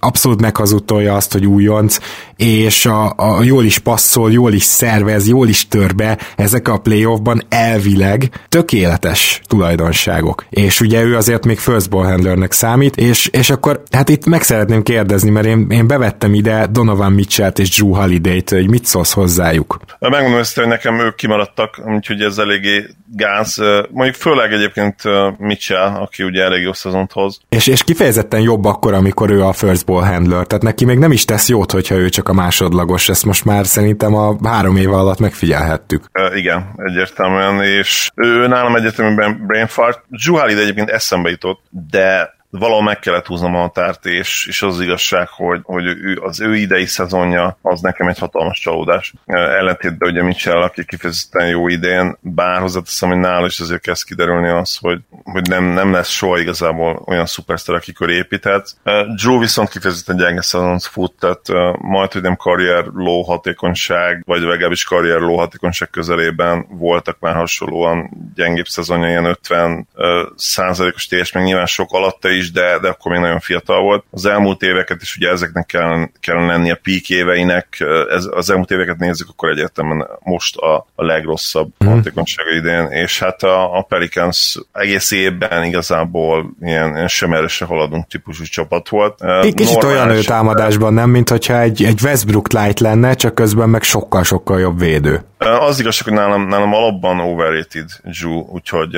abszolút 0.00 0.40
meghazudtolja 0.40 1.14
azt, 1.14 1.32
hogy 1.32 1.46
újonc, 1.46 1.98
és 2.42 2.86
a, 2.86 3.12
a 3.16 3.42
jól 3.42 3.64
is 3.64 3.78
passzol, 3.78 4.32
jól 4.32 4.52
is 4.52 4.62
szervez, 4.62 5.28
jól 5.28 5.48
is 5.48 5.68
tör 5.68 5.94
be 5.94 6.18
ezek 6.36 6.68
a 6.68 6.78
playoffban 6.78 7.42
elvileg 7.48 8.30
tökéletes 8.48 9.40
tulajdonságok. 9.46 10.44
És 10.50 10.80
ugye 10.80 11.02
ő 11.02 11.16
azért 11.16 11.44
még 11.44 11.58
first 11.58 11.90
ball 11.90 12.04
handlernek 12.04 12.52
számít, 12.52 12.96
és, 12.96 13.26
és 13.26 13.50
akkor 13.50 13.82
hát 13.90 14.08
itt 14.08 14.26
meg 14.26 14.42
szeretném 14.42 14.82
kérdezni, 14.82 15.30
mert 15.30 15.46
én, 15.46 15.66
én 15.70 15.86
bevettem 15.86 16.34
ide 16.34 16.66
Donovan 16.66 17.12
Mitchell-t 17.12 17.58
és 17.58 17.76
Drew 17.76 17.94
Holiday-t, 17.94 18.50
hogy 18.50 18.70
mit 18.70 18.84
szólsz 18.84 19.12
hozzájuk? 19.12 19.80
Megmondom 19.98 20.38
ezt, 20.38 20.56
hogy 20.56 20.66
nekem 20.66 21.00
ők 21.00 21.14
kimaradtak, 21.14 21.80
úgyhogy 21.86 22.20
ez 22.20 22.38
eléggé 22.38 22.86
gáz. 23.14 23.56
Mondjuk 23.90 24.16
főleg 24.16 24.52
egyébként 24.52 25.02
Mitchell, 25.38 25.86
aki 25.86 26.22
ugye 26.22 26.42
elég 26.42 26.62
jó 26.62 26.72
szezont 26.72 27.12
hoz. 27.12 27.40
És, 27.48 27.66
és 27.66 27.84
kifejezetten 27.84 28.40
jobb 28.40 28.64
akkor, 28.64 28.94
amikor 28.94 29.30
ő 29.30 29.42
a 29.42 29.52
first 29.52 29.86
ball 29.86 30.04
handler, 30.04 30.46
tehát 30.46 30.64
neki 30.64 30.84
még 30.84 30.98
nem 30.98 31.12
is 31.12 31.24
tesz 31.24 31.48
jót, 31.48 31.70
hogyha 31.72 31.94
ő 31.94 32.08
csak 32.08 32.28
a 32.32 32.34
másodlagos, 32.34 33.08
ezt 33.08 33.24
most 33.24 33.44
már 33.44 33.66
szerintem 33.66 34.14
a 34.14 34.36
három 34.48 34.76
év 34.76 34.92
alatt 34.92 35.18
megfigyelhettük. 35.18 36.04
Uh, 36.12 36.36
igen, 36.36 36.74
egyértelműen, 36.76 37.62
és 37.62 38.10
ő 38.14 38.46
nálam 38.46 38.76
egyetemben 38.76 39.44
brain 39.46 39.66
fart. 39.66 40.04
Zsuhálid 40.10 40.58
egyébként 40.58 40.90
eszembe 40.90 41.30
jutott, 41.30 41.60
de 41.70 42.34
valahol 42.58 42.82
meg 42.82 42.98
kellett 42.98 43.26
húznom 43.26 43.54
a 43.54 43.60
határt, 43.60 44.06
és, 44.06 44.46
és 44.46 44.62
az 44.62 44.80
igazság, 44.80 45.28
hogy, 45.28 45.60
hogy 45.62 45.84
ő, 45.86 46.18
az 46.22 46.40
ő 46.40 46.54
idei 46.54 46.86
szezonja 46.86 47.58
az 47.62 47.80
nekem 47.80 48.08
egy 48.08 48.18
hatalmas 48.18 48.58
csalódás. 48.58 49.12
Ellentétben 49.26 50.10
ugye 50.10 50.22
Mitchell, 50.22 50.62
aki 50.62 50.84
kifejezetten 50.84 51.48
jó 51.48 51.68
idén, 51.68 52.16
bár 52.20 52.60
hozzáteszem, 52.60 53.08
hogy 53.08 53.18
nála 53.18 53.46
is 53.46 53.60
azért 53.60 53.80
kezd 53.80 54.04
kiderülni 54.04 54.48
az, 54.48 54.76
hogy, 54.80 55.00
hogy 55.24 55.48
nem, 55.48 55.64
nem 55.64 55.92
lesz 55.92 56.08
soha 56.08 56.38
igazából 56.38 57.02
olyan 57.06 57.26
szupersztor, 57.26 57.74
aki 57.74 57.92
köré 57.92 58.14
építhet. 58.14 58.76
Drew 59.22 59.38
viszont 59.38 59.68
kifejezetten 59.68 60.16
gyenge 60.16 60.42
szezont 60.42 60.82
fut, 60.82 61.12
tehát 61.18 61.76
majd, 61.78 62.12
hogy 62.12 62.22
nem 62.22 62.36
karrier 62.36 62.84
low 62.84 63.22
hatékonyság, 63.22 64.22
vagy 64.26 64.40
legalábbis 64.40 64.84
karrier 64.84 65.18
low 65.18 65.36
hatékonyság 65.36 65.90
közelében 65.90 66.66
voltak 66.68 67.16
már 67.20 67.34
hasonlóan 67.34 68.10
gyengébb 68.34 68.66
szezonja, 68.66 69.08
ilyen 69.08 69.24
50 69.24 69.88
százalékos 70.36 71.06
TS, 71.06 71.32
meg 71.32 71.44
nyilván 71.44 71.66
sok 71.66 71.92
alatta 71.92 72.28
is, 72.28 72.41
is, 72.42 72.52
de, 72.52 72.78
de 72.78 72.88
akkor 72.88 73.12
még 73.12 73.20
nagyon 73.20 73.40
fiatal 73.40 73.80
volt. 73.80 74.04
Az 74.10 74.26
elmúlt 74.26 74.62
éveket 74.62 75.02
is 75.02 75.16
ugye 75.16 75.30
ezeknek 75.30 75.66
kell, 75.66 76.08
kell 76.20 76.46
lenni 76.46 76.70
a 76.70 76.78
peak 76.82 77.08
éveinek, 77.08 77.84
ez, 78.10 78.28
az 78.30 78.50
elmúlt 78.50 78.70
éveket 78.70 78.98
nézzük, 78.98 79.28
akkor 79.30 79.50
egyértelműen 79.50 80.06
most 80.20 80.56
a, 80.56 80.86
a 80.94 81.04
legrosszabb 81.04 81.70
mm. 81.84 81.88
hatékonysága 81.88 82.50
idén, 82.50 82.86
és 82.86 83.18
hát 83.18 83.42
a, 83.42 83.78
a 83.78 83.82
Pelicans 83.82 84.58
egész 84.72 85.10
évben 85.10 85.64
igazából 85.64 86.54
ilyen, 86.60 86.94
ilyen 86.94 87.08
sem 87.08 87.32
erre 87.32 87.48
se 87.48 87.64
haladunk 87.64 88.06
típusú 88.06 88.44
csapat 88.44 88.88
volt. 88.88 89.22
Egy 89.22 89.54
kicsit 89.54 89.84
olyan 89.84 90.10
ő 90.10 90.20
támadásban, 90.20 90.94
nem, 90.94 91.10
mint 91.10 91.28
hogyha 91.28 91.60
egy, 91.60 91.84
egy 91.84 92.00
Westbrook 92.02 92.52
light 92.52 92.80
lenne, 92.80 93.14
csak 93.14 93.34
közben 93.34 93.68
meg 93.68 93.82
sokkal-sokkal 93.82 94.60
jobb 94.60 94.78
védő. 94.78 95.24
Az 95.38 95.80
igazság, 95.80 96.08
hogy 96.08 96.16
nálam, 96.16 96.48
nálam 96.48 96.72
alapban 96.74 97.20
overrated 97.20 97.88
Drew, 98.02 98.44
úgyhogy 98.52 98.96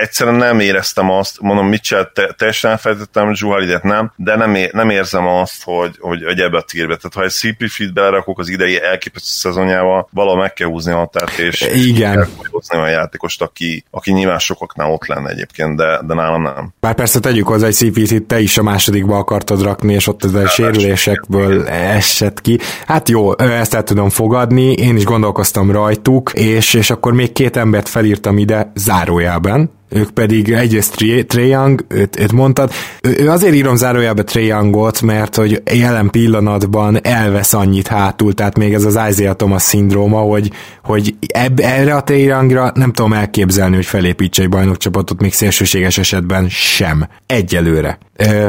egyszerűen 0.00 0.36
nem 0.36 0.60
éreztem 0.60 1.10
azt, 1.10 1.40
mondom, 1.40 1.66
Mitchell 1.66 2.10
te, 2.12 2.34
teljesen 2.38 2.70
elfelejtettem, 2.70 3.34
Zsuhalidet 3.34 3.82
nem, 3.82 4.12
de 4.16 4.36
nem, 4.36 4.54
é, 4.54 4.70
nem 4.72 4.90
érzem 4.90 5.26
azt, 5.26 5.62
hogy, 5.64 5.96
hogy, 5.98 6.24
hogy 6.24 6.40
ebbe 6.40 6.56
a 6.56 6.62
tírbe. 6.62 6.96
Tehát 6.96 7.14
ha 7.14 7.22
egy 7.22 7.30
CP 7.30 7.68
fit 7.68 7.92
belerakok 7.92 8.38
az 8.38 8.48
idei 8.48 8.82
elképesztő 8.82 9.28
szezonjával, 9.30 10.08
valahol 10.12 10.40
meg 10.40 10.52
kell 10.52 10.68
húzni 10.68 10.92
a 10.92 10.96
határt, 10.96 11.38
és, 11.38 11.60
Igen. 11.60 12.28
hozni 12.50 12.78
olyan 12.78 12.90
játékost, 12.90 13.42
aki, 13.42 13.84
aki 13.90 14.12
nyilván 14.12 14.38
sokaknál 14.38 14.90
ott 14.90 15.06
lenne 15.06 15.30
egyébként, 15.30 15.76
de, 15.76 16.00
de 16.06 16.14
nálam 16.14 16.42
nem. 16.42 16.72
Bár 16.80 16.94
persze 16.94 17.20
tegyük 17.20 17.46
hozzá, 17.46 17.66
egy 17.66 17.74
CP-t 17.74 18.22
te 18.22 18.40
is 18.40 18.58
a 18.58 18.62
másodikba 18.62 19.16
akartad 19.16 19.62
rakni, 19.62 19.92
és 19.92 20.06
ott 20.06 20.24
ez 20.24 20.34
a 20.34 20.48
sérülésekből 20.48 21.66
esett 21.68 22.40
ki. 22.40 22.58
Hát 22.86 23.08
jó, 23.08 23.38
ezt 23.38 23.74
el 23.74 23.82
tudom 23.82 24.08
fogadni, 24.08 24.72
én 24.72 24.96
is 24.96 25.04
gondolkoztam 25.04 25.70
rajtuk, 25.70 26.32
és, 26.34 26.74
és 26.74 26.90
akkor 26.90 27.12
még 27.12 27.32
két 27.32 27.56
embert 27.56 27.88
felírtam 27.88 28.38
ide 28.38 28.72
zárójában, 28.74 29.77
ők 29.88 30.10
pedig 30.10 30.52
egyrészt 30.52 31.04
Trae 31.26 31.46
Young, 31.46 31.84
őt, 31.88 32.20
őt 32.20 32.32
mondtad, 32.32 32.72
ő, 33.02 33.30
azért 33.30 33.54
írom 33.54 33.76
zárójelbe 33.76 34.22
Trae 34.22 34.44
Youngot, 34.44 35.02
mert 35.02 35.36
hogy 35.36 35.62
jelen 35.74 36.10
pillanatban 36.10 36.98
elvesz 37.02 37.52
annyit 37.52 37.86
hátul, 37.86 38.34
tehát 38.34 38.58
még 38.58 38.74
ez 38.74 38.84
az 38.84 38.98
Isaiah 39.10 39.36
Thomas 39.36 39.62
szindróma, 39.62 40.18
hogy, 40.18 40.50
hogy 40.84 41.14
eb, 41.26 41.60
erre 41.60 41.94
a 41.94 42.02
Trae 42.02 42.18
Youngra 42.18 42.72
nem 42.74 42.92
tudom 42.92 43.12
elképzelni, 43.12 43.74
hogy 43.74 43.86
felépítse 43.86 44.42
egy 44.42 44.48
bajnokcsapatot, 44.48 45.20
még 45.20 45.32
szélsőséges 45.32 45.98
esetben 45.98 46.48
sem. 46.48 47.08
Egyelőre. 47.26 47.98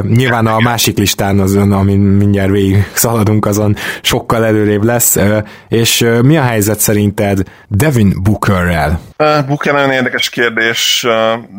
Nyilván 0.02 0.48
a 0.48 0.60
másik 0.60 0.98
listán 0.98 1.40
azon, 1.40 1.72
amin 1.72 2.00
mindjárt 2.00 2.52
végig 2.52 2.88
szaladunk, 2.94 3.46
azon 3.46 3.76
sokkal 4.02 4.46
előrébb 4.46 4.84
lesz. 4.84 5.18
És 5.68 6.06
mi 6.22 6.38
a 6.38 6.42
helyzet 6.42 6.80
szerinted 6.80 7.40
Devin 7.68 8.14
Bookerrel? 8.24 9.00
Uh, 9.18 9.46
Booker 9.48 9.74
nagyon 9.74 9.92
érdekes 9.92 10.30
kérdés, 10.30 11.06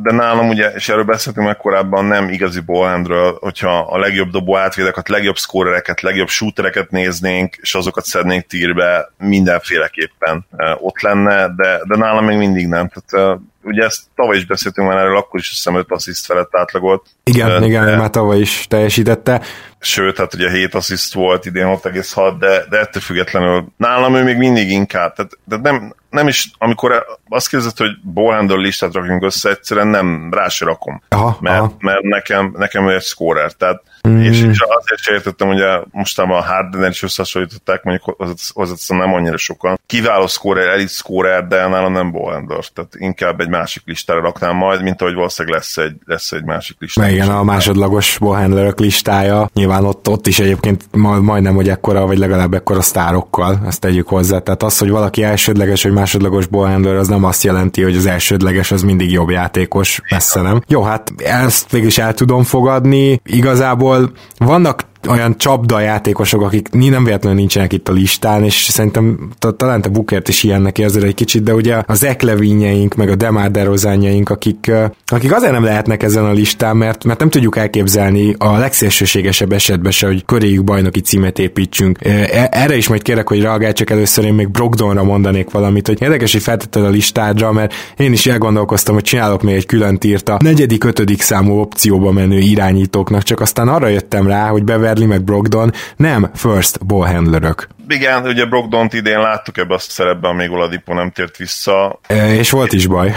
de 0.02 0.12
nálam 0.12 0.48
ugye, 0.48 0.68
és 0.68 0.88
erről 0.88 1.04
beszéltünk 1.04 1.46
meg 1.46 1.56
korábban, 1.56 2.04
nem 2.04 2.28
igazi 2.28 2.60
ballhandről, 2.60 3.36
hogyha 3.40 3.78
a 3.78 3.98
legjobb 3.98 4.30
dobó 4.30 4.56
átvédeket, 4.56 5.08
legjobb 5.08 5.36
szkórereket, 5.36 6.00
legjobb 6.00 6.28
shootereket 6.28 6.90
néznénk, 6.90 7.56
és 7.60 7.74
azokat 7.74 8.04
szednénk 8.04 8.46
tírbe, 8.46 9.12
mindenféleképpen 9.18 10.46
ott 10.78 11.00
lenne, 11.00 11.54
de, 11.56 11.80
de 11.88 11.96
nálam 11.96 12.24
még 12.24 12.36
mindig 12.36 12.66
nem. 12.66 12.88
Tehát 12.88 13.40
ugye 13.62 13.84
ezt 13.84 14.02
tavaly 14.14 14.36
is 14.36 14.46
beszéltünk 14.46 14.88
már 14.88 14.96
erről, 14.96 15.16
akkor 15.16 15.40
is 15.40 15.48
hiszem 15.48 15.74
5 15.74 15.86
assziszt 15.92 16.24
felett 16.24 16.56
átlagolt. 16.56 17.06
Igen, 17.24 17.60
de, 17.60 17.66
igen, 17.66 17.98
már 17.98 18.10
tavaly 18.10 18.40
is 18.40 18.66
teljesítette. 18.68 19.42
Sőt, 19.80 20.16
hát 20.16 20.34
ugye 20.34 20.50
7 20.50 20.74
assziszt 20.74 21.14
volt, 21.14 21.46
idén 21.46 21.66
6,6, 21.66 22.34
de, 22.38 22.64
de 22.68 22.78
ettől 22.78 23.02
függetlenül 23.02 23.66
nálam 23.76 24.14
ő 24.14 24.22
még 24.22 24.36
mindig 24.36 24.70
inkább, 24.70 25.14
tehát, 25.14 25.38
de 25.44 25.56
nem, 25.56 25.94
nem 26.10 26.28
is, 26.28 26.50
amikor 26.58 27.06
azt 27.28 27.48
kérdezett, 27.48 27.78
hogy 27.78 28.00
ballhandle 28.12 28.56
listát 28.56 28.92
rakjunk 28.92 29.24
össze, 29.24 29.50
egyszerűen 29.50 29.88
nem 29.88 30.28
rá 30.32 30.48
se 30.48 30.64
rakom. 30.64 31.02
Aha, 31.08 31.36
mert, 31.40 31.58
aha. 31.58 31.74
mert 31.78 32.02
nekem, 32.02 32.54
nekem 32.56 32.88
egy 32.88 33.02
scorer, 33.02 33.52
tehát 33.52 33.82
mm. 34.08 34.20
és, 34.20 34.42
és, 34.42 34.60
azért 34.60 35.00
sem 35.00 35.14
értettem, 35.14 35.48
hogy 35.48 35.60
a, 35.60 35.86
mostában 35.90 36.38
a 36.38 36.42
harden 36.42 36.90
is 36.90 37.02
összehasonlították, 37.02 37.82
mondjuk 37.82 38.16
hozzáteszem 38.52 38.96
nem 38.96 39.12
annyira 39.12 39.36
sokan. 39.36 39.80
Kiváló 39.86 40.26
scorer, 40.26 40.68
elit 40.68 40.88
scorer, 40.88 41.46
de 41.46 41.68
nálam 41.68 41.92
nem 41.92 42.10
ballhandler, 42.10 42.64
tehát 42.74 42.92
inkább 42.96 43.40
egy 43.40 43.48
másik 43.48 43.82
listára 43.86 44.20
raknám 44.20 44.56
majd, 44.56 44.82
mint 44.82 45.02
ahogy 45.02 45.14
valószínűleg 45.14 45.58
lesz 45.58 45.76
egy, 45.76 45.96
lesz 46.04 46.32
egy 46.32 46.44
másik 46.44 46.76
lista. 46.80 47.08
Igen, 47.08 47.28
a 47.28 47.42
másodlagos 47.42 48.18
ballhandlerök 48.18 48.78
listája, 48.80 49.50
nyilván 49.54 49.84
ott, 49.84 50.08
ott 50.08 50.26
is 50.26 50.38
egyébként 50.38 50.84
majdnem, 51.20 51.54
hogy 51.54 51.68
ekkora, 51.68 52.06
vagy 52.06 52.18
legalább 52.18 52.54
ekkora 52.54 52.80
sztárokkal, 52.80 53.60
ezt 53.66 53.80
tegyük 53.80 54.08
hozzá. 54.08 54.38
Tehát 54.38 54.62
az, 54.62 54.78
hogy 54.78 54.90
valaki 54.90 55.22
elsődleges, 55.22 55.82
vagy 55.82 55.92
másodlagos 55.92 56.46
ballhandler, 56.46 56.94
az 56.94 57.08
nem 57.08 57.24
azt 57.24 57.42
jelenti, 57.42 57.82
hogy 57.82 57.96
az 57.96 58.06
elsődleges 58.06 58.70
az 58.70 58.82
mindig 58.82 59.10
jobb 59.10 59.30
játékos, 59.30 60.00
messze 60.10 60.40
nem. 60.40 60.62
Jó, 60.66 60.82
hát 60.82 61.12
ezt 61.16 61.70
végig 61.70 61.86
is 61.86 61.98
el 61.98 62.14
tudom 62.14 62.42
fogadni. 62.42 63.20
Igazából 63.24 63.89
vannak 64.40 64.89
olyan 65.08 65.38
csapda 65.38 65.80
játékosok, 65.80 66.42
akik 66.42 66.68
nem 66.70 67.04
véletlenül 67.04 67.38
nincsenek 67.38 67.72
itt 67.72 67.88
a 67.88 67.92
listán, 67.92 68.44
és 68.44 68.54
szerintem 68.54 69.30
talán 69.56 69.80
te 69.80 69.88
Bukert 69.88 70.28
is 70.28 70.42
ilyennek 70.42 70.78
érzed 70.78 71.02
egy 71.02 71.14
kicsit, 71.14 71.42
de 71.42 71.54
ugye 71.54 71.82
az 71.86 72.04
Eklevinjeink, 72.04 72.94
meg 72.94 73.08
a 73.08 73.14
Demar 73.14 73.50
derozánjaink, 73.50 74.30
akik, 74.30 74.70
akik 75.06 75.34
azért 75.34 75.52
nem 75.52 75.64
lehetnek 75.64 76.02
ezen 76.02 76.24
a 76.24 76.32
listán, 76.32 76.76
mert, 76.76 77.04
mert 77.04 77.18
nem 77.18 77.30
tudjuk 77.30 77.56
elképzelni 77.56 78.34
a 78.38 78.56
legszélsőségesebb 78.56 79.52
esetben 79.52 79.92
se, 79.92 80.06
hogy 80.06 80.24
köréjük 80.24 80.64
bajnoki 80.64 81.00
címet 81.00 81.38
építsünk. 81.38 81.98
E, 82.04 82.48
erre 82.50 82.76
is 82.76 82.88
majd 82.88 83.02
kérek, 83.02 83.28
hogy 83.28 83.40
reagálj, 83.40 83.72
csak 83.72 83.90
először 83.90 84.24
én 84.24 84.34
még 84.34 84.48
Brogdonra 84.48 85.04
mondanék 85.04 85.50
valamit, 85.50 85.86
hogy 85.86 86.02
érdekes, 86.02 86.32
hogy 86.32 86.42
feltetted 86.42 86.84
a 86.84 86.88
listádra, 86.88 87.52
mert 87.52 87.74
én 87.96 88.12
is 88.12 88.26
elgondolkoztam, 88.26 88.94
hogy 88.94 89.04
csinálok 89.04 89.42
még 89.42 89.54
egy 89.54 89.66
külön 89.66 89.98
tírt 89.98 90.28
a 90.28 90.38
negyedik, 90.42 90.84
ötödik 90.84 91.22
számú 91.22 91.60
opcióba 91.60 92.12
menő 92.12 92.38
irányítóknak, 92.38 93.22
csak 93.22 93.40
aztán 93.40 93.68
arra 93.68 93.88
jöttem 93.88 94.26
rá, 94.26 94.48
hogy 94.48 94.64
Beverly 94.90 95.06
meg 95.06 95.22
Brogdon 95.22 95.72
nem 95.96 96.30
first 96.34 96.86
ball 96.86 97.06
handlerök. 97.06 97.68
Igen, 97.88 98.26
ugye 98.26 98.44
Brogdont 98.44 98.92
idén 98.92 99.18
láttuk 99.18 99.58
ebbe 99.58 99.74
a 99.74 99.78
szerepben, 99.78 100.34
még 100.34 100.50
Oladipo 100.50 100.94
nem 100.94 101.10
tért 101.10 101.36
vissza. 101.36 102.00
E, 102.06 102.34
és 102.34 102.50
volt 102.50 102.72
is 102.72 102.86
baj. 102.86 103.12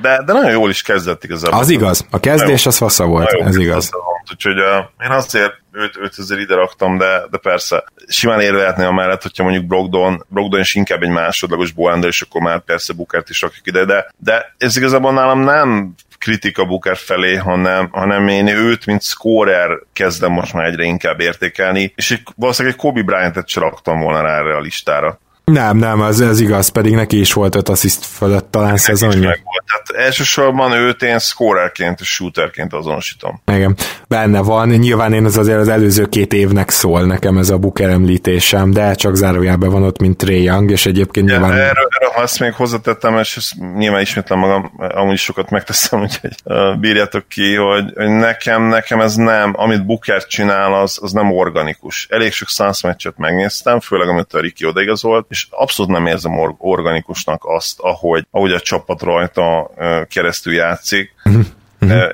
De, 0.00 0.22
de 0.26 0.32
nagyon 0.32 0.50
jól 0.50 0.70
is 0.70 0.82
kezdett 0.82 1.24
igazából. 1.24 1.58
Az 1.58 1.70
igaz, 1.70 2.06
a 2.10 2.20
kezdés 2.20 2.66
az 2.66 2.76
fasza 2.76 3.04
volt, 3.04 3.28
ez 3.32 3.56
igaz. 3.56 3.90
Volt, 3.90 4.30
úgyhogy 4.32 4.58
uh, 4.58 5.04
én 5.04 5.10
azért 5.10 5.52
őt, 5.72 5.96
őt 5.96 6.14
azért 6.18 6.40
ide 6.40 6.54
raktam, 6.54 6.98
de, 6.98 7.22
de 7.30 7.38
persze 7.38 7.84
simán 8.06 8.40
érvehetné 8.40 8.84
a 8.84 8.92
mellett, 8.92 9.22
hogyha 9.22 9.42
mondjuk 9.42 9.64
Brogdon, 9.64 10.26
Brogdon 10.28 10.60
is 10.60 10.74
inkább 10.74 11.02
egy 11.02 11.10
másodlagos 11.10 11.72
Boander, 11.72 12.08
és 12.08 12.22
akkor 12.22 12.40
már 12.40 12.60
persze 12.60 12.92
Bukert 12.92 13.28
is 13.28 13.40
rakjuk 13.40 13.66
ide, 13.66 13.84
de, 13.84 14.12
de 14.16 14.54
ez 14.58 14.76
igazából 14.76 15.12
nálam 15.12 15.40
nem 15.40 15.94
kritika 16.20 16.64
Booker 16.64 16.96
felé, 16.96 17.34
hanem, 17.34 17.88
hanem 17.92 18.28
én 18.28 18.46
őt, 18.46 18.86
mint 18.86 19.02
scorer 19.02 19.70
kezdem 19.92 20.32
most 20.32 20.52
már 20.54 20.66
egyre 20.66 20.82
inkább 20.82 21.20
értékelni, 21.20 21.92
és 21.96 22.20
valószínűleg 22.36 22.76
egy 22.76 22.82
Kobe 22.82 23.02
Bryant-et 23.02 23.48
sem 23.48 23.62
raktam 23.62 24.00
volna 24.00 24.22
rá 24.22 24.38
erre 24.38 24.56
a 24.56 24.60
listára. 24.60 25.18
Nem, 25.44 25.76
nem, 25.76 26.02
ez, 26.02 26.20
ez 26.20 26.40
igaz, 26.40 26.68
pedig 26.68 26.94
neki 26.94 27.20
is 27.20 27.32
volt 27.32 27.54
öt 27.54 27.68
assziszt 27.68 28.04
fölött 28.04 28.50
talán 28.50 28.76
szezonja. 28.76 29.36
Tehát 29.66 30.06
elsősorban 30.06 30.72
őt 30.72 31.02
én 31.02 31.18
scorerként 31.18 32.00
és 32.00 32.08
shooterként 32.08 32.72
azonosítom. 32.72 33.42
Igen, 33.52 33.76
benne 34.08 34.40
van. 34.40 34.68
Nyilván 34.68 35.12
én 35.12 35.24
az 35.24 35.36
azért 35.36 35.58
az 35.58 35.68
előző 35.68 36.06
két 36.06 36.32
évnek 36.32 36.70
szól 36.70 37.06
nekem 37.06 37.38
ez 37.38 37.50
a 37.50 37.58
Booker 37.58 37.88
említésem, 37.88 38.70
de 38.70 38.94
csak 38.94 39.14
zárójelben 39.14 39.70
van 39.70 39.82
ott, 39.82 40.00
mint 40.00 40.16
Trey 40.16 40.42
Young, 40.42 40.70
és 40.70 40.86
egyébként 40.86 41.28
ja, 41.28 41.32
nyilván... 41.32 41.52
Erről, 41.52 41.88
erről, 41.98 42.10
ha 42.14 42.22
ezt 42.22 42.40
még 42.40 42.52
hozzatettem, 42.52 43.18
és 43.18 43.36
ezt 43.36 43.52
nyilván 43.76 44.00
ismétlem 44.00 44.38
magam, 44.38 44.72
amúgy 44.76 45.18
sokat 45.18 45.50
megteszem, 45.50 46.00
úgyhogy 46.06 46.34
uh, 46.44 46.78
bírjátok 46.78 47.28
ki, 47.28 47.54
hogy, 47.54 47.92
hogy 47.94 48.08
nekem, 48.08 48.62
nekem 48.62 49.00
ez 49.00 49.14
nem, 49.14 49.52
amit 49.56 49.86
Booker 49.86 50.26
csinál, 50.26 50.74
az, 50.74 50.98
az 51.02 51.12
nem 51.12 51.32
organikus. 51.32 52.06
Elég 52.10 52.32
sok 52.32 52.48
száz 52.48 52.80
meccset 52.80 53.18
megnéztem, 53.18 53.80
főleg 53.80 54.08
amit 54.08 54.32
a 54.32 54.40
Ricky 54.40 54.66
odaigazolt, 54.66 55.26
és 55.30 55.46
abszolút 55.50 55.92
nem 55.92 56.06
érzem 56.06 56.38
or- 56.38 56.56
organikusnak 56.58 57.44
azt, 57.44 57.80
ahogy, 57.80 58.26
ahogy 58.30 58.52
a 58.52 58.60
csapat 58.60 59.02
rajta 59.02 59.70
keresztül 60.08 60.52
játszik. 60.52 61.14
Uh-huh. 61.24 61.46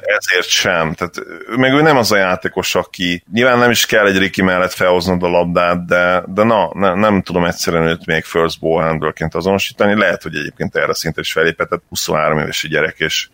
Ezért 0.05 0.49
sem. 0.49 0.95
Tehát, 0.95 1.15
meg 1.57 1.73
ő 1.73 1.83
nem 1.83 1.97
az 1.97 2.13
a 2.13 2.17
játékos, 2.17 2.75
aki 2.75 3.23
nyilván 3.33 3.59
nem 3.59 3.71
is 3.71 3.87
kell 3.87 4.07
egy 4.07 4.19
Ricky 4.19 4.43
mellett 4.43 4.73
felhoznod 4.73 5.23
a 5.23 5.29
labdát, 5.29 5.87
de, 5.87 6.23
de 6.27 6.43
na, 6.43 6.71
ne, 6.75 6.95
nem 6.95 7.23
tudom 7.23 7.45
egyszerűen 7.45 7.87
őt 7.87 8.07
még 8.07 8.25
first 8.25 8.61
ball 8.61 8.83
handlerként 8.83 9.35
azonosítani. 9.35 9.99
Lehet, 9.99 10.23
hogy 10.23 10.37
egyébként 10.37 10.77
erre 10.77 10.95
szinten 10.95 11.23
is 11.23 11.33
felépetett 11.33 11.83
23 11.89 12.39
éves 12.39 12.67
gyerek, 12.69 12.99
és 12.99 13.29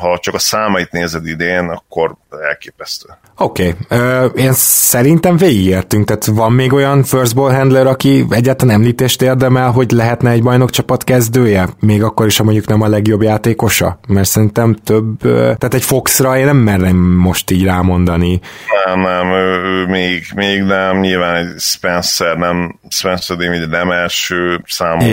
ha 0.00 0.18
csak 0.20 0.34
a 0.34 0.38
számait 0.38 0.90
nézed 0.90 1.26
idén, 1.26 1.68
akkor 1.68 2.14
elképesztő. 2.48 3.08
Oké, 3.36 3.74
okay. 3.88 4.44
én 4.44 4.52
szerintem 4.52 5.36
végigértünk, 5.36 6.06
tehát 6.06 6.26
van 6.26 6.52
még 6.52 6.72
olyan 6.72 7.02
first 7.02 7.34
ball 7.34 7.52
handler, 7.52 7.86
aki 7.86 8.24
egyáltalán 8.30 8.74
említést 8.74 9.22
érdemel, 9.22 9.70
hogy 9.70 9.90
lehetne 9.90 10.30
egy 10.30 10.42
bajnokcsapat 10.42 11.04
kezdője, 11.04 11.68
még 11.80 12.02
akkor 12.02 12.26
is, 12.26 12.36
ha 12.36 12.44
mondjuk 12.44 12.66
nem 12.66 12.82
a 12.82 12.88
legjobb 12.88 13.22
játékosa, 13.22 13.98
mert 14.08 14.28
szerintem 14.28 14.74
több, 14.84 15.18
tehát 15.22 15.74
egy 15.74 15.84
Foxra 15.84 16.36
én 16.36 16.44
nem 16.44 16.56
merem 16.56 16.96
most 16.96 17.50
így 17.50 17.64
rámondani. 17.64 18.40
Nem, 18.84 19.00
nem, 19.00 19.30
ő, 19.32 19.62
ő 19.64 19.86
még, 19.86 20.24
még 20.34 20.62
nem, 20.62 20.98
nyilván 20.98 21.34
egy 21.34 21.58
Spencer 21.58 22.36
nem, 22.36 22.78
Spencer 22.88 23.36
nem 23.70 23.90
első 23.90 24.60
számú 24.66 25.04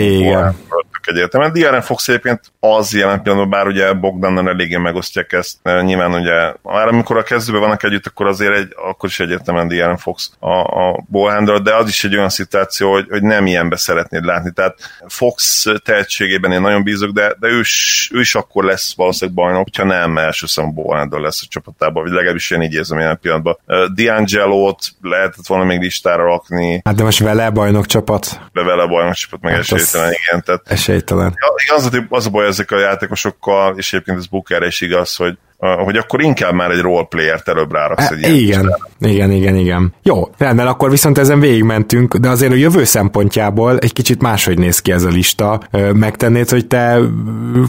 Igen 1.06 1.16
egyértelműen. 1.16 1.52
Diaren 1.52 1.82
Fox 1.82 2.08
egyébként 2.08 2.40
az 2.60 2.94
jelen 2.94 3.22
pillanatban, 3.22 3.58
bár 3.58 3.66
ugye 3.66 3.92
Bogdannal 3.92 4.48
eléggé 4.48 4.76
megosztják 4.76 5.32
ezt, 5.32 5.56
nyilván 5.62 6.12
ugye 6.12 6.52
már 6.62 6.88
amikor 6.88 7.16
a 7.16 7.22
kezdőben 7.22 7.60
vannak 7.60 7.82
együtt, 7.82 8.06
akkor 8.06 8.26
azért 8.26 8.54
egy, 8.54 8.74
akkor 8.76 9.08
is 9.08 9.20
egyértelműen 9.20 9.68
Diaren 9.68 9.96
Fox 9.96 10.30
a, 10.38 10.50
a 10.50 11.04
ballhandler, 11.10 11.60
de 11.60 11.74
az 11.74 11.88
is 11.88 12.04
egy 12.04 12.16
olyan 12.16 12.28
szituáció, 12.28 12.92
hogy, 12.92 13.06
hogy 13.10 13.22
nem 13.22 13.46
ilyenbe 13.46 13.76
szeretnéd 13.76 14.24
látni. 14.24 14.52
Tehát 14.52 14.76
Fox 15.06 15.64
tehetségében 15.84 16.52
én 16.52 16.60
nagyon 16.60 16.82
bízok, 16.82 17.10
de, 17.10 17.34
de 17.40 17.48
ő, 17.48 17.58
is, 17.58 18.10
ő 18.14 18.20
is 18.20 18.34
akkor 18.34 18.64
lesz 18.64 18.94
valószínűleg 18.96 19.36
bajnok, 19.36 19.62
hogyha 19.62 19.84
nem 19.84 20.18
első 20.18 20.46
számú 20.46 20.72
ballhandler 20.72 21.20
lesz 21.20 21.42
a 21.42 21.46
csapatában, 21.48 22.02
vagy 22.02 22.12
legalábbis 22.12 22.50
én 22.50 22.62
így 22.62 22.74
érzem 22.74 22.98
jelen 22.98 23.18
pillanatban. 23.20 23.58
D'Angelo-t 23.96 24.88
lehetett 25.00 25.46
volna 25.46 25.64
még 25.64 25.80
listára 25.80 26.24
rakni. 26.24 26.80
Hát 26.84 26.94
de 26.94 27.02
most 27.02 27.18
vele 27.18 27.50
bajnok 27.50 27.86
csapat? 27.86 28.40
De 28.52 28.62
vele 28.62 28.86
bajnok 28.86 29.14
csapat, 29.14 29.40
meg 29.40 29.52
hát 29.52 29.60
esélytelen, 29.60 30.12
igen. 30.12 30.42
Tehát 30.44 30.62
esélytelen. 30.96 31.34
Az 31.74 31.94
a, 31.94 32.06
az 32.08 32.26
a 32.26 32.30
baj 32.30 32.46
ezekkel 32.46 32.78
a 32.78 32.80
játékosokkal, 32.80 33.76
és 33.76 33.92
egyébként 33.92 34.18
ez 34.18 34.26
Bookerre 34.26 34.66
is 34.66 34.80
igaz, 34.80 35.16
hogy 35.16 35.38
hogy 35.58 35.96
akkor 35.96 36.22
inkább 36.22 36.52
már 36.52 36.70
egy 36.70 36.80
roleplayer-t 36.80 37.48
előbb 37.48 37.72
ráraksz 37.72 38.10
egy 38.10 38.22
e, 38.22 38.28
igen, 38.28 38.38
listára. 38.38 38.78
igen, 38.98 39.30
igen, 39.30 39.56
igen. 39.56 39.94
Jó, 40.02 40.28
rendben, 40.38 40.66
akkor 40.66 40.90
viszont 40.90 41.18
ezen 41.18 41.40
végigmentünk, 41.40 42.16
de 42.16 42.28
azért 42.28 42.52
a 42.52 42.56
jövő 42.56 42.84
szempontjából 42.84 43.78
egy 43.78 43.92
kicsit 43.92 44.22
máshogy 44.22 44.58
néz 44.58 44.80
ki 44.80 44.92
ez 44.92 45.02
a 45.02 45.08
lista. 45.08 45.60
Megtennéd, 45.92 46.48
hogy 46.48 46.66
te 46.66 46.98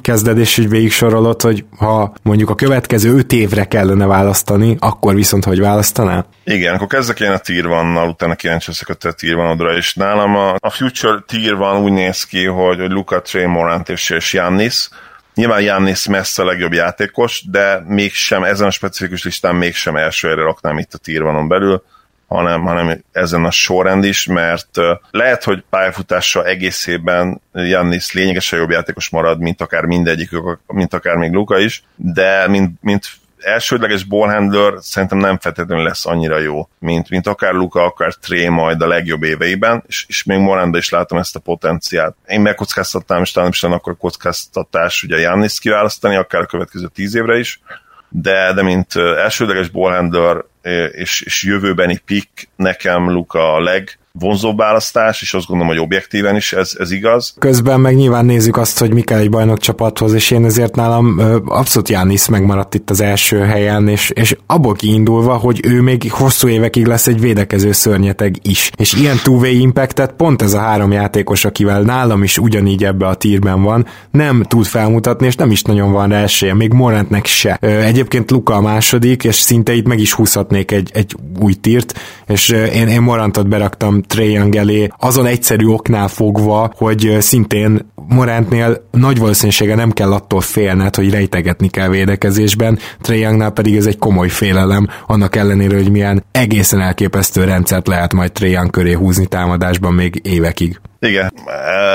kezded 0.01 0.37
és 0.37 0.57
így 0.57 0.69
végig 0.69 0.91
sorolod, 0.91 1.41
hogy 1.41 1.65
ha 1.77 2.13
mondjuk 2.21 2.49
a 2.49 2.55
következő 2.55 3.15
öt 3.17 3.33
évre 3.33 3.65
kellene 3.65 4.05
választani, 4.05 4.75
akkor 4.79 5.15
viszont 5.15 5.45
hogy 5.45 5.59
választanál? 5.59 6.27
Igen, 6.43 6.73
akkor 6.73 6.87
kezdek 6.87 7.19
én 7.19 7.31
a 7.31 7.37
tier 7.37 7.67
vannal, 7.67 8.09
utána 8.09 8.35
kíváncsi 8.35 8.65
leszek 8.67 8.89
a 8.89 8.93
te 8.93 9.11
tier 9.11 9.35
vanodra, 9.35 9.75
és 9.75 9.93
nálam 9.93 10.35
a, 10.35 10.55
a 10.59 10.69
future 10.69 11.23
tier 11.27 11.55
van 11.55 11.81
úgy 11.81 11.91
néz 11.91 12.23
ki, 12.23 12.45
hogy, 12.45 12.79
hogy 12.79 12.91
Luca, 12.91 13.21
Trey 13.21 13.45
Morant 13.45 13.89
és, 13.89 14.09
és 14.09 14.31
Giannis, 14.31 14.89
Nyilván 15.37 15.61
Jannis 15.61 16.07
messze 16.07 16.41
a 16.41 16.45
legjobb 16.45 16.73
játékos, 16.73 17.43
de 17.49 17.83
mégsem, 17.87 18.43
ezen 18.43 18.67
a 18.67 18.71
specifikus 18.71 19.23
listán 19.23 19.55
mégsem 19.55 19.95
első 19.95 20.27
helyre 20.27 20.41
raknám 20.41 20.77
itt 20.77 20.93
a 20.93 20.97
tírvanon 20.97 21.47
belül, 21.47 21.83
hanem, 22.27 22.61
hanem 22.61 23.03
ezen 23.11 23.45
a 23.45 23.51
sorrend 23.51 24.03
is, 24.03 24.25
mert 24.25 24.69
lehet, 25.11 25.43
hogy 25.43 25.63
pályafutása 25.69 26.45
egészében 26.45 27.41
Jannis 27.53 28.11
lényegesen 28.11 28.59
jobb 28.59 28.69
játékos 28.69 29.09
marad, 29.09 29.39
mint 29.39 29.61
akár 29.61 29.85
mindegyik, 29.85 30.29
mint 30.67 30.93
akár 30.93 31.15
még 31.15 31.31
Luka 31.31 31.57
is, 31.57 31.83
de 31.95 32.47
mint, 32.47 32.71
mint 32.81 33.09
elsődleges 33.39 34.03
ballhandler 34.03 34.73
szerintem 34.79 35.17
nem 35.17 35.37
feltétlenül 35.37 35.83
lesz 35.83 36.05
annyira 36.05 36.37
jó, 36.37 36.69
mint, 36.79 37.09
mint 37.09 37.27
akár 37.27 37.53
Luka, 37.53 37.83
akár 37.83 38.13
Tré 38.13 38.47
majd 38.47 38.81
a 38.81 38.87
legjobb 38.87 39.23
éveiben, 39.23 39.83
és, 39.87 40.05
és 40.07 40.23
még 40.23 40.39
Moranda 40.39 40.77
is 40.77 40.89
látom 40.89 41.17
ezt 41.17 41.35
a 41.35 41.39
potenciát. 41.39 42.15
Én 42.27 42.41
megkockáztattam, 42.41 43.21
és 43.21 43.31
talán 43.31 43.49
is 43.49 43.63
akkor 43.63 43.97
kockáztatás 43.97 45.03
ugye 45.03 45.19
Jannis 45.19 45.59
kiválasztani, 45.59 46.15
akár 46.15 46.41
a 46.41 46.45
következő 46.45 46.87
tíz 46.87 47.15
évre 47.15 47.37
is, 47.37 47.61
de, 48.09 48.53
de 48.53 48.61
mint 48.61 48.95
elsődleges 48.95 49.69
ballhandler 49.69 50.43
és, 50.91 51.21
és 51.21 51.43
jövőbeni 51.43 51.97
pick 52.05 52.49
nekem 52.55 53.11
Luka 53.11 53.53
a 53.53 53.61
leg, 53.61 53.97
vonzóbb 54.19 54.57
választás, 54.57 55.21
és 55.21 55.33
azt 55.33 55.47
gondolom, 55.47 55.73
hogy 55.73 55.83
objektíven 55.83 56.35
is 56.35 56.53
ez, 56.53 56.71
ez 56.77 56.91
igaz. 56.91 57.33
Közben 57.39 57.79
meg 57.79 57.95
nyilván 57.95 58.25
nézzük 58.25 58.57
azt, 58.57 58.79
hogy 58.79 58.93
mi 58.93 59.01
kell 59.01 59.19
egy 59.19 59.29
bajnok 59.29 59.59
csapathoz, 59.59 60.13
és 60.13 60.31
én 60.31 60.45
ezért 60.45 60.75
nálam 60.75 61.21
abszolút 61.45 61.89
Jánisz 61.89 62.27
megmaradt 62.27 62.73
itt 62.73 62.89
az 62.89 63.01
első 63.01 63.39
helyen, 63.39 63.87
és, 63.87 64.09
és 64.09 64.35
abból 64.45 64.73
kiindulva, 64.73 65.33
hogy 65.33 65.59
ő 65.63 65.81
még 65.81 66.11
hosszú 66.11 66.47
évekig 66.47 66.85
lesz 66.85 67.07
egy 67.07 67.19
védekező 67.19 67.71
szörnyeteg 67.71 68.35
is. 68.41 68.71
És 68.77 68.93
ilyen 68.93 69.19
two-way 69.23 69.59
impactet 69.59 70.11
pont 70.11 70.41
ez 70.41 70.53
a 70.53 70.59
három 70.59 70.91
játékos, 70.91 71.45
akivel 71.45 71.81
nálam 71.81 72.23
is 72.23 72.37
ugyanígy 72.37 72.83
ebbe 72.83 73.07
a 73.07 73.15
tírben 73.15 73.63
van, 73.63 73.85
nem 74.11 74.43
tud 74.43 74.65
felmutatni, 74.65 75.25
és 75.25 75.35
nem 75.35 75.51
is 75.51 75.61
nagyon 75.61 75.91
van 75.91 76.09
rá 76.09 76.21
esélye, 76.21 76.53
még 76.53 76.73
Morantnek 76.73 77.25
se. 77.25 77.55
Egyébként 77.61 78.31
Luka 78.31 78.55
a 78.55 78.61
második, 78.61 79.23
és 79.23 79.35
szinte 79.35 79.73
itt 79.73 79.87
meg 79.87 79.99
is 79.99 80.13
húzhatnék 80.13 80.71
egy, 80.71 80.89
egy 80.93 81.15
új 81.39 81.53
tírt, 81.53 81.99
és 82.27 82.49
én, 82.49 82.87
én 82.87 83.01
Morantot 83.01 83.47
beraktam 83.47 84.01
Trae 84.07 84.25
Young 84.25 84.55
elé, 84.55 84.87
azon 84.99 85.25
egyszerű 85.25 85.65
oknál 85.65 86.07
fogva, 86.07 86.71
hogy 86.75 87.17
szintén 87.19 87.91
Morantnél 88.09 88.87
nagy 88.91 89.19
valószínűsége 89.19 89.75
nem 89.75 89.91
kell 89.91 90.11
attól 90.11 90.41
félned, 90.41 90.95
hogy 90.95 91.11
rejtegetni 91.11 91.67
kell 91.67 91.89
védekezésben, 91.89 92.79
Trae 93.01 93.17
Youngnál 93.17 93.51
pedig 93.51 93.75
ez 93.75 93.85
egy 93.85 93.97
komoly 93.97 94.29
félelem, 94.29 94.87
annak 95.07 95.35
ellenére, 95.35 95.75
hogy 95.75 95.91
milyen 95.91 96.23
egészen 96.31 96.81
elképesztő 96.81 97.43
rendszert 97.43 97.87
lehet 97.87 98.13
majd 98.13 98.31
Trae 98.31 98.49
Young 98.49 98.69
köré 98.69 98.93
húzni 98.93 99.25
támadásban 99.25 99.93
még 99.93 100.19
évekig. 100.23 100.79
Igen, 100.99 101.33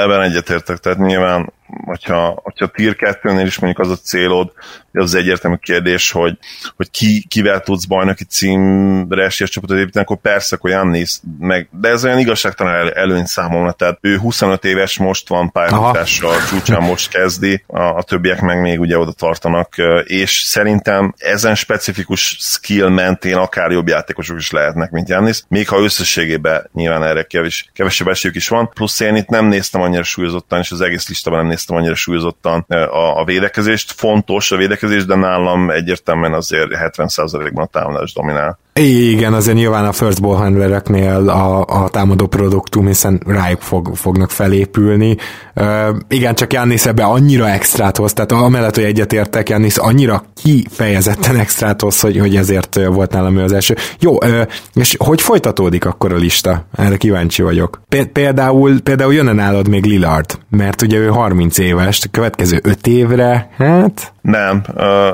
ebben 0.03 0.21
egyetértek, 0.21 0.79
tehát 0.79 0.99
nyilván 0.99 1.53
hogyha, 1.85 2.41
hogyha 2.43 2.67
tier 2.67 2.97
2-nél 2.99 3.43
is 3.47 3.59
mondjuk 3.59 3.87
az 3.87 3.93
a 3.93 3.97
célod, 3.97 4.53
az 4.93 5.15
egyértelmű 5.15 5.57
kérdés, 5.57 6.11
hogy, 6.11 6.39
hogy 6.77 6.91
ki, 6.91 7.25
kivel 7.29 7.61
tudsz 7.61 7.85
bajnoki 7.85 8.25
címre 8.25 9.25
esélyes 9.25 9.53
csapatot 9.53 9.79
építeni, 9.79 10.05
akkor 10.05 10.21
persze, 10.21 10.57
hogy 10.61 10.71
Jannis, 10.71 11.19
meg, 11.39 11.69
de 11.71 11.89
ez 11.89 12.05
olyan 12.05 12.19
igazságtalan 12.19 12.75
el, 12.75 12.91
előny 12.91 13.25
számomra, 13.25 13.73
tehát 13.73 13.99
ő 14.01 14.17
25 14.17 14.65
éves 14.65 14.99
most 14.99 15.29
van 15.29 15.51
pályafutással, 15.51 16.35
csúcsán 16.49 16.83
most 16.83 17.11
kezdi, 17.11 17.65
a, 17.67 17.83
a 17.83 18.03
többiek 18.03 18.41
meg 18.41 18.61
még 18.61 18.81
ugye 18.81 18.99
oda 18.99 19.13
tartanak, 19.13 19.75
és 20.05 20.43
szerintem 20.43 21.15
ezen 21.19 21.55
specifikus 21.55 22.37
skill 22.41 22.89
mentén 22.89 23.37
akár 23.37 23.71
jobb 23.71 23.89
játékosok 23.89 24.39
is 24.39 24.51
lehetnek, 24.51 24.91
mint 24.91 25.09
Jannis, 25.09 25.43
még 25.49 25.69
ha 25.69 25.83
összességében 25.83 26.71
nyilván 26.73 27.05
erre 27.05 27.23
kevés, 27.23 27.71
kevesebb 27.75 28.09
esélyük 28.09 28.37
is 28.37 28.49
van, 28.49 28.69
plusz 28.69 29.01
én 29.01 29.17
itt 29.17 29.29
nem 29.29 29.47
néztem 29.47 29.81
annyira 29.81 30.03
súlyozottan, 30.03 30.59
és 30.59 30.71
az 30.71 30.81
egész 30.81 31.09
listában 31.09 31.39
nem 31.39 31.49
néztem 31.49 31.77
annyira 31.77 31.95
súlyozottan 31.95 32.61
a, 32.69 33.21
a 33.21 33.25
védekezést. 33.25 33.93
Fontos 33.93 34.53
a 34.53 34.57
védekezés, 34.57 34.81
de 35.07 35.17
nálam 35.17 35.71
egyértelműen 35.71 36.33
azért 36.33 36.69
70%-ban 36.71 37.65
a 37.65 37.67
támadás 37.67 38.13
dominál. 38.13 38.59
Igen, 38.75 39.33
azért 39.33 39.57
nyilván 39.57 39.85
a 39.85 39.93
first 39.93 40.21
ball 40.21 40.37
handlereknél 40.37 41.29
a, 41.29 41.65
a 41.67 41.89
támadó 41.89 42.27
produktum, 42.27 42.87
hiszen 42.87 43.23
rájuk 43.27 43.61
fog, 43.61 43.97
fognak 43.97 44.31
felépülni. 44.31 45.17
Uh, 45.55 45.97
igen, 46.09 46.35
csak 46.35 46.53
Jannis 46.53 46.87
ebbe 46.87 47.05
annyira 47.05 47.49
extrát 47.49 47.97
hoz, 47.97 48.13
tehát 48.13 48.33
amellett, 48.33 48.75
hogy 48.75 48.85
egyetértek, 48.85 49.49
Jannis 49.49 49.77
annyira 49.77 50.25
kifejezetten 50.43 51.37
extrát 51.37 51.81
hoz, 51.81 52.01
hogy, 52.01 52.19
hogy 52.19 52.37
ezért 52.37 52.85
volt 52.87 53.13
nálam 53.13 53.37
ő 53.37 53.43
az 53.43 53.53
első. 53.53 53.77
Jó, 53.99 54.13
uh, 54.13 54.43
és 54.75 54.97
hogy 54.99 55.21
folytatódik 55.21 55.85
akkor 55.85 56.13
a 56.13 56.17
lista? 56.17 56.65
Erre 56.77 56.97
kíváncsi 56.97 57.43
vagyok. 57.43 57.81
Például, 58.13 58.81
például 58.81 59.15
jönne 59.15 59.33
nálad 59.33 59.69
még 59.69 59.85
Lillard, 59.85 60.39
mert 60.51 60.83
ugye 60.83 60.99
ő 60.99 61.09
30 61.09 61.59
éves, 61.59 62.01
a 62.05 62.09
következő 62.11 62.61
5 62.63 62.87
évre, 62.87 63.51
hát... 63.57 64.13
Nem, 64.23 64.63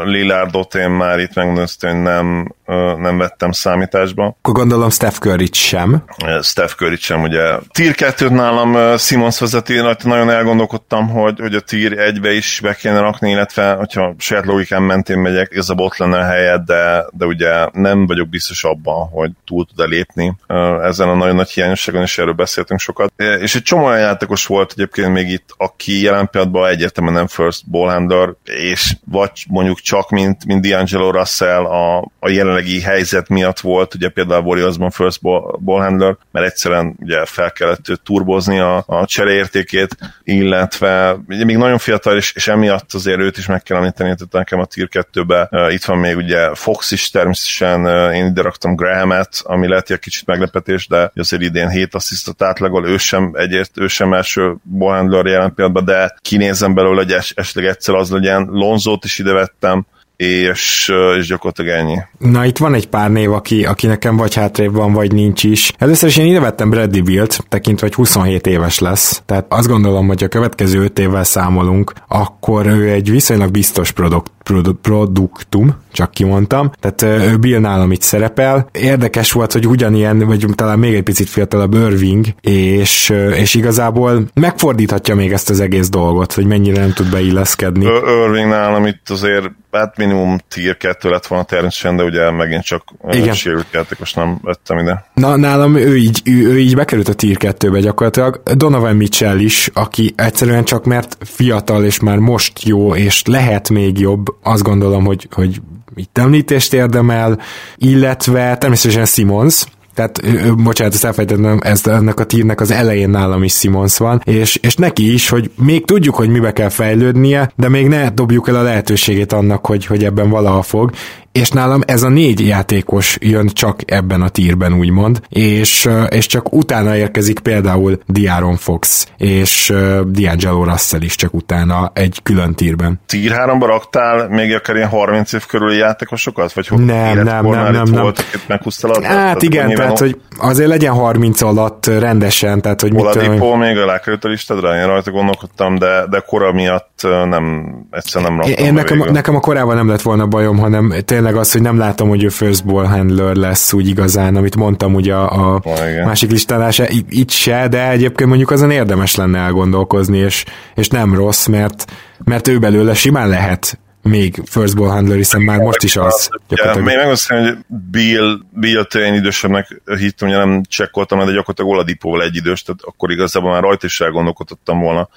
Lillardot 0.05 0.75
én 0.75 0.91
már 0.91 1.19
itt 1.19 1.35
megmondom, 1.35 1.65
hogy 1.81 2.03
nem, 2.03 2.55
nem 2.97 3.19
vettem 3.19 3.53
számításba. 3.53 4.27
Akkor 4.27 4.55
gondolom 4.55 4.91
Steph 4.91 5.17
curry 5.17 5.49
sem. 5.53 6.05
Steph 6.43 6.73
curry 6.73 6.97
sem, 6.97 7.23
ugye. 7.23 7.59
Tier 7.73 7.95
2 7.95 8.29
nálam 8.29 8.97
Simons 8.97 9.41
vezeti, 9.41 9.81
nagyon 10.03 10.31
elgondolkodtam, 10.31 11.09
hogy, 11.09 11.41
hogy 11.41 11.55
a 11.55 11.61
Tier 11.61 11.93
1-be 11.97 12.33
is 12.33 12.61
be 12.63 12.75
kéne 12.75 13.01
rakni, 13.01 13.31
illetve 13.31 13.73
hogyha 13.73 14.15
saját 14.19 14.45
logikán 14.45 14.83
mentén 14.83 15.19
megyek, 15.19 15.55
ez 15.55 15.69
a 15.69 15.75
bot 15.75 15.99
lenne 15.99 16.19
a 16.19 16.25
helyet, 16.25 16.65
de, 16.65 17.05
de 17.11 17.27
ugye 17.27 17.69
nem 17.73 18.07
vagyok 18.07 18.29
biztos 18.29 18.65
abban, 18.65 19.09
hogy 19.09 19.31
túl 19.47 19.67
tud-e 19.67 19.85
lépni 19.85 20.37
ezen 20.83 21.09
a 21.09 21.15
nagyon 21.15 21.35
nagy 21.35 21.51
hiányosságon, 21.51 22.03
és 22.03 22.19
erről 22.19 22.33
beszéltünk 22.33 22.81
sokat. 22.81 23.13
És 23.17 23.55
egy 23.55 23.63
csomó 23.63 23.85
olyan 23.85 23.99
játékos 23.99 24.47
volt 24.47 24.73
egyébként 24.77 25.13
még 25.13 25.31
itt, 25.31 25.55
aki 25.57 26.03
jelen 26.03 26.29
pillanatban 26.31 26.69
egyértelműen 26.69 27.17
nem 27.17 27.27
first 27.27 27.71
ball 27.71 27.91
handler, 27.91 28.35
és 28.45 28.97
vagy 29.05 29.45
mondjuk 29.49 29.79
csak, 29.81 30.11
mint, 30.11 30.45
mint 30.45 30.67
D'Angelo 30.67 31.11
Russell 31.13 31.65
a, 31.65 31.99
a 32.19 32.29
jelenlegi 32.59 32.81
helyzet 32.81 33.29
miatt 33.29 33.61
volt, 33.61 33.95
ugye 33.95 34.09
például 34.09 34.41
a 34.41 34.45
Warriorsban 34.45 34.91
first 34.91 35.23
ball, 35.23 35.81
handler, 35.81 36.17
mert 36.31 36.47
egyszerűen 36.47 36.97
ugye 36.99 37.25
fel 37.25 37.53
kellett 37.53 38.01
turbozni 38.05 38.59
a, 38.59 38.85
a 38.87 39.07
csereértékét, 39.07 39.97
illetve 40.25 41.17
ugye 41.29 41.45
még 41.45 41.57
nagyon 41.57 41.79
fiatal, 41.79 42.17
és, 42.17 42.33
és 42.33 42.49
emiatt 42.49 42.93
azért 42.93 43.21
őt 43.21 43.37
is 43.37 43.47
meg 43.47 43.63
kell 43.63 43.77
említeni, 43.77 44.15
tehát 44.15 44.33
nekem 44.33 44.59
a 44.59 44.65
Tier 44.65 44.89
2-be 44.91 45.49
uh, 45.51 45.73
itt 45.73 45.85
van 45.85 45.99
még 45.99 46.17
ugye 46.17 46.55
Fox 46.55 46.91
is 46.91 47.11
természetesen, 47.11 47.85
uh, 47.85 48.17
én 48.17 48.27
ide 48.27 48.43
raktam 48.43 48.75
Graham-et, 48.75 49.41
ami 49.43 49.69
lehet 49.69 49.91
egy 49.91 49.99
kicsit 49.99 50.27
meglepetés, 50.27 50.87
de 50.87 51.13
azért 51.15 51.43
idén 51.43 51.69
7 51.69 51.95
asszisztot 51.95 52.43
átlagol, 52.43 52.89
ő 52.89 52.97
sem 52.97 53.31
egyért, 53.35 53.71
ő 53.75 53.87
sem 53.87 54.13
első 54.13 54.57
ball 54.63 54.97
handler 54.97 55.27
jelen 55.27 55.55
pillanatban, 55.55 55.85
de 55.85 56.17
kinézem 56.21 56.75
belőle, 56.75 57.03
hogy 57.03 57.13
es, 57.13 57.33
esetleg 57.37 57.65
egyszer 57.65 57.95
az 57.95 58.11
legyen. 58.11 58.49
Lonzót 58.51 59.05
is 59.05 59.19
ide 59.19 59.33
vettem, 59.33 59.87
és, 60.19 60.93
és 61.19 61.27
gyakorlatilag 61.27 61.71
ennyi. 61.71 61.99
Na 62.19 62.45
itt 62.45 62.59
van 62.59 62.75
egy 62.75 62.89
pár 62.89 63.11
név, 63.11 63.33
aki, 63.33 63.65
aki 63.65 63.87
nekem 63.87 64.17
vagy 64.17 64.35
hátrébb 64.35 64.73
van, 64.73 64.93
vagy 64.93 65.13
nincs 65.13 65.45
is. 65.45 65.73
Először 65.79 66.09
is 66.09 66.17
én 66.17 66.27
ide 66.27 66.41
vettem 66.41 66.71
Bradley 66.71 67.03
Bilt, 67.03 67.45
tekintve, 67.49 67.87
hogy 67.87 67.95
27 67.95 68.47
éves 68.47 68.79
lesz. 68.79 69.23
Tehát 69.27 69.47
azt 69.49 69.69
gondolom, 69.69 70.07
hogy 70.07 70.25
a 70.25 70.29
következő 70.29 70.83
5 70.83 70.99
évvel 70.99 71.25
számolunk, 71.25 71.93
akkor 72.09 72.67
ő 72.67 72.91
egy 72.91 73.11
viszonylag 73.11 73.51
biztos 73.51 73.91
produkt, 73.91 74.33
produktum, 74.83 75.77
csak 75.93 76.11
kimondtam. 76.11 76.71
Tehát 76.81 77.41
Bill 77.41 77.59
nálam 77.59 77.93
itt 77.93 78.03
szerepel. 78.03 78.69
Érdekes 78.73 79.33
volt, 79.33 79.53
hogy 79.53 79.67
ugyanilyen, 79.67 80.19
vagy 80.19 80.47
talán 80.55 80.79
még 80.79 80.95
egy 80.95 81.03
picit 81.03 81.29
fiatalabb 81.29 81.75
Irving, 81.75 82.27
és, 82.41 83.13
és 83.35 83.55
igazából 83.55 84.27
megfordíthatja 84.35 85.15
még 85.15 85.33
ezt 85.33 85.51
az 85.51 85.61
egész 85.61 85.89
dolgot, 85.89 86.33
hogy 86.33 86.47
mennyire 86.47 86.81
nem 86.81 86.93
tud 86.93 87.11
beilleszkedni. 87.11 87.85
Irving 88.25 88.49
nálam 88.49 88.87
itt 88.87 89.11
azért 89.11 89.51
hát 89.71 89.97
minimum 89.97 90.39
tier 90.49 90.77
2 90.77 91.11
lett 91.11 91.27
volna 91.27 91.45
természetesen, 91.45 91.97
de 91.97 92.03
ugye 92.03 92.31
megint 92.31 92.65
csak 92.65 92.83
Igen. 93.11 93.35
sérült 93.35 93.67
játékos 93.73 94.13
nem 94.13 94.39
vettem 94.43 94.79
ide. 94.79 95.05
Na, 95.15 95.37
nálam 95.37 95.77
ő 95.77 95.97
így, 95.97 96.21
ő, 96.25 96.47
ő 96.47 96.59
így 96.59 96.77
bekerült 96.77 97.09
a 97.09 97.15
tier 97.15 97.37
2-be 97.41 97.81
gyakorlatilag. 97.81 98.43
Donovan 98.55 98.97
Mitchell 98.97 99.39
is, 99.39 99.71
aki 99.73 100.13
egyszerűen 100.17 100.65
csak 100.65 100.85
mert 100.85 101.17
fiatal 101.21 101.85
és 101.85 102.01
már 102.01 102.19
most 102.19 102.63
jó, 102.63 102.95
és 102.95 103.23
lehet 103.27 103.69
még 103.69 103.99
jobb, 103.99 104.27
azt 104.43 104.63
gondolom, 104.63 105.05
hogy, 105.05 105.29
hogy 105.31 105.61
itt 105.95 106.19
említést 106.19 106.73
érdemel, 106.73 107.41
illetve 107.77 108.57
természetesen 108.57 109.05
Simons, 109.05 109.65
tehát, 109.99 110.23
bocsánat, 110.63 110.95
ezt 110.95 111.05
elfejtettem, 111.05 111.59
ez 111.63 111.87
ennek 111.87 112.21
a 112.21 112.25
tírnek 112.25 112.61
az 112.61 112.71
elején 112.71 113.11
nálam 113.11 113.43
is 113.43 113.53
Simons 113.53 113.99
van, 113.99 114.21
és, 114.25 114.57
és 114.57 114.75
neki 114.75 115.13
is, 115.13 115.29
hogy 115.29 115.51
még 115.63 115.85
tudjuk, 115.85 116.15
hogy 116.15 116.29
mibe 116.29 116.53
kell 116.53 116.69
fejlődnie, 116.69 117.53
de 117.57 117.69
még 117.69 117.89
ne 117.89 118.11
dobjuk 118.11 118.49
el 118.49 118.57
a 118.57 118.63
lehetőségét 118.63 119.33
annak, 119.33 119.67
hogy, 119.67 119.87
hogy 119.87 120.05
ebben 120.05 120.31
valaha 120.31 120.63
fog, 120.63 120.91
és 121.39 121.51
nálam 121.51 121.81
ez 121.87 122.03
a 122.03 122.09
négy 122.09 122.47
játékos 122.47 123.17
jön 123.21 123.47
csak 123.47 123.81
ebben 123.87 124.23
a 124.23 124.29
tírben, 124.29 124.73
úgymond, 124.73 125.21
és, 125.29 125.89
és 126.09 126.27
csak 126.27 126.53
utána 126.53 126.97
érkezik 126.97 127.39
például 127.39 127.99
Diaron 128.07 128.57
Fox, 128.57 129.07
és 129.17 129.73
D'Angelo 130.13 130.65
Russell 130.65 131.01
is 131.01 131.15
csak 131.15 131.35
utána 131.35 131.91
egy 131.95 132.21
külön 132.23 132.55
tírben. 132.55 133.01
Tír 133.07 133.31
3 133.31 133.63
raktál 133.63 134.29
még 134.29 134.55
akár 134.55 134.77
ilyen 134.77 134.89
30 134.89 135.33
év 135.33 135.47
körüli 135.47 135.77
játékosokat? 135.77 136.53
Vagy 136.53 136.71
nem, 136.71 137.23
nem, 137.23 137.47
nem, 137.47 137.73
nem, 137.73 137.73
nem. 137.73 138.03
Voltak, 138.03 138.27
meghúztad 138.47 139.05
Hát 139.05 139.43
igen, 139.43 139.75
tehát, 139.75 139.99
hogy 139.99 140.21
azért 140.39 140.69
legyen 140.69 140.93
30 140.93 141.41
alatt 141.41 141.87
rendesen, 141.87 142.61
tehát, 142.61 142.81
hogy 142.81 142.93
Oladipo 142.95 143.31
mit 143.31 143.39
tudom... 143.39 143.59
még 143.59 143.79
alákerült 143.79 144.25
a 144.25 144.29
listádra, 144.29 144.77
én 144.77 144.87
rajta 144.87 145.11
gondolkodtam, 145.11 145.79
de, 145.79 146.07
de 146.11 146.23
kora 146.27 146.53
miatt 146.53 147.01
nem, 147.03 147.75
egyszerűen 147.91 148.31
nem 148.33 148.41
raktam 148.41 148.65
Én 148.65 148.75
nekem, 148.75 149.05
nekem 149.13 149.35
a 149.35 149.41
korával 149.41 149.75
nem 149.75 149.89
lett 149.89 150.03
volna 150.03 150.27
bajom, 150.27 150.59
hanem 150.59 150.95
tényleg 151.05 151.28
az, 151.37 151.53
hogy 151.53 151.63
nem 151.63 151.79
látom, 151.79 152.09
hogy 152.09 152.25
ő 152.25 152.29
first 152.29 152.65
ball 152.65 152.85
handler 152.85 153.35
lesz 153.35 153.73
úgy 153.73 153.89
igazán, 153.89 154.37
amit 154.37 154.57
mondtam 154.57 154.95
ugye 154.95 155.15
a, 155.15 155.53
a 155.53 155.61
oh, 155.63 156.05
másik 156.05 156.31
listálása, 156.31 156.85
itt 157.09 157.31
se, 157.31 157.69
de 157.69 157.91
egyébként 157.91 158.29
mondjuk 158.29 158.51
azon 158.51 158.71
érdemes 158.71 159.15
lenne 159.15 159.39
elgondolkozni, 159.39 160.19
és, 160.19 160.45
és 160.75 160.89
nem 160.89 161.15
rossz, 161.15 161.47
mert, 161.47 161.93
mert 162.25 162.49
ő 162.49 162.59
belőle 162.59 162.95
simán 162.95 163.29
lehet 163.29 163.79
még 164.03 164.43
first 164.45 164.77
ball 164.77 164.89
handler, 164.89 165.17
hiszen 165.17 165.41
már 165.41 165.59
most 165.59 165.83
is 165.83 165.97
az. 165.97 166.31
Ja, 166.49 166.75
még 166.75 166.85
megmondom, 166.85 167.17
hogy 167.29 167.57
Bill, 167.91 168.39
Bill 168.51 168.83
én 168.83 169.15
idősebbnek 169.15 169.83
hittem, 169.85 170.29
hogy 170.29 170.37
nem 170.37 170.63
csekkoltam, 170.69 171.19
de 171.19 171.25
gyakorlatilag 171.25 171.71
Oladipóval 171.71 172.23
egy 172.23 172.37
idős, 172.37 172.63
tehát 172.63 172.81
akkor 172.83 173.11
igazából 173.11 173.51
már 173.51 173.63
rajta 173.63 173.87
is 173.87 174.01
elgondolkodtam 174.01 174.81
volna. 174.81 175.09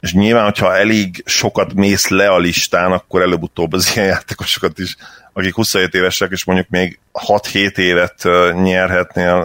És 0.00 0.12
nyilván, 0.12 0.44
hogyha 0.44 0.76
elég 0.76 1.22
sokat 1.26 1.74
mész 1.74 2.08
le 2.08 2.28
a 2.28 2.38
listán, 2.38 2.92
akkor 2.92 3.22
előbb-utóbb 3.22 3.72
az 3.72 3.92
ilyen 3.94 4.06
játékosokat 4.06 4.78
is 4.78 4.96
akik 5.32 5.54
27 5.54 5.94
évesek, 5.94 6.30
és 6.30 6.44
mondjuk 6.44 6.68
még 6.68 6.98
6-7 7.26 7.78
évet 7.78 8.22
nyerhetnél, 8.62 9.36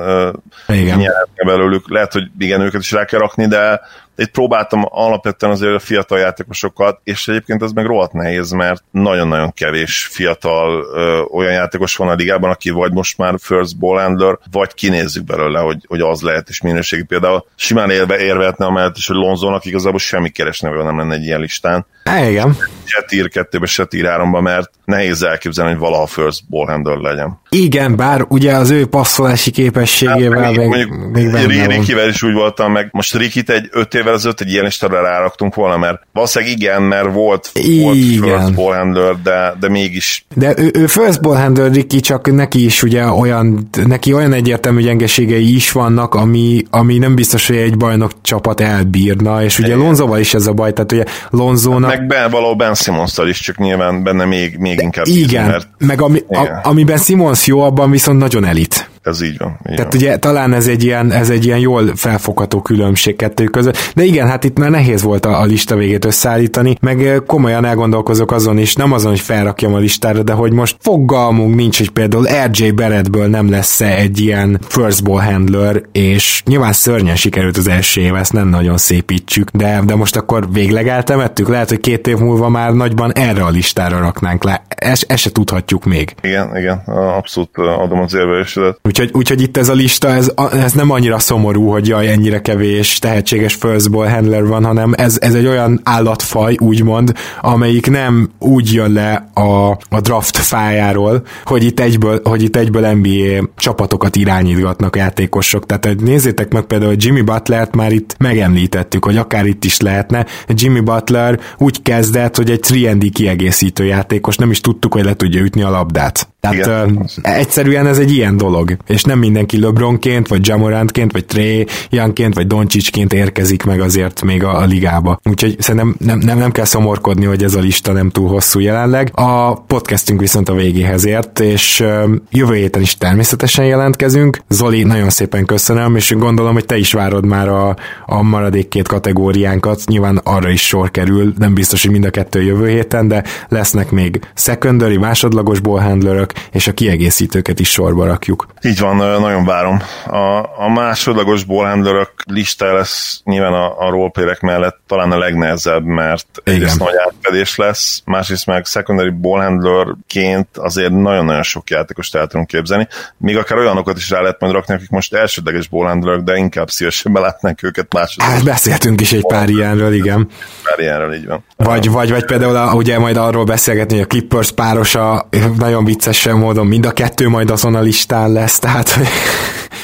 igen. 0.68 0.98
nyerhetnél 0.98 1.46
belőlük. 1.46 1.90
Lehet, 1.90 2.14
hogy 2.14 2.24
igen, 2.40 2.62
őket 2.62 2.82
is 2.82 2.92
rá 2.92 3.06
kell 3.06 3.20
rakni, 3.20 3.48
de 3.48 3.82
itt 4.18 4.32
próbáltam 4.32 4.86
alapvetően 4.90 5.52
azért 5.52 5.74
a 5.74 5.80
fiatal 5.80 6.20
játékosokat, 6.20 7.00
és 7.04 7.28
egyébként 7.28 7.64
ez 7.64 7.72
meg 7.72 7.86
rohadt 7.86 8.14
nehéz, 8.14 8.52
mert 8.52 8.84
nagyon-nagyon 8.92 9.54
kevés 9.54 10.08
fiatal 10.12 10.86
ö, 10.94 11.22
olyan 11.32 11.52
játékos 11.52 11.96
van 11.96 12.08
a 12.08 12.14
ligában, 12.14 12.50
aki 12.50 12.70
vagy 12.70 12.92
most 12.92 13.18
már 13.18 13.36
first 13.40 13.78
ball 13.78 14.02
handler, 14.02 14.38
vagy 14.52 14.74
kinézzük 14.74 15.24
belőle, 15.24 15.60
hogy, 15.60 15.86
hogy 15.88 16.02
az 16.02 16.22
lehet, 16.22 16.50
és 16.50 16.62
minőségi 16.62 17.04
például 17.04 17.46
simán 17.56 17.90
érve, 17.90 18.20
érvehetne 18.20 18.66
amellett 18.66 18.98
is, 18.98 19.08
hogy 19.08 19.16
Lonzónak 19.16 19.66
igazából 19.66 20.00
semmi 20.00 20.30
keresne, 20.30 20.70
nem 20.70 20.98
lenne 20.98 21.16
egy 21.16 21.24
ilyen 21.24 21.40
listán. 21.40 21.86
Há, 22.08 22.30
igen. 22.30 22.56
Se 22.84 23.02
tír 23.08 23.30
kettőbe, 23.30 23.66
se 23.66 23.86
tír 23.86 24.06
háromba, 24.06 24.42
mert 24.42 24.70
nehéz 24.86 25.24
elképzelni, 25.24 25.72
hogy 25.72 25.80
valaha 25.80 26.06
first 26.06 26.50
ball 26.50 26.68
handler 26.68 26.98
legyen. 26.98 27.40
Igen, 27.50 27.96
bár 27.96 28.26
ugye 28.30 28.54
az 28.54 28.70
ő 28.70 28.86
passzolási 28.86 29.52
képességével 29.52 30.44
hát, 30.44 30.56
még, 30.56 30.68
mondjuk, 30.68 31.12
még 31.12 31.32
benne 31.32 31.66
Rikivel 31.68 32.10
is 32.10 32.24
úgy 32.24 32.34
voltam 32.34 32.72
meg, 32.72 32.90
most 32.92 33.16
Rikit 33.16 33.50
egy 33.50 33.68
öt 33.72 33.94
évvel 33.94 34.14
ezelőtt 34.14 34.42
egy 34.42 34.52
ilyen 34.52 34.64
listára 34.64 35.02
ráraktunk 35.02 35.56
volna, 35.56 35.78
mert 35.78 36.02
valószínűleg 36.14 36.58
igen, 36.58 36.82
mert 36.82 37.14
volt, 37.14 37.50
igen. 37.54 37.84
volt 37.84 37.98
first 37.98 38.54
ball 38.54 38.76
handler, 38.76 39.16
de, 39.24 39.54
de 39.60 39.70
mégis. 39.70 40.26
De 40.36 40.54
ő, 40.58 40.72
ő 40.74 40.88
first 40.88 41.22
ball 41.22 41.36
handler 41.36 41.72
Riki, 41.72 42.00
csak 42.00 42.32
neki 42.32 42.66
is 42.66 42.84
ugye 42.84 43.06
olyan, 43.06 43.70
neki 43.86 44.14
olyan 44.14 44.34
egyértelmű 44.34 44.82
gyengeségei 44.82 45.56
is 45.56 45.72
vannak, 45.72 46.14
ami, 46.14 46.64
ami 46.70 46.98
nem 46.98 47.16
biztos, 47.16 47.48
hogy 47.48 47.58
egy 47.58 47.78
bajnok 47.78 48.12
csapat 48.22 48.62
elbírna, 48.62 49.44
és 49.44 49.60
ugye 49.60 49.76
Lonzoval 49.76 50.20
is 50.20 50.34
ez 50.34 50.48
a 50.48 50.54
baj, 50.54 50.74
tehát 50.74 50.92
ugye 50.92 51.04
Lonzónak... 51.30 51.90
Meg 51.90 52.08
ben, 52.08 52.30
való 52.30 52.56
Ben 52.56 52.74
simmons 52.74 53.18
is, 53.28 53.40
csak 53.40 53.58
nyilván 53.58 54.04
benne 54.04 54.26
még, 54.26 54.58
még 54.58 54.80
inkább. 54.82 55.06
Igen, 55.06 55.26
bízom, 55.26 55.44
mert... 55.44 55.68
meg 55.78 56.02
ami, 56.02 56.24
a, 56.28 56.60
amiben 56.64 56.98
Simons 56.98 57.47
jó, 57.48 57.62
abban 57.62 57.92
viszont 57.92 58.20
nagyon 58.20 58.46
elit. 58.46 58.90
Ez 59.08 59.22
így 59.22 59.38
van. 59.38 59.60
Így 59.70 59.76
Tehát 59.76 59.94
van. 59.94 60.02
ugye 60.02 60.18
talán 60.18 60.54
ez 60.54 60.68
egy, 60.68 60.84
ilyen, 60.84 61.12
ez 61.12 61.30
egy 61.30 61.46
ilyen 61.46 61.60
jól 61.60 61.96
felfogható 61.96 62.62
különbség 62.62 63.16
kettő 63.16 63.44
között, 63.44 63.92
de 63.96 64.04
igen, 64.04 64.28
hát 64.28 64.44
itt 64.44 64.58
már 64.58 64.70
nehéz 64.70 65.02
volt 65.02 65.26
a, 65.26 65.40
a 65.42 65.44
lista 65.44 65.76
végét 65.76 66.06
összeállítani, 66.06 66.78
meg 66.82 67.22
komolyan 67.26 67.66
elgondolkozok 67.66 68.32
azon 68.32 68.58
is, 68.58 68.76
nem 68.76 68.92
azon, 68.92 69.10
hogy 69.10 69.20
felrakjam 69.20 69.74
a 69.74 69.78
listára, 69.78 70.24
de 70.24 70.34
hogy 70.34 70.52
most 70.52 70.78
fogalmunk 70.80 71.56
nincs, 71.56 71.78
hogy 71.78 71.90
például 71.90 72.28
RJ 72.46 72.70
Barrettből 72.70 73.28
nem 73.28 73.50
lesz 73.50 73.82
-e 73.82 73.96
egy 73.96 74.20
ilyen 74.20 74.60
first 74.68 75.04
ball 75.04 75.22
handler, 75.22 75.82
és 75.92 76.42
nyilván 76.46 76.74
szörnyen 76.74 77.16
sikerült 77.16 77.58
az 77.58 77.68
első 77.68 78.02
év, 78.02 78.16
ezt 78.16 78.34
nem 78.34 78.48
nagyon 78.48 78.78
szépítsük, 78.78 79.50
de, 79.50 79.82
de 79.86 79.96
most 79.96 80.16
akkor 80.16 80.52
végleg 80.52 80.88
eltemettük, 80.88 81.48
lehet, 81.50 81.70
hogy 81.70 81.80
két 81.80 82.08
év 82.08 82.18
múlva 82.18 82.50
már 82.50 82.74
nagyban 82.74 83.14
erre 83.14 83.44
a 83.44 83.50
listára 83.50 84.00
raknánk 84.00 84.44
le. 84.44 84.62
Ezt, 84.68 85.06
ezt 85.12 85.22
se 85.22 85.32
tudhatjuk 85.32 85.86
még. 85.86 86.16
Igen, 86.22 86.58
igen, 86.58 86.78
abszolút 87.18 87.58
adom 87.58 88.00
az 88.00 88.14
érvelésre. 88.14 88.76
Úgyhogy, 88.98 89.16
úgyhogy 89.16 89.42
itt 89.42 89.58
ez 89.58 89.70
a 89.70 89.74
lista, 89.74 90.08
ez, 90.08 90.32
ez 90.52 90.74
nem 90.74 90.92
annyira 90.92 91.20
szomorú, 91.20 91.70
hogy 91.70 91.88
jaj, 91.88 92.08
ennyire 92.08 92.42
kevés 92.42 93.00
tehetséges 93.00 93.54
first 93.54 93.92
ball 93.92 94.08
handler 94.08 94.46
van, 94.46 94.66
hanem 94.66 94.94
ez, 94.96 95.18
ez 95.22 95.34
egy 95.34 95.48
olyan 95.48 95.82
állatfaj, 95.84 96.56
úgymond, 96.60 97.14
amelyik 97.42 97.90
nem 97.90 98.30
úgy 98.40 98.74
jön 98.74 98.92
le 98.92 99.30
a, 99.34 99.70
a 99.90 100.02
draft 100.02 100.38
fájáról, 100.38 101.24
hogy 101.44 101.64
itt 101.64 101.80
egyből, 101.80 102.22
hogy 102.24 102.44
itt 102.44 102.56
egyből 102.56 102.92
NBA 102.92 103.50
csapatokat 103.58 104.16
irányítgatnak 104.16 104.96
játékosok. 104.96 105.66
Tehát 105.66 106.02
nézzétek 106.02 106.54
meg 106.54 106.64
például, 106.64 106.96
Jimmy 106.98 107.22
Butlert 107.22 107.76
már 107.76 107.92
itt 107.92 108.16
megemlítettük, 108.20 109.06
hogy 109.06 109.18
akár 109.18 109.46
itt 109.46 109.64
is 109.64 109.80
lehetne. 109.80 110.26
Jimmy 110.48 110.80
Butler 110.80 111.40
úgy 111.58 111.82
kezdett, 111.82 112.36
hogy 112.36 112.52
egy 112.52 112.84
3 112.86 113.00
kiegészítő 113.00 113.86
játékos, 113.86 114.36
nem 114.36 114.52
is 114.52 114.62
tudtuk, 114.62 114.94
hogy 114.94 115.04
le 115.04 115.14
tudja 115.14 115.42
ütni 115.42 115.62
a 115.62 115.70
labdát. 115.70 116.28
Tehát 116.40 116.88
uh, 116.88 116.92
egyszerűen 117.22 117.88
ez 117.88 117.98
egy 117.98 118.14
ilyen 118.14 118.38
dolog, 118.38 118.78
és 118.88 119.04
nem 119.04 119.20
mindenki 119.20 119.60
LeBronként, 119.60 120.28
vagy 120.28 120.48
Jamorantként, 120.48 121.12
vagy 121.12 121.26
Trey 121.26 121.66
Youngként, 121.90 122.34
vagy 122.34 122.48
Doncsicsként 122.48 123.14
érkezik 123.14 123.64
meg 123.64 123.82
azért 123.82 124.24
még 124.24 124.44
a, 124.44 124.58
a 124.58 124.66
ligába. 124.66 125.20
Úgyhogy 125.24 125.56
szerintem 125.60 125.96
nem, 126.00 126.20
nem, 126.20 126.38
nem 126.38 126.52
kell 126.52 126.66
szomorkodni, 126.66 127.26
hogy 127.26 127.44
ez 127.44 127.56
a 127.56 127.60
lista 127.60 127.92
nem 127.92 128.10
túl 128.10 128.30
hosszú 128.30 128.60
jelenleg. 128.60 129.12
A 129.14 129.54
podcastünk 129.54 130.20
viszont 130.20 130.50
a 130.50 130.54
végéhez 130.54 131.06
ért, 131.06 131.40
és 131.40 131.80
uh, 131.80 132.10
jövő 132.32 132.56
héten 132.56 132.82
is 132.82 132.98
természetesen 132.98 133.66
jelentkezünk. 133.66 134.40
Zoli, 134.50 134.84
nagyon 134.84 135.10
szépen 135.10 135.46
köszönöm, 135.46 135.96
és 135.96 136.16
gondolom, 136.18 136.54
hogy 136.54 136.66
te 136.66 136.78
is 136.78 136.94
várod 136.94 137.26
már 137.26 137.48
a, 137.48 137.76
a 138.06 138.22
maradék 138.22 138.68
két 138.68 138.88
kategóriánkat. 138.88 139.82
Nyilván 139.86 140.20
arra 140.24 140.50
is 140.50 140.68
sor 140.68 140.92
kerül, 140.92 141.34
nem 141.38 141.54
biztos, 141.54 141.82
hogy 141.82 141.92
mind 141.92 142.06
a 142.06 142.10
kettő 142.10 142.42
jövő 142.42 142.70
héten, 142.70 143.08
de 143.08 143.24
lesznek 143.48 143.92
még 143.92 144.20
secondary, 144.36 144.98
másodlagos 144.98 145.60
ballhandlerök, 145.60 146.27
és 146.52 146.68
a 146.68 146.74
kiegészítőket 146.74 147.60
is 147.60 147.70
sorba 147.70 148.06
rakjuk. 148.06 148.48
Így 148.62 148.80
van, 148.80 148.96
nagyon 148.96 149.46
várom. 149.46 149.82
A, 150.06 150.38
a 150.64 150.70
másodlagos 150.74 151.44
ballhandlerök 151.44 152.12
listája 152.26 152.74
lesz 152.74 153.22
nyilván 153.24 153.54
a, 153.54 153.86
a 153.86 153.90
roleplayek 153.90 154.40
mellett 154.40 154.80
talán 154.88 155.12
a 155.12 155.18
legnehezebb, 155.18 155.84
mert 155.84 156.28
egyrészt 156.44 156.80
nagy 156.80 156.96
átfedés 157.06 157.56
lesz, 157.56 158.02
másrészt 158.06 158.46
meg 158.46 158.66
secondary 158.66 159.10
ballhandlerként 159.10 160.48
azért 160.54 160.92
nagyon-nagyon 160.92 161.44
sok 161.44 161.70
játékost 161.70 162.16
el 162.16 162.28
tudunk 162.28 162.48
képzelni, 162.48 162.88
még 163.18 163.38
akár 163.38 163.58
olyanokat 163.58 163.98
is 163.98 164.10
rá 164.10 164.22
lehet 164.22 164.40
majd 164.40 164.54
rakni, 164.54 164.74
akik 164.74 164.90
most 164.90 165.14
elsődleges 165.14 165.68
ballhandlerök, 165.68 166.22
de 166.22 166.38
inkább 166.38 166.70
szívesen 166.70 167.14
belátnánk 167.14 167.64
őket 167.64 167.94
másodlagos. 167.94 168.36
Hát 168.36 168.44
beszéltünk 168.44 169.02
is 169.02 169.14
egy 169.14 169.26
pár 169.26 169.50
ilyenről, 169.50 169.94
igen. 169.94 170.28
Pár 170.64 170.80
ilyenről, 170.80 171.14
így 171.14 171.28
van. 171.28 171.44
Vagy, 171.58 171.90
vagy, 171.90 172.10
vagy 172.10 172.26
például 172.26 172.76
ugye 172.76 173.00
majd 173.00 173.18
arról 173.18 173.44
beszélgetni, 173.44 173.96
hogy 173.96 174.04
a 174.04 174.08
Clippers 174.08 174.52
párosa 174.52 175.30
nagyon 175.58 175.86
vicces 175.86 176.17
módon 176.26 176.68
mind 176.68 176.86
a 176.86 176.92
kettő 176.92 177.30
majd 177.30 177.50
azon 177.50 177.76
a 177.76 177.82
listán 177.82 178.32
lesz, 178.32 178.60
tehát 178.60 178.98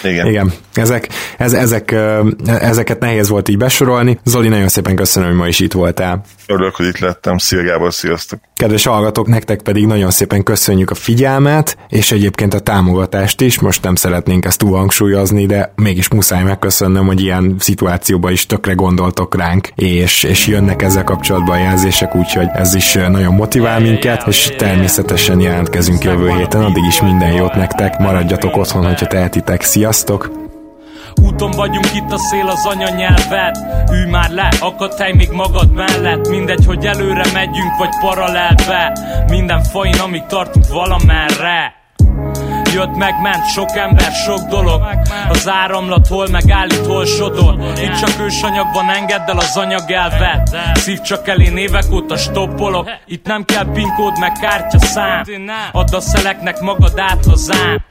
igen. 0.04 0.28
Igen. 0.28 0.54
Ezek, 0.74 1.10
ez, 1.38 1.54
ezek, 1.54 1.96
ezeket 2.46 3.00
nehéz 3.00 3.30
volt 3.30 3.50
így 3.50 3.58
besorolni. 3.58 4.20
Zoli, 4.24 4.48
nagyon 4.48 4.68
szépen 4.68 4.96
köszönöm, 4.96 5.30
hogy 5.30 5.38
ma 5.38 5.48
is 5.48 5.60
itt 5.60 5.74
voltál. 5.74 6.24
Örülök, 6.48 6.76
hogy 6.76 6.86
itt 6.86 7.00
lettem. 7.00 7.38
Szia 7.38 7.64
Gábor, 7.64 7.94
sziasztok! 7.94 8.40
Kedves 8.56 8.86
hallgatók, 8.86 9.28
nektek 9.28 9.62
pedig 9.62 9.86
nagyon 9.86 10.12
szépen 10.12 10.44
köszönjük 10.44 10.90
a 10.90 10.96
figyelmet, 10.96 11.78
és 11.90 12.12
egyébként 12.12 12.54
a 12.54 12.60
támogatást 12.60 13.42
is. 13.42 13.60
Most 13.60 13.84
nem 13.84 13.96
szeretnénk 13.96 14.46
ezt 14.46 14.58
túl 14.58 14.78
hangsúlyozni, 14.78 15.46
de 15.46 15.74
mégis 15.76 16.08
muszáj 16.08 16.44
megköszönnöm, 16.44 17.06
hogy 17.06 17.22
ilyen 17.22 17.56
szituációban 17.60 18.32
is 18.32 18.46
tökre 18.46 18.74
gondoltok 18.74 19.36
ránk, 19.36 19.68
és, 19.76 20.24
és 20.24 20.48
jönnek 20.48 20.82
ezzel 20.82 21.04
kapcsolatban 21.04 21.60
jelzések, 21.60 22.16
úgyhogy 22.16 22.48
ez 22.54 22.76
is 22.76 22.94
nagyon 22.94 23.34
motivál 23.34 23.80
minket, 23.80 24.28
és 24.28 24.52
természetesen 24.58 25.40
jelentkezünk 25.40 26.04
jövő 26.04 26.30
héten. 26.30 26.64
Addig 26.64 26.86
is 26.88 27.02
minden 27.02 27.32
jót 27.32 27.56
nektek, 27.56 27.98
maradjatok 27.98 28.58
otthon, 28.58 28.86
hogyha 28.86 29.08
tehetitek. 29.08 29.62
Sziasztok! 29.74 30.32
Úton 31.22 31.52
vagyunk 31.52 31.94
itt 31.94 32.12
a 32.12 32.18
szél 32.18 32.48
az 32.48 32.66
anyanyelved. 32.66 33.58
Ülj 33.92 34.10
már 34.10 34.32
le, 34.32 34.50
akadhely 34.60 35.14
még 35.14 35.32
magad 35.32 35.72
mellett. 35.72 36.28
Mindegy, 36.28 36.66
hogy 36.66 36.86
előre 36.86 37.26
megyünk 37.34 37.78
vagy 37.78 37.90
paralelbe. 38.02 38.98
Minden 39.30 39.64
fain, 39.64 39.96
amíg 40.00 40.26
tartunk 40.26 40.68
valamerre 40.68 41.74
Jött 42.74 42.96
meg, 42.96 43.22
ment 43.22 43.48
sok 43.48 43.76
ember, 43.76 44.12
sok 44.12 44.40
dolog. 44.40 44.82
Az 45.30 45.50
áramlat 45.50 46.08
hol 46.08 46.28
megállít, 46.32 46.86
hol 46.86 47.06
sodor 47.06 47.56
Itt 47.78 47.96
csak 47.96 48.20
ősanyagban 48.20 48.90
engedd 48.90 49.30
el 49.30 49.38
az 49.38 49.58
anyag 49.58 49.82
Szív 50.74 51.02
csak 51.02 51.28
elé 51.28 51.50
névek 51.50 51.84
óta 51.92 52.18
stoppolok. 52.18 52.90
Itt 53.06 53.26
nem 53.26 53.46
kell 53.46 53.72
pinkód 53.72 54.20
meg 54.20 54.32
kártya 54.32 54.80
szám. 54.80 55.24
Add 55.72 55.96
a 55.96 56.00
szeleknek 56.00 56.60
magad 56.60 57.00
át 57.00 57.26
hazám 57.26 57.84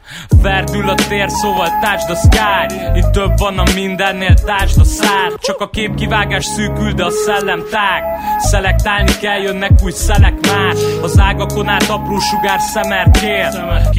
Ferdül 0.42 0.88
a 0.88 0.94
tér, 0.94 1.28
szóval 1.28 1.68
touch 1.80 2.04
the 2.04 2.14
sky. 2.14 2.74
Itt 2.98 3.10
több 3.10 3.38
van 3.38 3.58
a 3.58 3.64
mindennél, 3.74 4.34
touch 4.34 4.72
the 4.72 4.84
szár. 4.84 5.32
Csak 5.40 5.60
a 5.60 5.70
képkivágás 5.70 6.44
szűkül, 6.44 6.92
de 6.92 7.04
a 7.04 7.10
szellem 7.10 7.62
tág. 7.70 8.02
Szelektálni 8.38 9.12
kell, 9.20 9.40
jönnek 9.40 9.70
új 9.82 9.90
szelek 9.90 10.34
más 10.40 10.76
Az 11.02 11.18
ágakon 11.18 11.68
át 11.68 11.88
apró 11.88 12.18
sugár 12.18 12.60
szemer 12.60 13.10
kér 13.10 13.48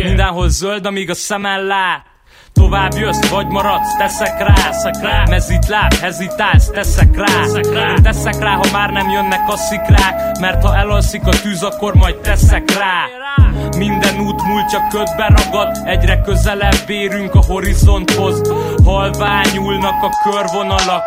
Mindenhol 0.06 0.50
zöld, 0.50 0.73
amíg 0.82 1.10
a 1.10 1.14
szemen 1.14 1.64
lát 1.64 2.06
Tovább 2.54 2.94
jössz, 2.94 3.30
vagy 3.30 3.48
maradsz, 3.48 3.98
teszek 3.98 4.40
rá, 4.40 4.54
teszek 4.54 5.02
rá. 5.02 5.24
Mezit 5.30 5.68
láb, 5.68 5.94
hezitálsz, 5.94 6.70
teszek 6.70 7.18
rá. 7.18 7.26
teszek 7.26 7.74
rá 7.74 7.94
Teszek 8.04 8.40
rá, 8.40 8.52
ha 8.52 8.72
már 8.72 8.90
nem 8.90 9.10
jönnek 9.10 9.50
a 9.50 9.58
szikrák 9.58 10.40
Mert 10.40 10.64
ha 10.64 10.76
elalszik 10.76 11.22
a 11.26 11.42
tűz, 11.42 11.64
akkor 11.64 11.94
majd 11.94 12.16
teszek 12.16 12.72
rá 12.78 13.06
Minden 13.78 14.20
út 14.20 14.44
múltja 14.44 14.88
ködbe 14.90 15.34
ragad 15.36 15.78
Egyre 15.86 16.22
közelebb 16.22 16.90
érünk 16.90 17.36
a 17.36 17.44
horizonthoz 17.48 18.42
Halványulnak 18.86 20.04
a 20.04 20.30
körvonalak 20.30 21.04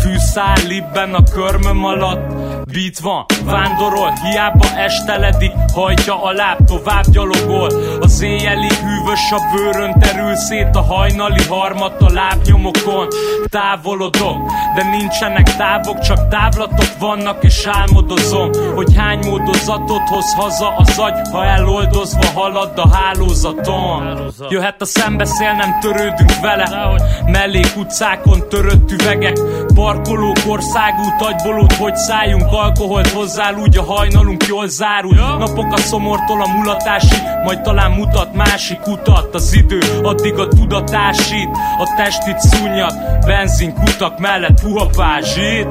Fűszál 0.00 0.56
libben 0.66 1.14
a 1.14 1.22
körmöm 1.22 1.84
alatt 1.84 2.45
Beat 2.72 2.98
van, 2.98 3.24
vándorol, 3.44 4.12
hiába 4.22 4.66
esteledik 4.76 5.52
Hajtja 5.74 6.22
a 6.22 6.32
láb, 6.32 6.64
tovább 6.64 7.04
gyalogol. 7.10 7.70
Az 8.00 8.20
éjjeli 8.20 8.68
hűvös 8.68 9.30
a 9.30 9.40
bőrön 9.52 9.98
terül 9.98 10.34
szét 10.34 10.76
A 10.76 10.80
hajnali 10.80 11.44
harmat 11.48 12.00
a 12.02 12.10
lábnyomokon. 12.12 13.08
Távolodok, 13.48 14.52
de 14.74 14.82
nincsenek 14.82 15.56
távok 15.56 15.98
Csak 15.98 16.28
távlatok 16.28 16.98
vannak 16.98 17.44
és 17.44 17.66
álmodozom 17.66 18.50
Hogy 18.74 18.94
hány 18.96 19.18
módozatot 19.18 20.08
hoz 20.08 20.34
haza 20.36 20.74
az 20.76 20.98
agy 20.98 21.28
Ha 21.32 21.44
eloldozva 21.44 22.26
halad 22.34 22.78
a 22.78 22.88
hálózaton. 22.88 24.32
Jöhet 24.48 24.80
a 24.80 24.84
szembeszél, 24.84 25.52
nem 25.52 25.78
törődünk 25.80 26.40
vele. 26.40 26.96
Mellék 27.26 27.76
utcákon 27.76 28.48
törött 28.48 28.90
üvegek 28.90 29.38
Parkoló, 29.76 30.32
országút, 30.46 31.20
agybolót, 31.20 31.72
hogy 31.72 31.96
szálljunk 31.96 32.46
alkoholt 32.50 33.08
hozzá, 33.08 33.52
úgy 33.52 33.76
a 33.76 33.82
hajnalunk 33.82 34.46
jól 34.46 34.68
zárul. 34.68 35.14
Napok 35.14 35.72
a 35.72 35.76
szomortól 35.76 36.42
a 36.42 36.48
mulatási, 36.48 37.16
majd 37.44 37.60
talán 37.60 37.90
mutat 37.90 38.34
másik 38.34 38.86
utat. 38.86 39.34
Az 39.34 39.54
idő 39.54 39.80
addig 40.02 40.38
a 40.38 40.48
tudatásít, 40.48 41.48
a 41.78 41.94
testit 41.96 42.38
szúnyad 42.38 42.94
Benzin 43.26 43.74
kutak 43.74 44.18
mellett 44.18 44.60
puha 44.60 44.86
pázsit 44.86 45.66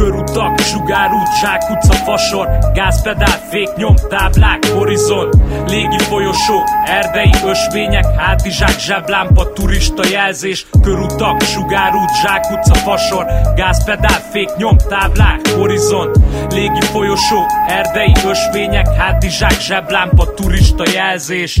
Körutak, 0.00 0.58
sugárút, 0.58 1.36
zsákutca, 1.40 1.92
fasor 1.92 2.48
Gázpedál, 2.74 3.38
fék 3.50 3.68
nyom, 3.76 3.94
táblák, 4.08 4.66
horizont 4.66 5.36
Légi 5.66 5.98
folyosó, 5.98 6.62
erdei 6.84 7.30
ösvények 7.44 8.14
Hátizsák, 8.16 8.78
zseblámpa, 8.78 9.52
turista 9.52 10.02
jelzés 10.10 10.66
Körutak, 10.82 11.42
sugárút, 11.42 12.10
zsákutca, 12.22 12.74
fasor 12.74 13.26
Gázpedál, 13.54 14.20
fék 14.30 14.48
nyom, 14.56 14.76
táblák, 14.88 15.48
horizont 15.48 16.18
Légi 16.50 16.80
folyosó, 16.80 17.46
erdei 17.66 18.12
ösvények 18.28 18.94
Hátizsák, 18.94 19.60
zseblámpa, 19.60 20.34
turista 20.34 20.84
jelzés 20.92 21.60